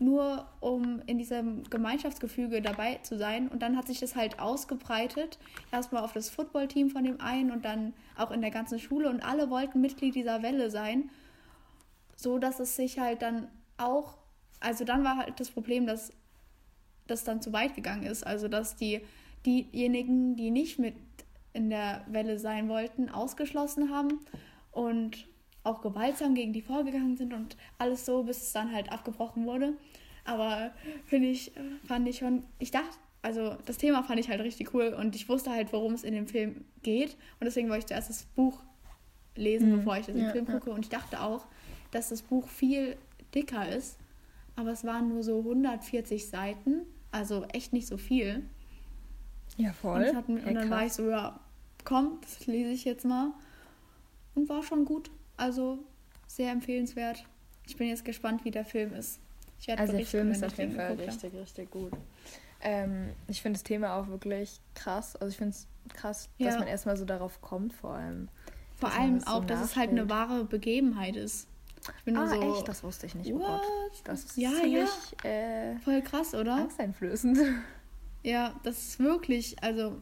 nur 0.00 0.46
um 0.60 1.02
in 1.06 1.18
diesem 1.18 1.62
Gemeinschaftsgefüge 1.64 2.62
dabei 2.62 2.96
zu 3.02 3.18
sein. 3.18 3.48
Und 3.48 3.60
dann 3.60 3.76
hat 3.76 3.86
sich 3.86 4.00
das 4.00 4.16
halt 4.16 4.40
ausgebreitet. 4.40 5.38
Erstmal 5.70 6.02
auf 6.02 6.12
das 6.12 6.30
Footballteam 6.30 6.90
von 6.90 7.04
dem 7.04 7.20
einen 7.20 7.50
und 7.50 7.64
dann 7.64 7.92
auch 8.16 8.30
in 8.30 8.40
der 8.40 8.50
ganzen 8.50 8.78
Schule. 8.78 9.10
Und 9.10 9.20
alle 9.22 9.50
wollten 9.50 9.80
Mitglied 9.80 10.14
dieser 10.14 10.42
Welle 10.42 10.70
sein. 10.70 11.10
So 12.16 12.38
dass 12.38 12.60
es 12.60 12.76
sich 12.76 12.98
halt 12.98 13.20
dann 13.22 13.48
auch, 13.76 14.16
also 14.58 14.84
dann 14.84 15.04
war 15.04 15.16
halt 15.16 15.38
das 15.38 15.50
Problem, 15.50 15.86
dass 15.86 16.12
das 17.06 17.24
dann 17.24 17.42
zu 17.42 17.52
weit 17.52 17.74
gegangen 17.74 18.04
ist. 18.04 18.26
Also 18.26 18.48
dass 18.48 18.76
die 18.76 19.02
diejenigen, 19.44 20.34
die 20.34 20.50
nicht 20.50 20.78
mit 20.78 20.94
in 21.52 21.68
der 21.68 22.04
Welle 22.08 22.38
sein 22.38 22.68
wollten, 22.68 23.10
ausgeschlossen 23.10 23.90
haben. 23.90 24.20
Und 24.72 25.26
auch 25.62 25.82
gewaltsam 25.82 26.34
gegen 26.34 26.52
die 26.52 26.62
vorgegangen 26.62 27.16
sind 27.16 27.32
und 27.32 27.56
alles 27.78 28.06
so, 28.06 28.22
bis 28.22 28.42
es 28.42 28.52
dann 28.52 28.72
halt 28.72 28.90
abgebrochen 28.90 29.44
wurde. 29.46 29.74
Aber 30.24 30.72
finde 31.06 31.28
ich, 31.28 31.52
fand 31.84 32.08
ich 32.08 32.18
schon, 32.18 32.44
ich 32.58 32.70
dachte, 32.70 32.96
also 33.22 33.56
das 33.66 33.76
Thema 33.76 34.02
fand 34.02 34.20
ich 34.20 34.28
halt 34.28 34.40
richtig 34.40 34.72
cool 34.74 34.94
und 34.98 35.14
ich 35.14 35.28
wusste 35.28 35.50
halt, 35.50 35.72
worum 35.72 35.92
es 35.92 36.04
in 36.04 36.14
dem 36.14 36.26
Film 36.26 36.64
geht. 36.82 37.14
Und 37.38 37.44
deswegen 37.44 37.68
wollte 37.68 37.80
ich 37.80 37.86
zuerst 37.86 38.08
das 38.08 38.24
Buch 38.24 38.62
lesen, 39.36 39.70
mhm. 39.70 39.76
bevor 39.78 39.98
ich 39.98 40.06
das 40.06 40.16
ja, 40.16 40.30
Film 40.30 40.46
gucke. 40.46 40.70
Ja. 40.70 40.76
Und 40.76 40.84
ich 40.84 40.88
dachte 40.88 41.20
auch, 41.20 41.46
dass 41.90 42.08
das 42.08 42.22
Buch 42.22 42.48
viel 42.48 42.96
dicker 43.34 43.68
ist. 43.68 43.98
Aber 44.56 44.72
es 44.72 44.84
waren 44.84 45.08
nur 45.08 45.22
so 45.22 45.38
140 45.38 46.28
Seiten, 46.28 46.82
also 47.12 47.44
echt 47.44 47.72
nicht 47.72 47.86
so 47.86 47.96
viel. 47.96 48.44
Ja, 49.56 49.72
voll. 49.72 50.02
Und, 50.02 50.16
hatten, 50.16 50.38
und 50.38 50.54
dann 50.54 50.70
war 50.70 50.86
ich 50.86 50.92
so, 50.92 51.08
ja, 51.08 51.40
komm, 51.84 52.18
das 52.22 52.46
lese 52.46 52.70
ich 52.70 52.84
jetzt 52.84 53.04
mal. 53.04 53.32
Und 54.34 54.48
war 54.48 54.62
schon 54.62 54.84
gut. 54.84 55.10
Also 55.40 55.78
sehr 56.26 56.52
empfehlenswert. 56.52 57.24
Ich 57.66 57.76
bin 57.76 57.88
jetzt 57.88 58.04
gespannt, 58.04 58.44
wie 58.44 58.50
der 58.50 58.64
Film 58.64 58.92
ist. 58.92 59.20
also 59.76 59.96
der 59.96 60.06
Film 60.06 60.30
ist 60.30 60.44
auf 60.44 60.56
jeden 60.58 60.76
Fall 60.76 60.92
richtig, 60.94 61.32
richtig 61.34 61.70
gut. 61.70 61.92
Ähm, 62.62 63.10
ich 63.26 63.40
finde 63.40 63.56
das 63.56 63.64
Thema 63.64 63.96
auch 63.96 64.08
wirklich 64.08 64.60
krass. 64.74 65.16
Also 65.16 65.30
ich 65.30 65.38
finde 65.38 65.54
es 65.54 65.66
krass, 65.94 66.28
ja. 66.36 66.48
dass 66.48 66.58
man 66.58 66.68
erstmal 66.68 66.96
so 66.96 67.06
darauf 67.06 67.40
kommt, 67.40 67.72
vor 67.72 67.94
allem. 67.94 68.28
Vor 68.76 68.92
allem 68.92 69.22
auch, 69.24 69.40
so 69.40 69.44
dass 69.44 69.62
es 69.62 69.76
halt 69.76 69.90
eine 69.90 70.10
wahre 70.10 70.44
Begebenheit 70.44 71.16
ist. 71.16 71.48
Ich 71.96 72.04
bin 72.04 72.16
ah, 72.18 72.28
so, 72.28 72.56
echt? 72.56 72.68
Das 72.68 72.84
wusste 72.84 73.06
ich 73.06 73.14
nicht. 73.14 73.32
What? 73.32 73.40
Oh 73.42 73.88
Gott. 73.88 74.02
Das 74.04 74.24
ist 74.24 74.36
ja, 74.36 74.50
ziemlich, 74.50 74.90
ja. 75.24 75.30
Äh, 75.30 75.78
Voll 75.78 76.02
krass, 76.02 76.34
oder? 76.34 76.56
Angsteinflößend. 76.56 77.38
Ja, 78.22 78.54
das 78.64 78.76
ist 78.76 79.00
wirklich, 79.00 79.62
also 79.62 79.98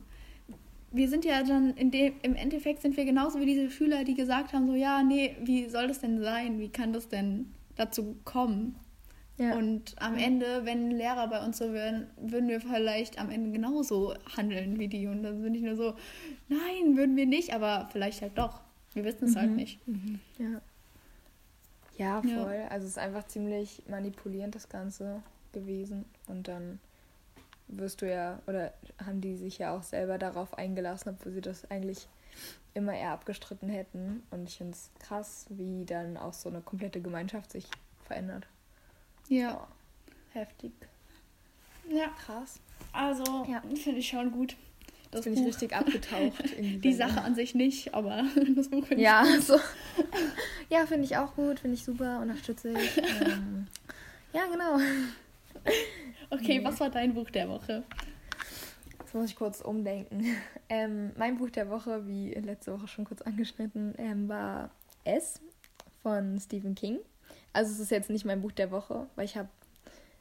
wir 0.90 1.08
sind 1.08 1.24
ja 1.24 1.42
dann 1.42 1.74
in 1.74 1.90
dem, 1.90 2.14
im 2.22 2.34
Endeffekt 2.34 2.82
sind 2.82 2.96
wir 2.96 3.04
genauso 3.04 3.40
wie 3.40 3.46
diese 3.46 3.70
Schüler, 3.70 4.04
die 4.04 4.14
gesagt 4.14 4.52
haben, 4.52 4.66
so 4.66 4.74
ja, 4.74 5.02
nee, 5.02 5.36
wie 5.42 5.68
soll 5.68 5.88
das 5.88 6.00
denn 6.00 6.20
sein? 6.20 6.58
Wie 6.58 6.70
kann 6.70 6.92
das 6.92 7.08
denn 7.08 7.52
dazu 7.76 8.16
kommen? 8.24 8.76
Ja. 9.38 9.56
Und 9.56 9.94
am 9.98 10.16
Ende, 10.16 10.64
wenn 10.64 10.90
Lehrer 10.90 11.28
bei 11.28 11.44
uns 11.44 11.58
so 11.58 11.72
wären, 11.72 12.08
würden 12.16 12.48
wir 12.48 12.60
vielleicht 12.60 13.20
am 13.20 13.30
Ende 13.30 13.52
genauso 13.52 14.14
handeln 14.36 14.78
wie 14.80 14.88
die. 14.88 15.06
Und 15.06 15.22
dann 15.22 15.42
bin 15.42 15.54
ich 15.54 15.62
nur 15.62 15.76
so, 15.76 15.94
nein, 16.48 16.96
würden 16.96 17.16
wir 17.16 17.26
nicht, 17.26 17.54
aber 17.54 17.88
vielleicht 17.92 18.20
halt 18.20 18.36
doch. 18.36 18.60
Wir 18.94 19.04
wissen 19.04 19.26
es 19.26 19.36
halt 19.36 19.46
mhm. 19.46 19.50
halt 19.50 19.60
nicht. 19.60 19.88
Mhm. 19.88 20.20
Ja. 20.38 20.60
ja, 21.98 22.22
voll. 22.22 22.54
Ja. 22.54 22.68
Also 22.68 22.86
es 22.86 22.92
ist 22.92 22.98
einfach 22.98 23.28
ziemlich 23.28 23.82
manipulierend, 23.88 24.56
das 24.56 24.68
Ganze 24.68 25.22
gewesen. 25.52 26.04
Und 26.26 26.48
dann 26.48 26.80
wirst 27.68 28.02
du 28.02 28.10
ja, 28.10 28.40
oder 28.46 28.72
haben 29.04 29.20
die 29.20 29.36
sich 29.36 29.58
ja 29.58 29.76
auch 29.76 29.82
selber 29.82 30.18
darauf 30.18 30.56
eingelassen, 30.56 31.10
obwohl 31.10 31.32
sie 31.32 31.40
das 31.40 31.70
eigentlich 31.70 32.08
immer 32.74 32.94
eher 32.94 33.10
abgestritten 33.10 33.68
hätten. 33.68 34.22
Und 34.30 34.48
ich 34.48 34.58
finde 34.58 34.72
es 34.72 34.90
krass, 34.98 35.46
wie 35.50 35.84
dann 35.84 36.16
auch 36.16 36.32
so 36.32 36.48
eine 36.48 36.60
komplette 36.60 37.00
Gemeinschaft 37.00 37.52
sich 37.52 37.66
verändert. 38.06 38.46
Ja. 39.28 39.60
Oh, 39.60 40.12
heftig. 40.32 40.72
Ja. 41.90 42.08
Krass. 42.24 42.60
Also, 42.92 43.46
ja. 43.48 43.60
finde 43.76 43.98
ich 43.98 44.08
schon 44.08 44.30
gut. 44.30 44.56
Das 45.10 45.22
finde 45.24 45.40
ich 45.40 45.46
richtig 45.46 45.74
abgetaucht. 45.74 46.44
die, 46.58 46.78
die 46.78 46.92
Sache 46.92 47.22
an 47.22 47.34
sich 47.34 47.54
nicht, 47.54 47.94
aber 47.94 48.24
das 48.56 48.68
Buch 48.68 48.86
finde 48.86 49.02
ja, 49.02 49.24
ich 49.24 49.36
gut. 49.36 49.42
So. 49.44 49.60
Ja, 50.70 50.84
finde 50.84 51.04
ich 51.04 51.16
auch 51.16 51.34
gut, 51.34 51.60
finde 51.60 51.76
ich 51.76 51.84
super, 51.84 52.20
unterstütze 52.20 52.72
ich. 52.72 52.98
ähm, 52.98 53.68
ja, 54.34 54.42
genau. 54.46 54.78
Okay, 56.30 56.58
nee. 56.58 56.64
was 56.64 56.78
war 56.80 56.90
dein 56.90 57.14
Buch 57.14 57.30
der 57.30 57.48
Woche? 57.48 57.84
Jetzt 58.98 59.14
muss 59.14 59.30
ich 59.30 59.36
kurz 59.36 59.60
umdenken. 59.60 60.24
Ähm, 60.70 61.12
mein 61.16 61.38
Buch 61.38 61.48
der 61.48 61.70
Woche, 61.70 62.06
wie 62.06 62.34
letzte 62.34 62.74
Woche 62.74 62.86
schon 62.88 63.06
kurz 63.06 63.22
angeschnitten, 63.22 63.94
ähm, 63.96 64.28
war 64.28 64.68
S 65.04 65.40
von 66.02 66.38
Stephen 66.38 66.74
King. 66.74 66.98
Also 67.54 67.72
es 67.72 67.80
ist 67.80 67.90
jetzt 67.90 68.10
nicht 68.10 68.26
mein 68.26 68.42
Buch 68.42 68.52
der 68.52 68.70
Woche, 68.70 69.06
weil 69.16 69.24
ich 69.24 69.38
habe 69.38 69.48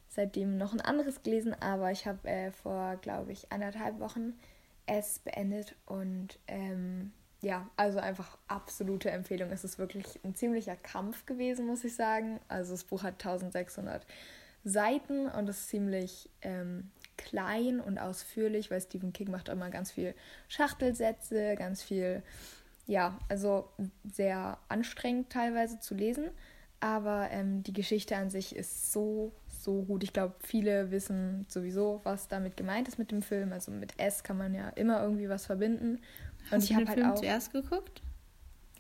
seitdem 0.08 0.58
noch 0.58 0.72
ein 0.72 0.80
anderes 0.80 1.22
gelesen, 1.22 1.54
aber 1.60 1.92
ich 1.92 2.08
habe 2.08 2.26
äh, 2.26 2.52
vor, 2.52 2.96
glaube 3.02 3.34
ich, 3.34 3.52
anderthalb 3.52 4.00
Wochen 4.00 4.40
S 4.86 5.20
beendet 5.20 5.76
und 5.86 6.40
ähm, 6.48 7.12
ja, 7.42 7.70
also 7.76 8.00
einfach 8.00 8.38
absolute 8.48 9.12
Empfehlung. 9.12 9.52
Es 9.52 9.66
ist 9.66 9.78
wirklich 9.78 10.06
ein 10.24 10.34
ziemlicher 10.34 10.78
Kampf 10.78 11.26
gewesen, 11.26 11.68
muss 11.68 11.84
ich 11.84 11.94
sagen. 11.94 12.40
Also 12.48 12.72
das 12.72 12.86
Buch 12.86 13.04
hat 13.04 13.16
1600 13.16 14.06
Seiten 14.68 15.28
und 15.28 15.48
ist 15.48 15.70
ziemlich 15.70 16.30
ähm, 16.42 16.92
klein 17.16 17.80
und 17.80 17.98
ausführlich, 17.98 18.70
weil 18.70 18.82
Stephen 18.82 19.14
King 19.14 19.32
macht 19.32 19.50
immer 19.50 19.70
ganz 19.70 19.92
viel 19.92 20.14
Schachtelsätze, 20.48 21.56
ganz 21.56 21.82
viel, 21.82 22.22
ja, 22.86 23.18
also 23.30 23.70
sehr 24.12 24.58
anstrengend 24.68 25.32
teilweise 25.32 25.80
zu 25.80 25.96
lesen. 25.96 26.26
Aber 26.80 27.30
ähm, 27.32 27.64
die 27.64 27.74
Geschichte 27.74 28.16
an 28.16 28.30
sich 28.30 28.56
ist 28.56 28.92
so, 28.92 29.32
so 29.48 29.82
gut. 29.82 30.04
Ich 30.04 30.14
glaube, 30.14 30.36
viele 30.44 30.92
wissen 30.92 31.46
sowieso, 31.50 32.02
was 32.04 32.28
damit 32.28 32.56
gemeint 32.56 32.88
ist 32.88 33.00
mit 33.00 33.10
dem 33.12 33.24
Film. 33.24 33.52
Also 33.52 33.72
mit 33.72 34.00
S 34.00 34.24
kann 34.24 34.38
man 34.38 34.54
ja 34.54 34.70
immer 34.70 35.02
irgendwie 35.02 35.28
was 35.28 35.48
verbinden. 35.48 36.00
Hast 36.46 36.54
und 36.54 36.64
ich 36.64 36.76
habe 36.76 36.86
halt 36.86 37.00
Film 37.00 37.12
auch 37.12 37.16
zuerst 37.16 37.52
geguckt? 37.52 38.02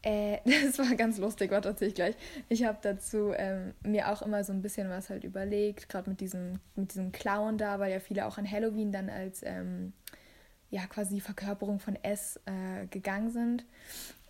Äh, 0.03 0.37
das 0.65 0.79
war 0.79 0.95
ganz 0.95 1.17
lustig, 1.17 1.51
was 1.51 1.65
erzähle 1.65 1.89
ich 1.89 1.95
gleich. 1.95 2.15
Ich 2.49 2.63
habe 2.63 2.77
dazu 2.81 3.33
ähm, 3.35 3.73
mir 3.83 4.09
auch 4.11 4.21
immer 4.21 4.43
so 4.43 4.53
ein 4.53 4.61
bisschen 4.61 4.89
was 4.89 5.09
halt 5.09 5.23
überlegt, 5.23 5.89
gerade 5.89 6.09
mit 6.09 6.21
diesem, 6.21 6.59
mit 6.75 6.91
diesem 6.93 7.11
Clown 7.11 7.57
da, 7.57 7.79
weil 7.79 7.91
ja 7.91 7.99
viele 7.99 8.25
auch 8.25 8.37
an 8.37 8.49
Halloween 8.49 8.91
dann 8.91 9.09
als 9.09 9.41
ähm, 9.43 9.93
ja 10.69 10.85
quasi 10.87 11.19
Verkörperung 11.19 11.79
von 11.79 11.95
S 12.03 12.39
äh, 12.45 12.87
gegangen 12.87 13.31
sind. 13.31 13.65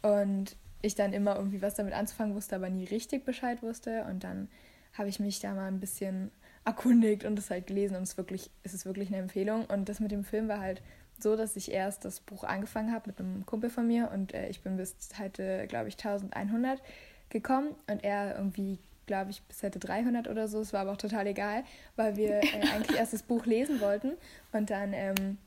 Und 0.02 0.56
ich 0.82 0.96
dann 0.96 1.14
immer 1.14 1.36
irgendwie 1.36 1.62
was 1.62 1.76
damit 1.76 1.94
anzufangen 1.94 2.36
wusste, 2.36 2.56
aber 2.56 2.70
nie 2.70 2.86
richtig 2.86 3.26
Bescheid 3.26 3.62
wusste. 3.62 4.06
Und 4.06 4.24
dann 4.24 4.48
habe 4.94 5.10
ich 5.10 5.20
mich 5.20 5.40
da 5.40 5.54
mal 5.54 5.68
ein 5.68 5.80
bisschen 5.80 6.32
erkundigt 6.66 7.24
und 7.24 7.36
das 7.38 7.50
halt 7.50 7.68
gelesen 7.68 7.96
und 7.96 8.04
es, 8.04 8.18
wirklich, 8.18 8.50
es 8.64 8.74
ist 8.74 8.86
wirklich 8.86 9.10
eine 9.10 9.18
Empfehlung. 9.18 9.66
Und 9.66 9.90
das 9.90 10.00
mit 10.00 10.12
dem 10.12 10.24
Film 10.24 10.48
war 10.48 10.60
halt 10.60 10.82
so, 11.24 11.36
dass 11.36 11.56
ich 11.56 11.72
erst 11.72 12.06
das 12.06 12.20
Buch 12.20 12.44
angefangen 12.44 12.94
habe 12.94 13.10
mit 13.10 13.20
einem 13.20 13.46
Kumpel 13.46 13.70
von 13.70 13.88
mir 13.88 14.12
und 14.14 14.34
äh, 14.34 14.50
ich 14.50 14.62
bin 14.62 14.78
bis 14.78 14.96
heute, 15.20 15.66
glaube 15.68 15.90
ich, 15.90 15.96
1100 15.96 16.82
gekommen 17.30 17.76
und 17.90 18.04
er 18.04 18.36
irgendwie, 18.38 18.80
glaube 19.06 19.32
ich, 19.32 19.42
bis 19.44 19.64
heute 19.64 19.80
300 19.80 20.28
oder 20.28 20.48
so. 20.48 20.60
Es 20.62 20.74
war 20.74 20.82
aber 20.82 20.92
auch 20.94 20.98
total 20.98 21.28
egal, 21.28 21.64
weil 21.96 22.16
wir 22.16 22.44
äh, 22.44 22.62
eigentlich 22.74 22.98
erst 22.98 23.14
das 23.14 23.24
Buch 23.24 23.46
lesen 23.46 23.82
wollten 23.82 24.14
und 24.52 24.70
dann 24.70 24.94
ähm, 24.94 25.38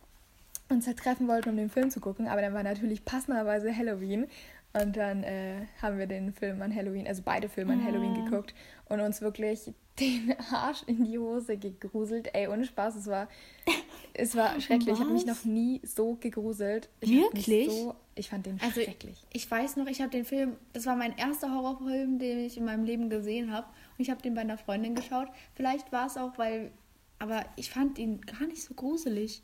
uns 0.68 0.86
halt 0.86 0.98
treffen 0.98 1.26
wollten, 1.28 1.50
um 1.50 1.56
den 1.56 1.70
Film 1.70 1.90
zu 1.90 2.00
gucken, 2.00 2.28
aber 2.28 2.40
dann 2.42 2.54
war 2.54 2.62
natürlich 2.62 3.04
passenderweise 3.04 3.74
Halloween. 3.76 4.26
Und 4.72 4.96
dann 4.96 5.24
äh, 5.24 5.66
haben 5.82 5.98
wir 5.98 6.06
den 6.06 6.32
Film 6.32 6.62
an 6.62 6.72
Halloween, 6.72 7.08
also 7.08 7.22
beide 7.24 7.48
Filme 7.48 7.72
an 7.72 7.84
Halloween 7.84 8.16
Oh. 8.16 8.24
geguckt 8.24 8.54
und 8.88 9.00
uns 9.00 9.20
wirklich 9.20 9.72
den 9.98 10.32
Arsch 10.52 10.84
in 10.86 11.04
die 11.04 11.18
Hose 11.18 11.56
gegruselt. 11.56 12.32
Ey, 12.34 12.46
ohne 12.46 12.64
Spaß, 12.64 12.94
es 12.94 13.08
war, 13.08 13.26
es 14.20 14.36
war 14.36 14.60
schrecklich. 14.60 14.94
Ich 14.94 15.00
habe 15.00 15.10
mich 15.12 15.26
Was? 15.26 15.44
noch 15.44 15.44
nie 15.52 15.80
so 15.84 16.16
gegruselt. 16.20 16.88
Ich 17.00 17.10
Wirklich? 17.10 17.70
So, 17.70 17.94
ich 18.14 18.28
fand 18.28 18.46
den 18.46 18.60
Also 18.60 18.80
schrecklich. 18.80 19.22
ich 19.32 19.50
weiß 19.50 19.76
noch, 19.76 19.86
ich 19.86 20.00
habe 20.00 20.10
den 20.10 20.24
Film, 20.24 20.56
das 20.72 20.86
war 20.86 20.96
mein 20.96 21.16
erster 21.16 21.52
Horrorfilm, 21.54 22.18
den 22.18 22.40
ich 22.40 22.56
in 22.56 22.64
meinem 22.64 22.84
Leben 22.84 23.10
gesehen 23.10 23.52
habe. 23.52 23.66
Und 23.66 24.02
ich 24.02 24.10
habe 24.10 24.22
den 24.22 24.34
bei 24.34 24.40
einer 24.42 24.58
Freundin 24.58 24.94
geschaut. 24.94 25.28
Vielleicht 25.54 25.90
war 25.92 26.06
es 26.06 26.16
auch, 26.16 26.36
weil, 26.38 26.70
aber 27.18 27.44
ich 27.56 27.70
fand 27.70 27.98
ihn 27.98 28.20
gar 28.20 28.46
nicht 28.46 28.62
so 28.62 28.74
gruselig. 28.74 29.42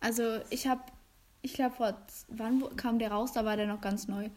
Also 0.00 0.22
ich 0.50 0.66
habe, 0.66 0.82
ich 1.42 1.54
glaube, 1.54 1.74
vor, 1.74 1.96
wann 2.28 2.76
kam 2.76 2.98
der 2.98 3.10
raus? 3.10 3.32
Da 3.32 3.44
war 3.44 3.56
der 3.56 3.66
noch 3.66 3.80
ganz 3.80 4.08
neu. 4.08 4.28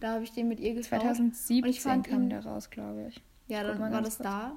Da 0.00 0.14
habe 0.14 0.24
ich 0.24 0.32
den 0.32 0.48
mit 0.48 0.60
ihr 0.60 0.74
geschaut. 0.74 1.00
2017 1.00 1.62
und 1.64 1.70
ich 1.70 1.80
fand 1.80 2.06
kam 2.06 2.24
ihn- 2.24 2.30
der 2.30 2.44
raus, 2.44 2.68
glaube 2.70 3.06
ich. 3.08 3.22
Ja, 3.48 3.62
dann 3.62 3.78
war 3.80 3.90
das 4.02 4.16
kurz. 4.16 4.18
da. 4.18 4.56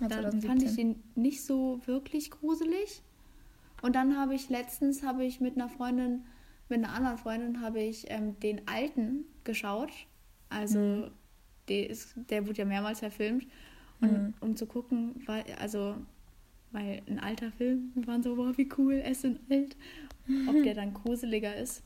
Dann 0.00 0.10
2017. 0.10 0.48
fand 0.48 0.62
ich 0.62 0.76
den 0.76 1.02
nicht 1.16 1.44
so 1.44 1.80
wirklich 1.86 2.30
gruselig. 2.30 3.02
Und 3.82 3.94
dann 3.94 4.16
habe 4.18 4.34
ich 4.34 4.48
letztens 4.48 5.02
habe 5.02 5.24
ich 5.24 5.40
mit 5.40 5.56
einer 5.56 5.68
Freundin, 5.68 6.24
mit 6.68 6.82
einer 6.84 6.92
anderen 6.92 7.18
Freundin 7.18 7.60
habe 7.60 7.80
ich 7.80 8.10
ähm, 8.10 8.38
den 8.40 8.66
alten 8.68 9.24
geschaut. 9.44 9.90
Also 10.48 10.78
Mhm. 10.78 11.10
der, 11.68 11.90
ist, 11.90 12.14
der 12.30 12.46
wurde 12.46 12.58
ja 12.58 12.64
mehrmals 12.64 13.00
verfilmt. 13.00 13.46
Und 14.00 14.12
Mhm. 14.12 14.34
um 14.40 14.56
zu 14.56 14.66
gucken, 14.66 15.22
weil, 15.26 15.44
also, 15.60 15.96
weil 16.70 17.02
ein 17.08 17.18
alter 17.18 17.50
Film, 17.52 17.90
wir 17.94 18.06
waren 18.06 18.22
so, 18.22 18.36
wow, 18.36 18.56
wie 18.56 18.68
cool, 18.78 19.02
es 19.04 19.22
sind 19.22 19.40
alt, 19.50 19.76
ob 20.48 20.62
der 20.62 20.74
dann 20.74 20.92
gruseliger 20.94 21.54
ist. 21.56 21.82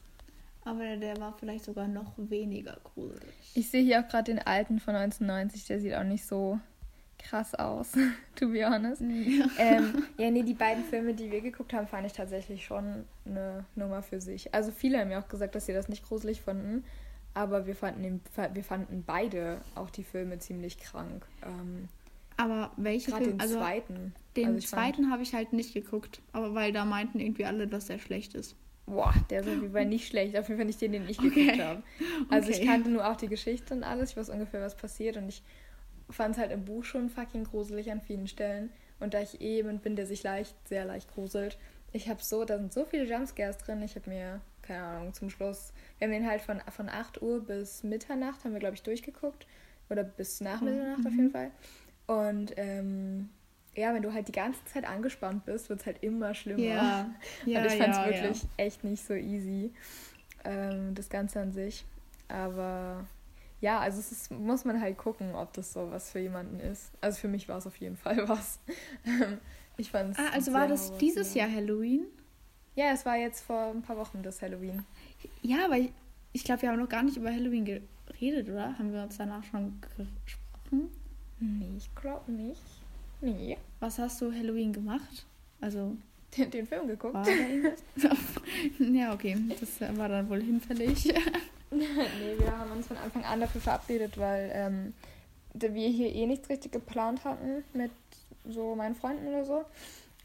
Aber 0.65 0.97
der 0.97 1.17
war 1.19 1.33
vielleicht 1.39 1.65
sogar 1.65 1.89
noch 1.89 2.13
weniger 2.17 2.79
gruselig. 2.85 3.33
Ich 3.55 3.69
sehe 3.69 3.83
hier 3.83 4.01
auch 4.01 4.09
gerade 4.09 4.33
den 4.33 4.39
alten 4.39 4.79
von 4.79 4.95
1990, 4.95 5.67
der 5.67 5.81
sieht 5.81 5.95
auch 5.95 6.05
nicht 6.05 6.25
so 6.25 6.61
krass 7.29 7.55
aus, 7.55 7.93
to 8.37 8.49
be 8.49 8.65
honest. 8.65 9.03
Ja. 9.03 9.47
ähm, 9.55 9.97
ja, 10.17 10.31
nee, 10.31 10.43
die 10.43 10.55
beiden 10.55 10.85
Filme, 10.85 11.15
die 11.15 11.31
wir 11.31 11.41
geguckt 11.41 11.73
haben, 11.73 11.87
fand 11.87 12.07
ich 12.07 12.13
tatsächlich 12.13 12.65
schon 12.65 13.05
eine 13.25 13.67
Nummer 13.75 14.03
für 14.03 14.21
sich. 14.21 14.55
Also 14.55 14.71
viele 14.73 14.99
haben 15.01 15.11
ja 15.11 15.21
auch 15.23 15.29
gesagt, 15.29 15.55
dass 15.55 15.67
sie 15.67 15.73
das 15.75 15.89
nicht 15.89 16.05
gruselig 16.05 16.41
fanden, 16.43 16.85
aber 17.35 17.67
wir 17.67 17.77
fanden, 17.77 18.03
den, 18.03 18.21
wir 18.55 18.65
fanden 18.65 19.05
beide 19.07 19.65
auch 19.75 19.91
die 19.91 20.05
Filme 20.05 20.39
ziemlich 20.39 20.79
krank. 20.79 21.27
Ähm, 21.43 21.89
Aber 22.37 22.73
welche 22.77 23.11
Gerade 23.11 23.25
Filme? 23.25 23.33
den 23.33 23.41
Also 23.41 23.57
zweiten. 23.59 24.15
den 24.37 24.47
also 24.47 24.59
ich 24.59 24.69
zweiten 24.69 25.11
habe 25.11 25.23
ich 25.23 25.35
halt 25.35 25.53
nicht 25.53 25.75
geguckt. 25.75 26.23
Aber 26.33 26.55
weil 26.55 26.73
da 26.73 26.85
meinten 26.85 27.21
irgendwie 27.21 27.47
alle, 27.47 27.69
dass 27.69 27.87
der 27.87 27.99
schlecht 27.99 28.35
ist. 28.35 28.57
Boah, 28.87 29.15
der 29.31 29.41
ist 29.41 29.49
auf 29.49 29.61
jeden 29.61 29.73
Fall 29.73 29.87
nicht 29.87 30.07
schlecht. 30.09 30.37
Auf 30.37 30.49
jeden 30.49 30.59
Fall 30.59 30.67
nicht 30.67 30.81
den, 30.81 30.93
den 30.93 31.09
ich 31.09 31.19
Okay. 31.19 31.47
geguckt 31.47 31.59
habe. 31.59 31.83
Also 32.29 32.51
ich 32.51 32.57
Okay. 32.57 32.67
kannte 32.67 32.91
nur 32.91 33.09
auch 33.09 33.17
die 33.17 33.29
Geschichte 33.29 33.75
und 33.75 33.85
alles. 33.85 34.11
Ich 34.11 34.17
weiß 34.17 34.29
ungefähr, 34.29 34.61
was 34.61 34.77
passiert. 34.77 35.17
Und 35.17 35.29
ich 35.29 35.43
fand 36.12 36.37
es 36.37 36.40
halt 36.40 36.53
im 36.53 36.64
Buch 36.64 36.85
schon 36.85 37.09
fucking 37.09 37.44
gruselig 37.44 37.90
an 37.90 38.01
vielen 38.01 38.29
Stellen. 38.29 38.70
Und 39.01 39.14
da 39.14 39.20
ich 39.20 39.40
eh 39.40 39.57
jemand 39.57 39.83
bin, 39.83 39.96
der 39.96 40.07
sich 40.07 40.22
leicht, 40.22 40.57
sehr 40.68 40.85
leicht 40.85 41.12
gruselt, 41.12 41.59
ich 41.92 42.09
habe 42.09 42.22
so, 42.22 42.44
da 42.44 42.57
sind 42.57 42.72
so 42.72 42.85
viele 42.85 43.05
Jumpscares 43.05 43.59
drin. 43.59 43.83
Ich 43.83 43.96
habe 43.96 44.09
mir, 44.09 44.40
keine 44.62 44.83
Ahnung, 44.83 45.12
zum 45.12 45.29
Schluss, 45.29 45.72
wir 45.98 46.07
haben 46.07 46.12
den 46.12 46.27
halt 46.27 46.40
von, 46.40 46.61
von 46.70 46.88
8 46.88 47.20
Uhr 47.20 47.44
bis 47.44 47.83
Mitternacht, 47.83 48.44
haben 48.44 48.53
wir, 48.53 48.61
glaube 48.61 48.75
ich, 48.75 48.83
durchgeguckt. 48.83 49.46
Oder 49.90 50.05
bis 50.05 50.40
nach 50.40 50.62
Oh, 50.62 50.64
Mitternacht 50.64 51.07
auf 51.07 51.12
jeden 51.12 51.31
Fall. 51.31 51.51
Und 52.07 52.55
ähm, 52.57 53.29
ja, 53.75 53.92
wenn 53.94 54.03
du 54.03 54.12
halt 54.12 54.29
die 54.29 54.33
ganze 54.33 54.64
Zeit 54.66 54.88
angespannt 54.88 55.44
bist, 55.44 55.68
wird 55.68 55.81
es 55.81 55.87
halt 55.87 56.03
immer 56.03 56.35
schlimmer. 56.35 56.62
ja, 56.62 57.14
und 57.46 57.66
ich 57.66 57.72
fand 57.75 57.90
es 57.90 57.96
ja, 57.98 58.07
wirklich 58.07 58.42
echt 58.57 58.85
nicht 58.85 59.05
so 59.05 59.14
easy, 59.14 59.72
ähm, 60.44 60.94
das 60.94 61.09
Ganze 61.09 61.40
an 61.40 61.53
sich. 61.53 61.85
Aber 62.29 63.07
ja, 63.62 63.79
also 63.79 64.01
es 64.01 64.12
ist, 64.12 64.31
muss 64.31 64.64
man 64.66 64.81
halt 64.81 64.98
gucken, 64.98 65.35
ob 65.35 65.53
das 65.55 65.72
so 65.72 65.90
was 65.90 66.11
für 66.11 66.18
jemanden 66.18 66.61
ist. 66.61 66.90
Also 67.01 67.20
für 67.20 67.29
mich 67.29 67.48
war 67.48 67.57
es 67.59 67.66
auf 67.66 67.77
jeden 67.79 67.96
Fall 67.96 68.29
was. 68.29 68.59
Ich 69.79 69.90
fand 69.90 70.18
Ah, 70.18 70.31
also 70.35 70.53
war 70.53 70.68
das 70.68 70.94
dieses 70.98 71.33
Jahr 71.33 71.51
Halloween? 71.51 72.05
Ja, 72.75 72.90
es 72.92 73.07
war 73.07 73.16
jetzt 73.16 73.40
vor 73.42 73.70
ein 73.70 73.83
paar 73.83 73.96
Wochen 73.96 74.22
das 74.22 74.42
Halloween. 74.42 74.85
Ja, 75.42 75.64
aber 75.64 75.79
ich, 75.79 75.92
ich 76.33 76.42
glaube, 76.44 76.62
wir 76.62 76.70
haben 76.70 76.79
noch 76.81 76.88
gar 76.88 77.03
nicht 77.05 77.16
über 77.16 77.31
Halloween 77.31 77.64
geredet, 77.64 78.48
oder? 78.48 78.77
Haben 78.79 78.92
wir 78.92 79.03
uns 79.05 79.16
danach 79.16 79.44
schon 79.44 79.81
gesprochen? 80.25 80.90
Nee, 81.38 81.77
ich 81.77 81.94
glaube 81.94 82.33
nicht. 82.33 82.62
Nee. 83.20 83.59
Was 83.79 83.98
hast 83.98 84.20
du 84.20 84.33
Halloween 84.33 84.72
gemacht? 84.72 85.27
Also, 85.61 85.96
Den, 86.37 86.51
den 86.51 86.66
Film 86.66 86.88
geguckt. 86.88 87.16
ja, 88.79 89.12
okay. 89.12 89.37
Das 89.61 89.96
war 89.96 90.09
dann 90.09 90.29
wohl 90.29 90.42
hinfällig. 90.42 91.14
nee, 92.21 92.39
wir 92.39 92.57
haben 92.57 92.71
uns 92.73 92.87
von 92.87 92.97
Anfang 92.97 93.25
an 93.25 93.41
dafür 93.41 93.61
verabredet, 93.61 94.19
weil 94.19 94.51
ähm, 94.55 94.95
wir 95.55 95.89
hier 95.89 96.15
eh 96.15 96.27
nichts 96.27 96.49
richtig 96.49 96.73
geplant 96.73 97.25
hatten 97.25 97.65
mit 97.73 97.91
so 98.45 98.75
meinen 98.75 98.95
Freunden 98.95 99.27
oder 99.29 99.45
so. 99.45 99.65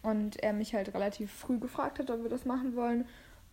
Und 0.04 0.42
er 0.44 0.54
mich 0.54 0.74
halt 0.74 0.94
relativ 0.94 1.32
früh 1.32 1.58
gefragt 1.58 2.00
hat, 2.00 2.10
ob 2.10 2.24
wir 2.24 2.30
das 2.30 2.46
machen 2.46 2.76
wollen. 2.76 3.06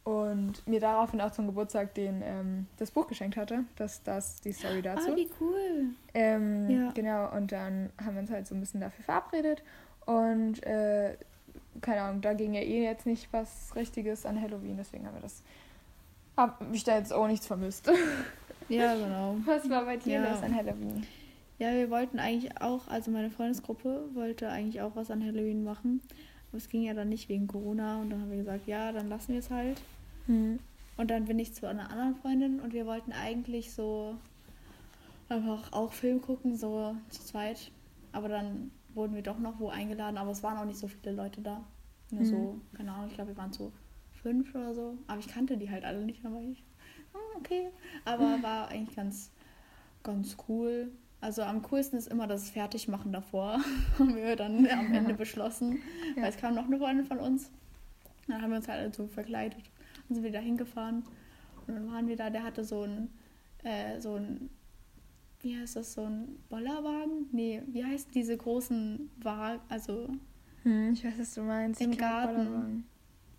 Und 0.05 0.67
mir 0.67 0.81
daraufhin 0.81 1.21
auch 1.23 1.31
zum 1.31 1.47
Geburtstag 1.47 1.95
den, 1.95 2.21
ähm, 2.23 2.67
das 2.77 2.91
Buch 2.91 3.07
geschenkt 3.07 3.39
hatte. 3.39 3.65
Das, 3.77 4.03
das 4.03 4.41
die 4.43 4.53
Story 4.53 4.83
dazu. 4.83 5.13
Ah, 5.13 5.17
wie 5.17 5.31
cool. 5.41 5.87
Ähm, 6.13 6.69
Ja. 6.69 6.91
Genau, 6.93 7.35
und 7.35 7.53
dann 7.53 7.91
haben 8.05 8.15
wir 8.15 8.21
uns 8.21 8.31
halt 8.31 8.47
so 8.47 8.55
ein 8.55 8.61
bisschen 8.61 8.81
dafür 8.81 9.03
verabredet. 9.03 9.63
Und 10.05 10.63
äh, 10.65 11.17
keine 11.81 12.03
Ahnung, 12.03 12.21
da 12.21 12.35
ging 12.35 12.53
ja 12.53 12.61
eh 12.61 12.85
jetzt 12.85 13.07
nicht 13.07 13.33
was 13.33 13.75
Richtiges 13.75 14.27
an 14.27 14.41
Halloween, 14.41 14.77
deswegen 14.77 15.07
haben 15.07 15.15
wir 15.15 15.23
das. 15.23 15.43
Hab 16.37 16.65
ich 16.73 16.85
da 16.85 16.97
jetzt 16.99 17.13
auch 17.13 17.27
nichts 17.27 17.47
vermisst. 17.47 17.91
Ja, 18.71 18.95
genau. 18.95 19.37
Was 19.45 19.69
war 19.69 19.85
bei 19.85 19.99
dir 19.99 20.15
Ja. 20.15 20.33
los 20.33 20.43
an 20.43 20.55
Halloween? 20.57 21.07
Ja, 21.59 21.71
wir 21.75 21.91
wollten 21.91 22.19
eigentlich 22.19 22.63
auch, 22.63 22.89
also 22.89 23.11
meine 23.11 23.31
Freundesgruppe 23.31 24.09
wollte 24.15 24.49
eigentlich 24.49 24.81
auch 24.81 24.97
was 24.97 25.11
an 25.11 25.23
Halloween 25.23 25.65
machen. 25.65 26.01
Aber 26.49 26.57
es 26.57 26.71
ging 26.71 26.83
ja 26.83 26.95
dann 26.95 27.11
nicht 27.11 27.29
wegen 27.29 27.47
Corona 27.47 28.01
und 28.01 28.09
dann 28.09 28.23
haben 28.23 28.31
wir 28.31 28.39
gesagt, 28.39 28.67
ja, 28.67 28.91
dann 28.91 29.11
lassen 29.11 29.33
wir 29.35 29.41
es 29.41 29.51
halt. 29.51 29.83
Hm. 30.29 30.59
Und 30.97 31.11
dann 31.11 31.27
bin 31.27 31.39
ich 31.39 31.53
zu 31.53 31.69
einer 31.69 31.91
anderen 31.91 32.17
Freundin 32.17 32.59
und 32.61 32.73
wir 32.73 32.87
wollten 32.87 33.13
eigentlich 33.13 33.75
so 33.75 34.15
einfach 35.29 35.71
auch 35.75 35.93
Film 35.93 36.23
gucken, 36.23 36.57
so 36.57 36.97
zu 37.11 37.23
zweit. 37.23 37.71
Aber 38.13 38.29
dann 38.31 38.71
wurden 38.95 39.15
wir 39.15 39.23
doch 39.23 39.39
noch 39.39 39.59
wo 39.61 39.69
eingeladen, 39.69 40.17
aber 40.17 40.31
es 40.31 40.43
waren 40.43 40.57
auch 40.57 40.65
nicht 40.65 40.79
so 40.79 40.89
viele 40.89 41.15
Leute 41.15 41.43
da. 41.43 41.63
Nur 42.11 42.23
Mhm. 42.23 42.27
so, 42.27 42.61
keine 42.75 42.93
Ahnung, 42.93 43.09
ich 43.09 43.15
glaube, 43.15 43.33
wir 43.33 43.37
waren 43.37 43.53
so 43.53 43.73
fünf 44.25 44.55
oder 44.55 44.75
so. 44.75 44.99
Aber 45.07 45.21
ich 45.21 45.29
kannte 45.29 45.57
die 45.57 45.71
halt 45.71 45.85
alle 45.85 46.05
nicht, 46.05 46.25
aber 46.25 46.41
ich, 46.41 46.65
ah, 47.13 47.37
okay. 47.39 47.69
Aber 48.05 48.39
war 48.43 48.69
eigentlich 48.69 48.97
ganz, 48.97 49.31
ganz 50.03 50.37
cool. 50.49 50.91
Also 51.21 51.43
am 51.43 51.63
coolsten 51.63 51.97
ist 51.97 52.09
immer 52.09 52.27
das 52.27 52.51
Fertigmachen 52.51 53.13
davor, 53.13 53.61
haben 53.99 54.17
wir 54.17 54.35
dann 54.35 54.67
am 54.67 54.93
Ende 54.93 55.15
beschlossen. 55.25 55.79
Ja. 56.17 56.23
Weil 56.23 56.31
es 56.31 56.37
kam 56.39 56.55
noch 56.55 56.65
eine 56.65 56.79
Freundin 56.79 57.07
von 57.07 57.19
uns. 57.19 57.51
Dann 58.27 58.43
haben 58.43 58.51
wir 58.51 58.57
uns 58.57 58.69
halt 58.69 58.81
alle 58.81 58.93
so 58.93 59.07
verkleidet 59.07 59.63
und 60.09 60.17
sind 60.17 60.25
wieder 60.25 60.41
hingefahren. 60.41 61.05
Und 61.67 61.75
dann 61.75 61.87
waren 61.91 62.09
wir 62.09 62.17
da, 62.17 62.31
der 62.31 62.43
hatte 62.43 62.65
so 62.65 62.83
ein, 62.83 63.11
äh, 63.63 64.01
so 64.01 64.17
ein, 64.17 64.51
wie 65.41 65.59
heißt 65.59 65.77
das, 65.77 65.93
so 65.93 66.05
ein 66.05 66.39
Bollerwagen? 66.49 67.29
Nee, 67.33 67.63
wie 67.67 67.85
heißt 67.85 68.15
diese 68.15 68.37
großen 68.37 69.11
Wagen, 69.23 69.61
also, 69.69 70.09
Hm, 70.63 70.95
ich 70.95 71.05
weiß, 71.05 71.19
was 71.19 71.35
du 71.35 71.43
meinst. 71.43 71.81
Im 71.83 71.95
Garten. 71.95 72.85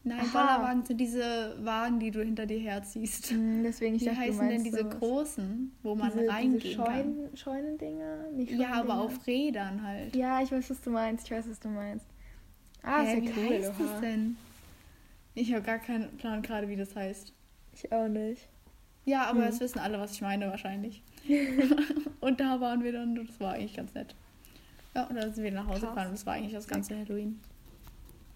Nein, 0.08 0.20
Aha. 0.20 0.28
Bollerwagen 0.58 0.86
sind 0.86 0.98
diese 1.02 1.56
Wagen, 1.66 2.00
die 2.00 2.12
du 2.12 2.22
hinter 2.24 2.46
dir 2.46 2.60
herziehst. 2.60 3.32
Hm, 3.32 3.64
deswegen, 3.64 3.96
ich 3.96 4.02
Wie 4.04 4.06
dachte, 4.06 4.20
heißen 4.20 4.50
denn 4.50 4.64
diese 4.64 4.78
sowas. 4.82 5.00
großen, 5.00 5.72
wo 5.82 5.96
man 5.96 6.12
diese, 6.16 6.30
reingehen 6.30 6.60
diese 6.60 6.76
kann? 6.78 6.86
Scheunen, 6.86 7.38
Scheunendinger? 7.38 8.30
Nicht 8.36 8.52
Ja, 8.52 8.74
aber 8.74 9.00
auf 9.02 9.26
Rädern 9.26 9.82
halt. 9.82 10.16
Ja, 10.16 10.42
ich 10.44 10.52
weiß, 10.52 10.70
was 10.70 10.80
du 10.82 10.92
meinst. 10.92 11.26
Ich 11.26 11.32
weiß, 11.32 11.50
was 11.50 11.60
du 11.60 11.70
meinst. 11.70 12.06
Ah, 12.84 13.02
Hä, 13.02 13.18
ist 13.20 13.26
ja 13.26 13.34
wie 13.36 13.40
cool, 13.48 13.56
heißt 13.56 13.72
oha. 13.80 13.84
das 13.92 14.02
denn? 14.02 14.38
Ich 15.34 15.52
habe 15.54 15.64
gar 15.64 15.80
keinen 15.80 16.16
Plan 16.18 16.44
gerade, 16.44 16.68
wie 16.70 16.76
das 16.76 16.96
heißt. 16.96 17.34
Ich 17.74 17.92
auch 17.92 18.08
nicht. 18.08 18.48
Ja, 19.06 19.24
aber 19.26 19.42
Hm. 19.42 19.50
es 19.50 19.60
wissen 19.60 19.80
alle, 19.80 20.00
was 20.00 20.12
ich 20.12 20.22
meine 20.22 20.48
wahrscheinlich. 20.52 21.02
und 22.22 22.40
da 22.40 22.62
waren 22.62 22.84
wir 22.84 22.92
dann 22.92 23.18
und 23.18 23.28
das 23.28 23.40
war 23.40 23.54
eigentlich 23.54 23.76
ganz 23.76 23.92
nett. 23.96 24.14
Ja, 24.94 25.06
und 25.08 25.16
dann 25.16 25.34
sind 25.34 25.44
wir 25.44 25.52
nach 25.52 25.66
Hause 25.66 25.80
Krass. 25.82 25.90
gefahren 25.90 26.08
und 26.10 26.14
das 26.14 26.26
war 26.28 26.36
eigentlich 26.36 26.54
das 26.54 26.68
ganze 26.68 26.96
Halloween. 26.96 27.40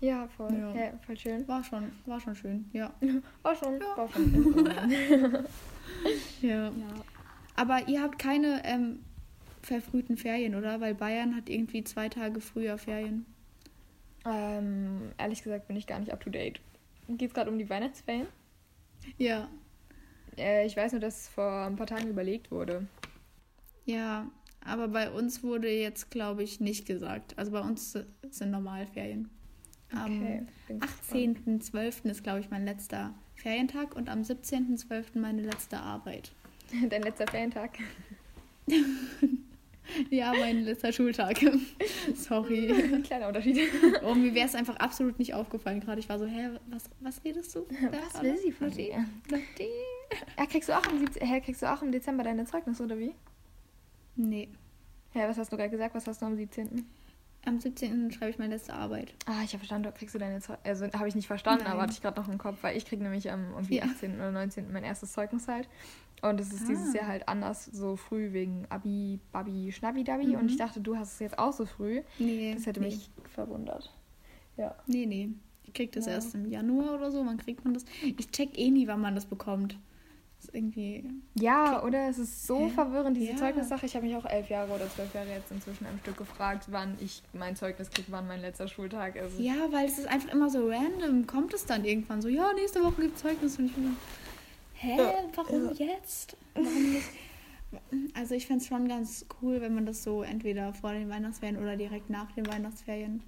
Ja, 0.02 0.28
voll. 0.28 0.54
Ja. 0.54 0.74
Ja. 0.74 0.92
voll 1.06 1.18
schön. 1.18 1.48
War 1.48 1.64
schon, 1.64 1.92
war 2.06 2.20
schon 2.20 2.36
schön, 2.36 2.70
ja. 2.74 2.94
War 3.42 3.56
schon, 3.56 3.80
Ja. 3.80 3.98
war 3.98 4.10
schon. 4.10 4.66
ja. 6.42 6.70
ja. 6.70 6.72
Aber 7.56 7.88
ihr 7.88 8.02
habt 8.02 8.18
keine 8.18 8.62
ähm, 8.64 9.00
verfrühten 9.62 10.16
Ferien, 10.16 10.56
oder? 10.56 10.80
Weil 10.80 10.96
Bayern 10.96 11.36
hat 11.36 11.50
irgendwie 11.50 11.84
zwei 11.84 12.08
Tage 12.08 12.40
früher 12.40 12.78
Ferien. 12.78 13.26
Ähm, 14.26 15.12
ehrlich 15.18 15.44
gesagt 15.44 15.68
bin 15.68 15.76
ich 15.76 15.88
gar 15.88 16.00
nicht 16.00 16.14
up 16.14 16.22
to 16.22 16.30
date. 16.30 16.62
Geht 17.10 17.30
es 17.30 17.34
gerade 17.34 17.52
um 17.52 17.58
die 17.58 17.70
Weihnachtsferien? 17.70 18.28
Ja. 19.18 19.50
Äh, 20.38 20.66
ich 20.66 20.78
weiß 20.78 20.94
nur, 20.94 21.02
dass 21.02 21.28
vor 21.28 21.66
ein 21.66 21.76
paar 21.76 21.88
Tagen 21.88 22.08
überlegt 22.08 22.52
wurde. 22.52 22.88
Ja, 23.86 24.30
aber 24.64 24.88
bei 24.88 25.10
uns 25.12 25.44
wurde 25.44 25.70
jetzt, 25.70 26.12
glaube 26.12 26.44
ich, 26.44 26.60
nicht 26.60 26.86
gesagt. 26.86 27.38
Also 27.38 27.52
bei 27.52 27.62
uns 27.62 27.98
sind 28.30 28.52
Normalferien. 28.52 29.30
Okay, 29.92 30.02
Am 30.02 30.48
bin 30.68 30.80
gespannt. 30.80 31.64
18.12. 31.64 32.10
ist, 32.10 32.24
glaube 32.24 32.40
ich, 32.40 32.50
mein 32.50 32.66
letzter 32.66 33.14
Ferientag 33.36 33.96
und 33.96 34.10
am 34.10 34.22
17.12. 34.22 35.20
meine 35.20 35.42
letzte 35.42 35.80
Arbeit. 35.80 36.32
Dein 36.90 37.04
letzter 37.04 37.28
Ferientag. 37.28 37.78
Ja, 40.10 40.34
mein 40.34 40.64
letzter 40.64 40.92
Schultag. 40.94 41.40
Sorry. 42.16 43.02
Kleiner 43.04 43.28
Unterschied. 43.28 43.60
Oh, 44.04 44.14
mir 44.14 44.34
wäre 44.34 44.46
es 44.46 44.56
einfach 44.56 44.76
absolut 44.76 45.20
nicht 45.20 45.34
aufgefallen 45.34 45.80
gerade. 45.80 46.00
Ich 46.00 46.10
war 46.10 46.20
so, 46.20 46.26
hä, 46.26 46.50
was, 46.70 46.90
was 47.00 47.24
redest 47.24 47.56
du? 47.56 47.66
Was 47.92 48.22
will 48.22 48.38
sie 48.38 48.52
von 48.52 48.70
dir? 48.70 49.06
Ja, 50.38 50.46
kriegst 50.46 50.70
du 50.70 50.78
auch 50.78 50.86
im, 50.92 51.06
hä, 51.20 51.42
kriegst 51.42 51.62
du 51.62 51.72
auch 51.72 51.82
im 51.82 51.92
Dezember 51.92 52.24
deine 52.24 52.46
Zeugnis, 52.46 52.80
oder 52.82 53.00
wie? 53.00 53.14
Nee. 54.16 54.50
Ja, 55.14 55.28
was 55.28 55.38
hast 55.38 55.52
du 55.52 55.58
gerade 55.58 55.72
gesagt? 55.72 55.96
Was 55.96 56.06
hast 56.08 56.22
du 56.22 56.26
am 56.28 56.36
17.? 56.36 56.86
Am 57.46 57.60
17. 57.60 58.12
schreibe 58.12 58.32
ich 58.32 58.38
meine 58.38 58.54
letzte 58.56 58.74
Arbeit. 58.74 59.14
Ah, 59.26 59.42
ich 59.44 59.50
habe 59.54 59.60
verstanden, 59.60 59.84
da 59.84 59.92
kriegst 59.92 60.14
du 60.14 60.20
deine 60.20 60.40
Zeugnis. 60.42 60.66
Also 60.66 60.86
habe 60.92 61.08
ich 61.08 61.16
nicht 61.16 61.28
verstanden, 61.28 61.64
Nein. 61.64 61.74
aber 61.74 61.84
hatte 61.84 61.94
ich 61.94 62.02
gerade 62.02 62.20
noch 62.20 62.28
im 62.28 62.38
Kopf, 62.38 62.58
weil 62.62 62.76
ich 62.78 62.86
kriege 62.86 63.02
nämlich 63.02 63.32
am 63.32 63.52
irgendwie 63.54 63.78
Ja. 63.78 63.84
18. 63.86 64.16
oder 64.16 64.32
19. 64.32 64.72
mein 64.74 64.84
erstes 64.84 65.14
Zeugnis 65.14 65.48
halt. 65.48 65.70
Und 66.22 66.40
es 66.42 66.52
ist 66.52 66.64
Ah. 66.64 66.68
dieses 66.68 66.94
Jahr 66.94 67.08
halt 67.08 67.30
anders, 67.30 67.66
so 67.66 67.96
früh 67.96 68.34
wegen 68.34 68.66
Abi, 68.70 69.20
Babi, 69.32 69.72
Schnabbi, 69.72 70.04
Dabi. 70.04 70.28
Mhm. 70.28 70.36
Und 70.36 70.52
ich 70.52 70.58
dachte, 70.58 70.82
du 70.82 70.98
hast 70.98 71.14
es 71.14 71.20
jetzt 71.20 71.40
auch 71.40 71.54
so 71.54 71.66
früh. 71.66 72.02
Nee. 72.20 72.54
Das 72.56 72.66
hätte 72.66 72.82
nee. 72.82 72.88
mich 72.88 73.10
verwundert. 73.34 73.94
Ja. 74.58 74.76
Nee, 74.86 75.06
nee. 75.06 75.30
Ich 75.64 75.74
krieg 75.74 75.92
das 75.94 76.08
Ja. 76.08 76.14
erst 76.14 76.36
im 76.36 76.46
Januar 76.46 76.96
oder 76.96 77.10
so. 77.10 77.26
Wann 77.26 77.38
kriegt 77.38 77.64
man 77.64 77.74
das? 77.74 77.86
Ich 78.04 78.30
check 78.32 78.58
eh 78.58 78.70
nie, 78.70 78.88
wann 78.88 79.00
man 79.00 79.16
das 79.16 79.26
bekommt. 79.26 79.78
Ist 80.42 80.54
irgendwie. 80.56 81.04
Ja, 81.36 81.84
oder? 81.84 82.08
Es 82.10 82.18
ist 82.18 82.48
so 82.48 82.68
Hä? 82.68 82.70
verwirrend, 82.70 83.18
diese 83.18 83.32
Ja. 83.32 83.38
Zeugnissache. 83.38 83.86
Ich 83.86 83.96
habe 83.96 84.06
mich 84.06 84.16
auch 84.16 84.26
elf 84.26 84.50
Jahre 84.50 84.72
oder 84.74 84.90
zwölf 84.90 85.14
Jahre 85.14 85.30
jetzt 85.30 85.52
inzwischen 85.52 85.86
am 85.86 86.00
Stück 86.00 86.18
gefragt, 86.18 86.68
wann 86.72 86.96
ich 87.02 87.22
mein 87.34 87.56
Zeugnis 87.58 87.90
kriege, 87.90 88.08
wann 88.12 88.26
mein 88.28 88.40
letzter 88.42 88.68
Schultag 88.68 89.16
ist. 89.18 89.38
Ja, 89.40 89.56
weil 89.72 89.86
es 89.88 89.98
ist 90.00 90.08
einfach 90.08 90.32
immer 90.32 90.50
so 90.50 90.70
random. 90.70 91.28
Kommt 91.28 91.54
es 91.54 91.66
dann 91.66 91.84
irgendwann 91.84 92.22
so, 92.22 92.30
ja, 92.30 92.54
nächste 92.54 92.82
Woche 92.84 93.02
gibt 93.02 93.20
Zeugnis. 93.20 93.60
Und 93.60 93.66
ich 93.66 93.74
bin 93.74 93.84
so, 93.86 93.92
hä, 94.76 94.98
Ja. 94.98 95.14
warum 95.36 95.74
jetzt? 95.76 96.38
Warum 96.54 96.94
nicht? 96.94 97.06
Also 98.16 98.34
ich 98.34 98.48
fände 98.48 98.64
es 98.64 98.68
schon 98.68 98.88
ganz 98.88 99.28
cool, 99.44 99.62
wenn 99.62 99.76
man 99.76 99.86
das 99.86 100.02
so 100.04 100.24
entweder 100.24 100.74
vor 100.74 100.92
den 100.92 101.08
Weihnachtsferien 101.08 101.62
oder 101.62 101.76
direkt 101.76 102.10
nach 102.10 102.32
den 102.32 102.48
Weihnachtsferien. 102.48 103.22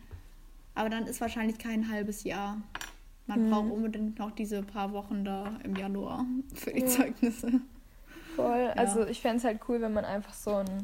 Aber 0.74 0.90
dann 0.90 1.06
ist 1.06 1.22
wahrscheinlich 1.22 1.60
kein 1.60 1.92
halbes 1.92 2.24
Jahr. 2.24 2.58
Man 3.36 3.46
Mhm. 3.48 3.50
braucht 3.52 3.72
unbedingt 3.72 4.20
noch 4.20 4.32
diese 4.32 4.62
paar 4.62 4.92
Wochen 4.94 5.24
da 5.24 5.54
im 5.64 5.76
Januar 5.76 6.26
für 6.54 6.72
die 6.72 6.82
Ja. 6.82 6.88
Zeugnisse. 6.88 7.62
Voll. 8.36 8.68
Also 8.76 9.06
ich 9.06 9.22
fände 9.22 9.38
es 9.38 9.44
halt 9.44 9.60
cool, 9.68 9.82
wenn 9.82 9.94
man 9.94 10.06
einfach 10.06 10.34
so 10.34 10.56
ein. 10.56 10.84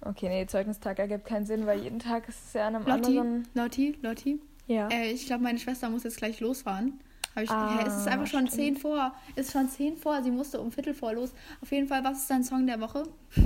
Okay, 0.00 0.28
nee, 0.28 0.46
Zeugnistag 0.46 0.98
ergibt 0.98 1.24
keinen 1.26 1.44
Sinn, 1.46 1.66
weil 1.66 1.80
jeden 1.82 1.98
Tag 1.98 2.28
ist 2.28 2.38
es 2.46 2.52
ja 2.52 2.68
an 2.68 2.76
einem 2.76 2.86
Lotti, 2.86 3.18
anderen. 3.18 3.48
Lotti, 3.54 3.98
Lotti. 4.02 4.40
Ja. 4.66 4.88
Äh, 4.88 5.10
ich 5.10 5.26
glaube, 5.26 5.42
meine 5.42 5.58
Schwester 5.58 5.88
muss 5.90 6.04
jetzt 6.04 6.18
gleich 6.18 6.40
losfahren. 6.40 7.00
Hab 7.38 7.44
ich, 7.44 7.50
Ah, 7.50 7.84
es 7.86 7.96
ist 7.96 8.08
einfach 8.08 8.26
schon 8.26 8.46
stimmt. 8.48 8.52
zehn 8.52 8.76
vor. 8.76 9.14
Es 9.36 9.46
ist 9.46 9.52
schon 9.52 9.68
zehn 9.68 9.96
vor. 9.96 10.22
Sie 10.22 10.30
musste 10.30 10.60
um 10.60 10.70
Viertel 10.72 10.94
vor 10.94 11.12
los. 11.12 11.32
Auf 11.62 11.70
jeden 11.72 11.86
Fall, 11.88 12.02
was 12.04 12.18
ist 12.18 12.30
dein 12.30 12.42
Song 12.44 12.66
der 12.66 12.80
Woche? 12.80 13.04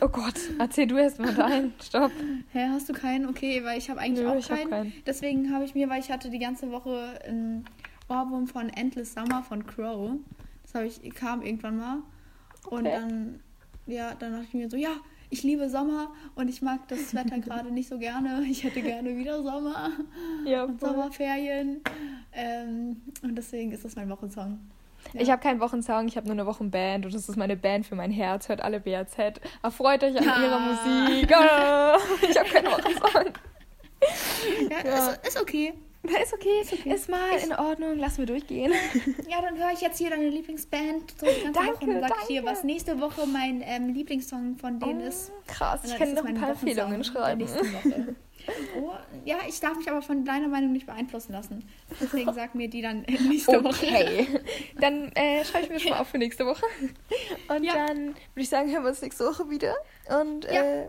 Oh 0.00 0.08
Gott, 0.08 0.34
erzähl 0.58 0.86
du 0.86 0.96
erst 0.98 1.18
mal 1.18 1.32
deinen. 1.34 1.72
Stopp. 1.82 2.12
Hä, 2.52 2.66
hast 2.70 2.88
du 2.88 2.92
keinen? 2.92 3.26
Okay, 3.28 3.62
weil 3.64 3.78
ich 3.78 3.88
habe 3.90 4.00
eigentlich 4.00 4.24
Nö, 4.24 4.30
auch 4.30 4.36
ich 4.36 4.50
hab 4.50 4.58
keinen. 4.58 4.70
keinen. 4.70 4.92
Deswegen 5.06 5.52
habe 5.52 5.64
ich 5.64 5.74
mir, 5.74 5.88
weil 5.88 6.00
ich 6.00 6.10
hatte 6.10 6.28
die 6.30 6.38
ganze 6.38 6.70
Woche 6.70 7.18
ein 7.26 7.64
Ohrwurm 8.08 8.46
von 8.46 8.68
Endless 8.68 9.14
Summer 9.14 9.42
von 9.42 9.66
Crow. 9.66 10.12
Das 10.62 10.74
habe 10.74 10.86
ich 10.86 11.14
kam 11.14 11.42
irgendwann 11.42 11.76
mal. 11.78 11.98
Und 12.68 12.86
Okay. 12.86 12.92
dann, 13.00 13.40
ja, 13.86 14.14
dann 14.14 14.32
dachte 14.32 14.46
ich 14.48 14.54
mir 14.54 14.68
so, 14.68 14.76
ja, 14.76 14.90
ich 15.30 15.42
liebe 15.42 15.68
Sommer 15.68 16.10
und 16.34 16.48
ich 16.48 16.62
mag 16.62 16.86
das 16.88 17.14
Wetter 17.14 17.38
gerade 17.38 17.70
nicht 17.72 17.88
so 17.88 17.98
gerne. 17.98 18.42
Ich 18.48 18.64
hätte 18.64 18.80
gerne 18.82 19.16
wieder 19.16 19.42
Sommer. 19.42 19.90
Ja, 20.44 20.64
und. 20.64 20.80
Sommerferien. 20.80 21.80
Ähm, 22.32 23.00
und 23.22 23.34
deswegen 23.36 23.72
ist 23.72 23.84
das 23.84 23.96
mein 23.96 24.08
Wochensong. 24.10 24.58
Ja. 25.12 25.20
Ich 25.20 25.30
habe 25.30 25.40
keinen 25.42 25.60
Wochensong, 25.60 26.08
ich 26.08 26.16
habe 26.16 26.26
nur 26.26 26.34
eine 26.34 26.46
Wochenband 26.46 27.04
und 27.06 27.14
das 27.14 27.28
ist 27.28 27.36
meine 27.36 27.56
Band 27.56 27.86
für 27.86 27.94
mein 27.94 28.10
Herz. 28.10 28.48
Hört 28.48 28.60
alle 28.60 28.80
BAZ. 28.80 29.16
Erfreut 29.62 30.02
euch 30.04 30.16
an 30.18 30.28
Ah. 30.28 30.42
ihrer 30.42 30.60
Musik. 30.60 31.36
Ah, 31.36 31.96
ich 32.28 32.36
habe 32.38 32.48
keinen 32.48 32.66
Wochensong. 32.72 33.32
Ja, 34.70 34.84
Ja. 34.84 35.08
Ist, 35.10 35.26
ist 35.28 35.40
okay. 35.40 35.74
Ist 36.22 36.32
okay, 36.34 36.60
ist, 36.62 36.72
okay. 36.72 36.96
mal 37.10 37.38
in 37.44 37.52
Ordnung. 37.52 37.98
Lass 37.98 38.18
mir 38.18 38.26
durchgehen. 38.26 38.72
Ja, 39.28 39.40
dann 39.42 39.56
höre 39.58 39.72
ich 39.72 39.80
jetzt 39.80 39.98
hier 39.98 40.10
deine 40.10 40.28
Lieblingsband 40.28 41.14
so 41.18 41.26
die 41.26 41.42
ganze 41.44 41.52
Danke, 41.52 41.80
Woche 41.86 41.90
und 41.90 42.00
sag 42.00 42.16
ich 42.22 42.26
dir, 42.28 42.42
danke. 42.42 42.50
was 42.50 42.64
nächste 42.64 43.00
Woche 43.00 43.26
mein 43.26 43.62
ähm, 43.64 43.88
Lieblingssong 43.92 44.56
von 44.56 44.78
denen 44.78 45.00
ist. 45.00 45.30
Oh, 45.34 45.42
krass, 45.46 45.80
Und 45.84 45.90
ich 45.90 45.96
kann 45.98 46.08
ist 46.08 46.14
noch 46.16 46.24
ein 46.24 46.34
paar 46.40 46.50
Empfehlungen 46.50 47.04
schreiben. 47.04 47.46
Oh, 48.80 48.92
ja, 49.24 49.38
ich 49.48 49.58
darf 49.58 49.76
mich 49.76 49.90
aber 49.90 50.02
von 50.02 50.24
deiner 50.24 50.46
Meinung 50.46 50.70
nicht 50.72 50.86
beeinflussen 50.86 51.32
lassen. 51.32 51.68
Deswegen 52.00 52.32
sag 52.32 52.54
mir 52.54 52.68
die 52.68 52.80
dann 52.80 53.00
nächste 53.28 53.64
Woche. 53.64 53.84
Okay, 53.86 54.28
dann 54.80 55.10
äh, 55.16 55.44
schreibe 55.44 55.64
ich 55.66 55.70
mir 55.72 55.80
schon 55.80 55.90
mal 55.90 55.98
auf 56.00 56.08
für 56.08 56.18
nächste 56.18 56.46
Woche. 56.46 56.64
Und 57.48 57.64
Ja. 57.64 57.74
dann 57.74 57.96
würde 58.08 58.14
ich 58.36 58.48
sagen, 58.48 58.70
hören 58.70 58.84
wir 58.84 58.90
uns 58.90 59.02
nächste 59.02 59.24
Woche 59.26 59.50
wieder. 59.50 59.74
Und 60.20 60.44
Ja. 60.44 60.62
äh, 60.62 60.82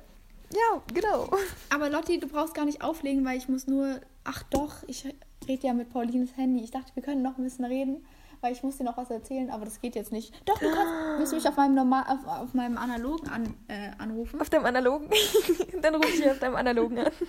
ja, 0.53 0.81
genau. 0.93 1.29
Aber 1.73 1.89
Lotti, 1.89 2.19
du 2.19 2.27
brauchst 2.27 2.53
gar 2.53 2.65
nicht 2.65 2.83
auflegen, 2.83 3.25
weil 3.25 3.37
ich 3.37 3.49
muss 3.49 3.65
nur. 3.65 4.01
Ach 4.29 4.43
doch, 4.43 4.83
ich 4.87 5.05
rede 5.47 5.67
ja 5.67 5.73
mit 5.73 5.89
Paulines 5.89 6.35
Handy. 6.35 6.61
Ich 6.61 6.71
dachte, 6.71 6.91
wir 6.95 7.01
können 7.01 7.21
noch 7.21 7.37
ein 7.37 7.45
bisschen 7.45 7.63
reden, 7.63 8.05
weil 8.41 8.51
ich 8.51 8.61
muss 8.61 8.75
dir 8.75 8.83
noch 8.83 8.97
was 8.97 9.09
erzählen, 9.09 9.49
aber 9.49 9.63
das 9.63 9.79
geht 9.79 9.95
jetzt 9.95 10.11
nicht. 10.11 10.33
Doch, 10.45 10.59
du 10.59 10.69
kannst, 10.69 11.19
musst 11.19 11.33
mich 11.33 11.47
auf 11.47 11.55
meinem 11.55 11.75
normal, 11.75 12.03
auf, 12.09 12.27
auf 12.27 12.53
meinem 12.53 12.77
analogen 12.77 13.29
an, 13.29 13.53
äh, 13.69 13.91
anrufen. 13.97 14.41
Auf 14.41 14.49
deinem 14.49 14.65
analogen. 14.65 15.09
dann 15.81 15.95
rufe 15.95 16.09
ich 16.09 16.29
auf 16.29 16.39
deinem 16.39 16.55
analogen 16.55 16.99
an. 16.99 17.11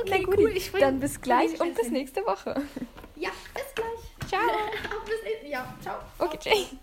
Okay, 0.00 0.22
gut, 0.22 0.38
cool, 0.38 0.50
ich 0.54 0.72
dann 0.72 1.00
bis 1.00 1.20
gleich 1.20 1.60
und 1.60 1.74
bis 1.74 1.90
nächste 1.90 2.22
Woche. 2.22 2.54
Ja, 3.16 3.30
bis 3.54 3.74
gleich. 3.74 4.28
Ciao. 4.28 4.40
Bis, 5.04 5.50
ja, 5.50 5.74
ciao. 5.80 5.96
Okay, 6.18 6.38
Jay. 6.42 6.78